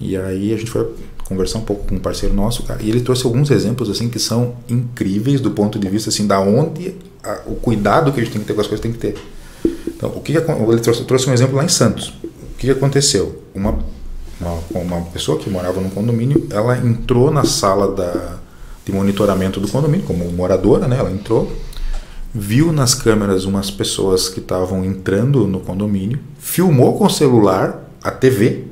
[0.00, 0.88] E aí a gente foi
[1.28, 4.18] conversar um pouco com um parceiro nosso, cara, e ele trouxe alguns exemplos assim que
[4.18, 8.32] são incríveis do ponto de vista assim da onde a, o cuidado que a gente
[8.32, 9.14] tem que ter com as coisas tem que ter.
[9.86, 12.08] Então, o que, que ele trouxe, trouxe um exemplo lá em Santos.
[12.22, 13.42] O que, que aconteceu?
[13.54, 13.78] Uma,
[14.40, 18.38] uma, uma pessoa que morava no condomínio, ela entrou na sala da,
[18.86, 20.96] de monitoramento do condomínio como moradora, né?
[20.98, 21.52] Ela entrou,
[22.32, 28.10] viu nas câmeras umas pessoas que estavam entrando no condomínio, filmou com o celular a
[28.10, 28.67] TV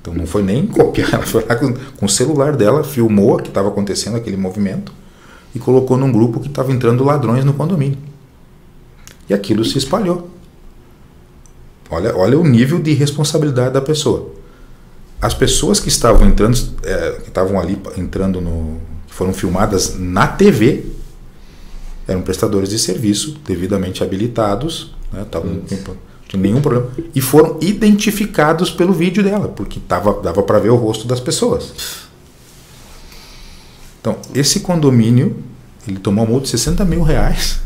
[0.00, 3.42] então não foi nem copiar, ela foi lá com, com o celular dela, filmou o
[3.42, 4.92] que estava acontecendo, aquele movimento,
[5.54, 7.98] e colocou num grupo que estava entrando ladrões no condomínio.
[9.28, 10.30] E aquilo se espalhou.
[11.90, 14.32] Olha, olha o nível de responsabilidade da pessoa.
[15.20, 18.78] as pessoas que estavam entrando, é, que estavam ali entrando no.
[19.06, 20.86] que foram filmadas na TV,
[22.08, 25.60] eram prestadores de serviço devidamente habilitados, né, tavam, não
[26.30, 30.76] tinha nenhum problema, e foram identificados pelo vídeo dela, porque tava, dava para ver o
[30.76, 31.72] rosto das pessoas.
[34.00, 35.36] Então, esse condomínio,
[35.88, 37.58] ele tomou uma multa de 60 mil reais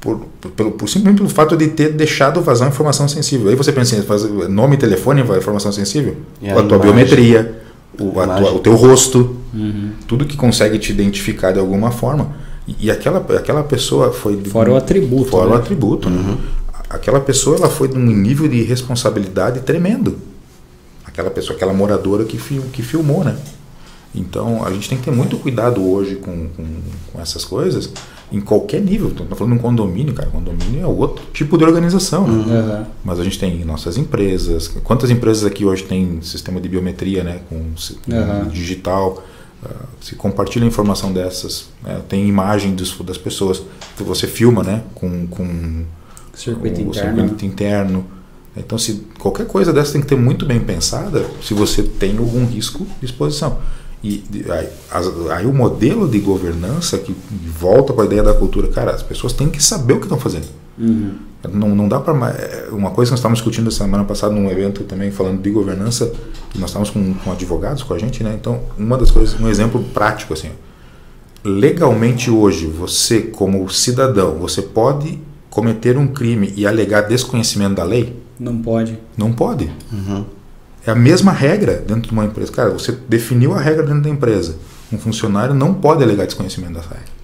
[0.00, 3.48] por, por, pelo, por, simplesmente pelo fato de ter deixado vazar informação sensível.
[3.48, 6.16] Aí você pensa em nome e telefone informação sensível?
[6.40, 7.60] E a, a tua biometria,
[7.98, 9.90] o, a tua, o teu rosto, uhum.
[10.06, 12.36] tudo que consegue te identificar de alguma forma.
[12.68, 14.40] E, e aquela, aquela pessoa foi.
[14.44, 15.30] Fora o atributo.
[15.30, 15.56] Fora né?
[15.56, 16.08] o atributo.
[16.08, 16.36] Né?
[16.88, 20.18] Aquela pessoa ela foi de um nível de responsabilidade tremendo.
[21.04, 22.38] Aquela pessoa, aquela moradora que,
[22.72, 23.36] que filmou, né?
[24.14, 26.64] Então a gente tem que ter muito cuidado hoje com, com,
[27.12, 27.92] com essas coisas
[28.32, 29.08] em qualquer nível.
[29.08, 30.30] Estou falando de um condomínio, cara.
[30.30, 32.26] Condomínio é outro tipo de organização.
[32.26, 32.60] Né?
[32.60, 32.86] Uhum.
[33.04, 34.68] Mas a gente tem nossas empresas.
[34.82, 37.40] Quantas empresas aqui hoje tem sistema de biometria, né?
[37.48, 38.48] Com, uhum.
[38.50, 39.22] digital.
[39.62, 39.68] Uh,
[40.02, 42.02] se compartilha informação dessas, né?
[42.08, 43.62] tem imagem dos, das pessoas.
[43.98, 44.82] Você filma, né?
[44.94, 45.84] Com, com
[46.36, 47.20] circuito, o, interno.
[47.20, 48.06] circuito interno.
[48.56, 52.46] Então, se qualquer coisa dessa tem que ter muito bem pensada, se você tem algum
[52.46, 53.58] risco de exposição.
[54.02, 54.68] E aí,
[55.32, 57.14] aí, o modelo de governança que
[57.44, 60.18] volta para a ideia da cultura, cara, as pessoas têm que saber o que estão
[60.18, 60.46] fazendo.
[60.78, 61.14] Uhum.
[61.52, 64.84] Não, não dá para é, uma coisa que nós estávamos discutindo semana passada num evento
[64.84, 66.12] também falando de governança,
[66.50, 68.36] que nós estávamos com, com advogados com a gente, né?
[68.38, 70.50] Então, uma das coisas, um exemplo prático assim,
[71.42, 75.18] legalmente hoje, você como cidadão, você pode
[75.56, 78.14] cometer um crime e alegar desconhecimento da lei?
[78.38, 78.98] Não pode.
[79.16, 79.72] Não pode.
[79.90, 80.26] Uhum.
[80.86, 82.52] É a mesma regra dentro de uma empresa.
[82.52, 84.56] Cara, você definiu a regra dentro da empresa.
[84.92, 87.16] Um funcionário não pode alegar desconhecimento das regras.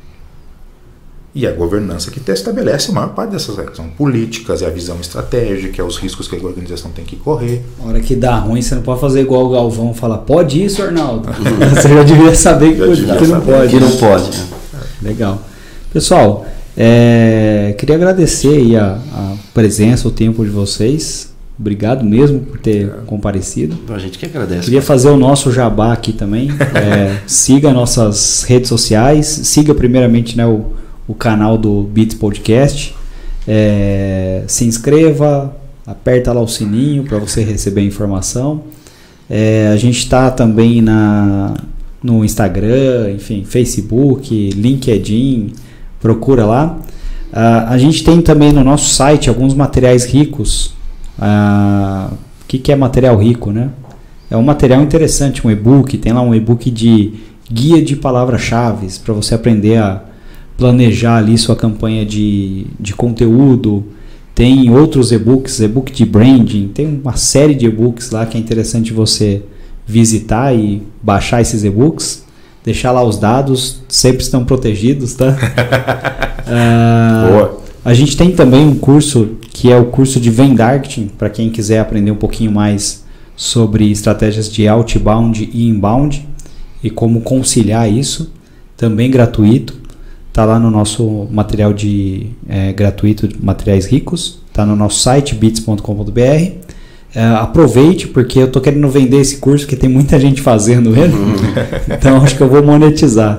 [1.35, 3.77] E a governança que estabelece a maior parte dessas regras.
[3.77, 7.63] São políticas, é a visão estratégica, é os riscos que a organização tem que correr.
[7.85, 10.83] A hora que dá ruim, você não pode fazer igual o Galvão falar, pode isso,
[10.83, 11.29] Arnaldo?
[11.77, 13.69] você já devia saber que, já devia que não pode.
[13.69, 14.39] Que não pode.
[14.39, 14.47] Né?
[15.03, 15.43] Legal.
[15.93, 16.47] Pessoal,
[16.77, 21.33] é, queria agradecer a, a presença, o tempo de vocês.
[21.59, 22.91] Obrigado mesmo por ter é.
[23.07, 23.79] comparecido.
[23.93, 24.65] A gente que agradece.
[24.65, 26.51] Queria fazer o nosso jabá aqui também.
[26.75, 29.27] É, siga nossas redes sociais.
[29.27, 30.73] Siga primeiramente né, o,
[31.07, 32.95] o canal do Beats Podcast.
[33.47, 35.55] É, se inscreva,
[35.87, 38.65] aperta lá o sininho para você receber a informação.
[39.29, 41.55] É, a gente está também na,
[42.03, 45.53] no Instagram, enfim, Facebook, LinkedIn.
[46.03, 46.79] Procura lá.
[47.33, 50.75] Uh, a gente tem também no nosso site alguns materiais ricos
[51.19, 53.71] ah, o que, que é material rico, né?
[54.31, 55.97] É um material interessante, um e-book.
[55.99, 57.15] Tem lá um e-book de
[57.51, 60.03] guia de palavras-chave para você aprender a
[60.57, 63.85] planejar ali sua campanha de, de conteúdo.
[64.35, 66.69] Tem outros e-books, e-book de branding.
[66.69, 69.43] Tem uma série de e-books lá que é interessante você
[69.87, 72.22] visitar e baixar esses e-books.
[72.65, 75.37] Deixar lá os dados, sempre estão protegidos, tá?
[76.47, 77.63] ah, Boa.
[77.85, 81.81] A gente tem também um curso que é o curso de Vendarketing, para quem quiser
[81.81, 86.29] aprender um pouquinho mais sobre estratégias de outbound e inbound
[86.83, 88.33] e como conciliar isso,
[88.77, 89.81] também gratuito.
[90.29, 94.41] Está lá no nosso material de é, gratuito, materiais ricos.
[94.49, 96.72] Está no nosso site bits.com.br.
[97.15, 101.15] É, aproveite porque eu estou querendo vender esse curso que tem muita gente fazendo ele.
[101.15, 101.37] Uhum.
[101.91, 103.39] então acho que eu vou monetizar.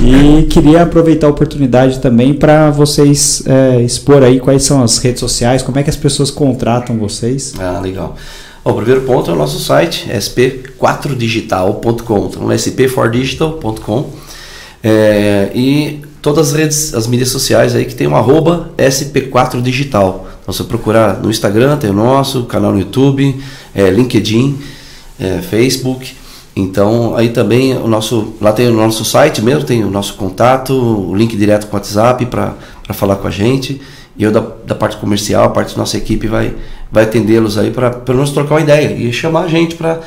[0.00, 5.20] E queria aproveitar a oportunidade também para vocês é, expor aí quais são as redes
[5.20, 7.54] sociais, como é que as pessoas contratam vocês.
[7.58, 8.16] Ah, legal.
[8.64, 14.10] o primeiro ponto é o nosso site, sp4digital.com, então sp4digital.com
[14.82, 20.31] é, e todas as redes, as mídias sociais aí que tem um arroba sp4digital.
[20.52, 23.40] Então você procurar no Instagram, tem o nosso, canal no YouTube,
[23.74, 24.58] é, LinkedIn,
[25.18, 26.14] é, Facebook.
[26.54, 30.74] Então, aí também o nosso, lá tem o nosso site mesmo, tem o nosso contato,
[30.74, 32.54] o link direto com o WhatsApp para
[32.90, 33.80] falar com a gente.
[34.14, 36.54] E eu da, da parte comercial, a parte da nossa equipe vai,
[36.90, 40.00] vai atendê-los aí para pelo menos trocar uma ideia e chamar a gente para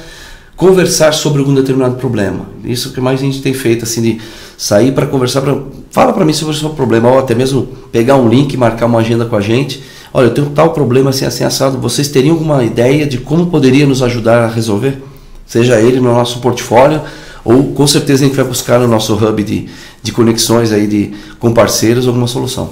[0.55, 2.45] conversar sobre algum determinado problema.
[2.63, 4.21] Isso que mais a gente tem feito, assim, de
[4.55, 5.57] sair para conversar, pra,
[5.89, 8.99] fala para mim sobre o seu problema, ou até mesmo pegar um link, marcar uma
[8.99, 9.83] agenda com a gente.
[10.17, 13.85] Olha, eu tenho tal problema assim, assim, assado, vocês teriam alguma ideia de como poderia
[13.85, 14.97] nos ajudar a resolver?
[15.45, 17.01] seja ele no nosso portfólio
[17.43, 19.67] ou com certeza a gente vai buscar no nosso hub de,
[20.01, 22.69] de conexões aí de, com parceiros alguma solução.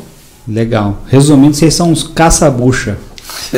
[0.48, 1.02] Legal.
[1.08, 2.98] Resumindo, vocês são uns caça-bucha.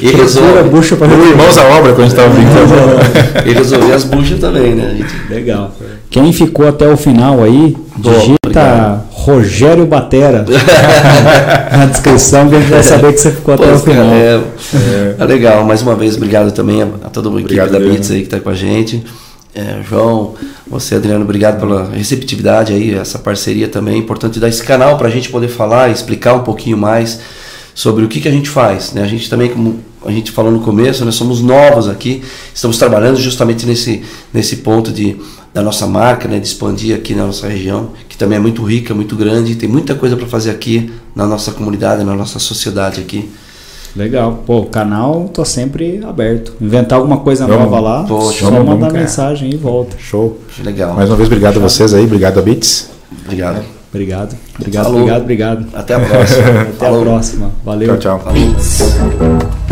[0.00, 0.68] e resolve.
[0.70, 2.74] bucha para irmãos à obra quando a gente estava brincando.
[3.50, 4.96] e resolver as buchas também, né?
[4.96, 5.28] Gente?
[5.28, 5.74] Legal.
[6.08, 10.44] Quem ficou até o final aí, digita Rogério Batera.
[11.76, 14.06] Na descrição que a gente vai saber que você ficou até o final.
[14.06, 14.40] É,
[15.18, 15.24] é.
[15.24, 17.78] legal, mais uma vez, obrigado também a, a toda a equipe Obrigado da.
[17.78, 19.04] Bits aí que está com a gente.
[19.54, 20.34] É, João,
[20.66, 23.94] você, Adriano, obrigado pela receptividade aí, essa parceria também.
[23.94, 27.20] É importante dar esse canal para a gente poder falar, explicar um pouquinho mais
[27.72, 28.92] sobre o que, que a gente faz.
[28.92, 29.02] Né?
[29.02, 32.22] A gente também, como a gente falou no começo, nós somos novos aqui,
[32.52, 34.02] estamos trabalhando justamente nesse,
[34.32, 35.16] nesse ponto de,
[35.54, 36.40] da nossa marca, né?
[36.40, 39.94] de expandir aqui na nossa região, que também é muito rica, muito grande, tem muita
[39.94, 43.30] coisa para fazer aqui na nossa comunidade, na nossa sociedade aqui.
[43.94, 44.42] Legal.
[44.44, 46.54] Pô, o canal tô sempre aberto.
[46.60, 47.62] Inventar alguma coisa Vamos.
[47.62, 49.96] nova lá, Poxa, só vamos, mandar mensagem e volta.
[49.96, 50.40] Show.
[50.64, 50.92] Legal.
[50.94, 52.90] Mais uma vez, obrigado a vocês aí, obrigado a Bits.
[53.24, 53.62] Obrigado.
[53.92, 54.36] Obrigado.
[54.58, 54.98] Obrigado, Falou.
[54.98, 55.66] obrigado, obrigado.
[55.72, 56.62] Até a próxima.
[56.74, 57.52] Até a próxima.
[57.64, 57.96] Valeu.
[57.96, 58.20] Tchau, tchau.
[58.24, 59.63] Falou.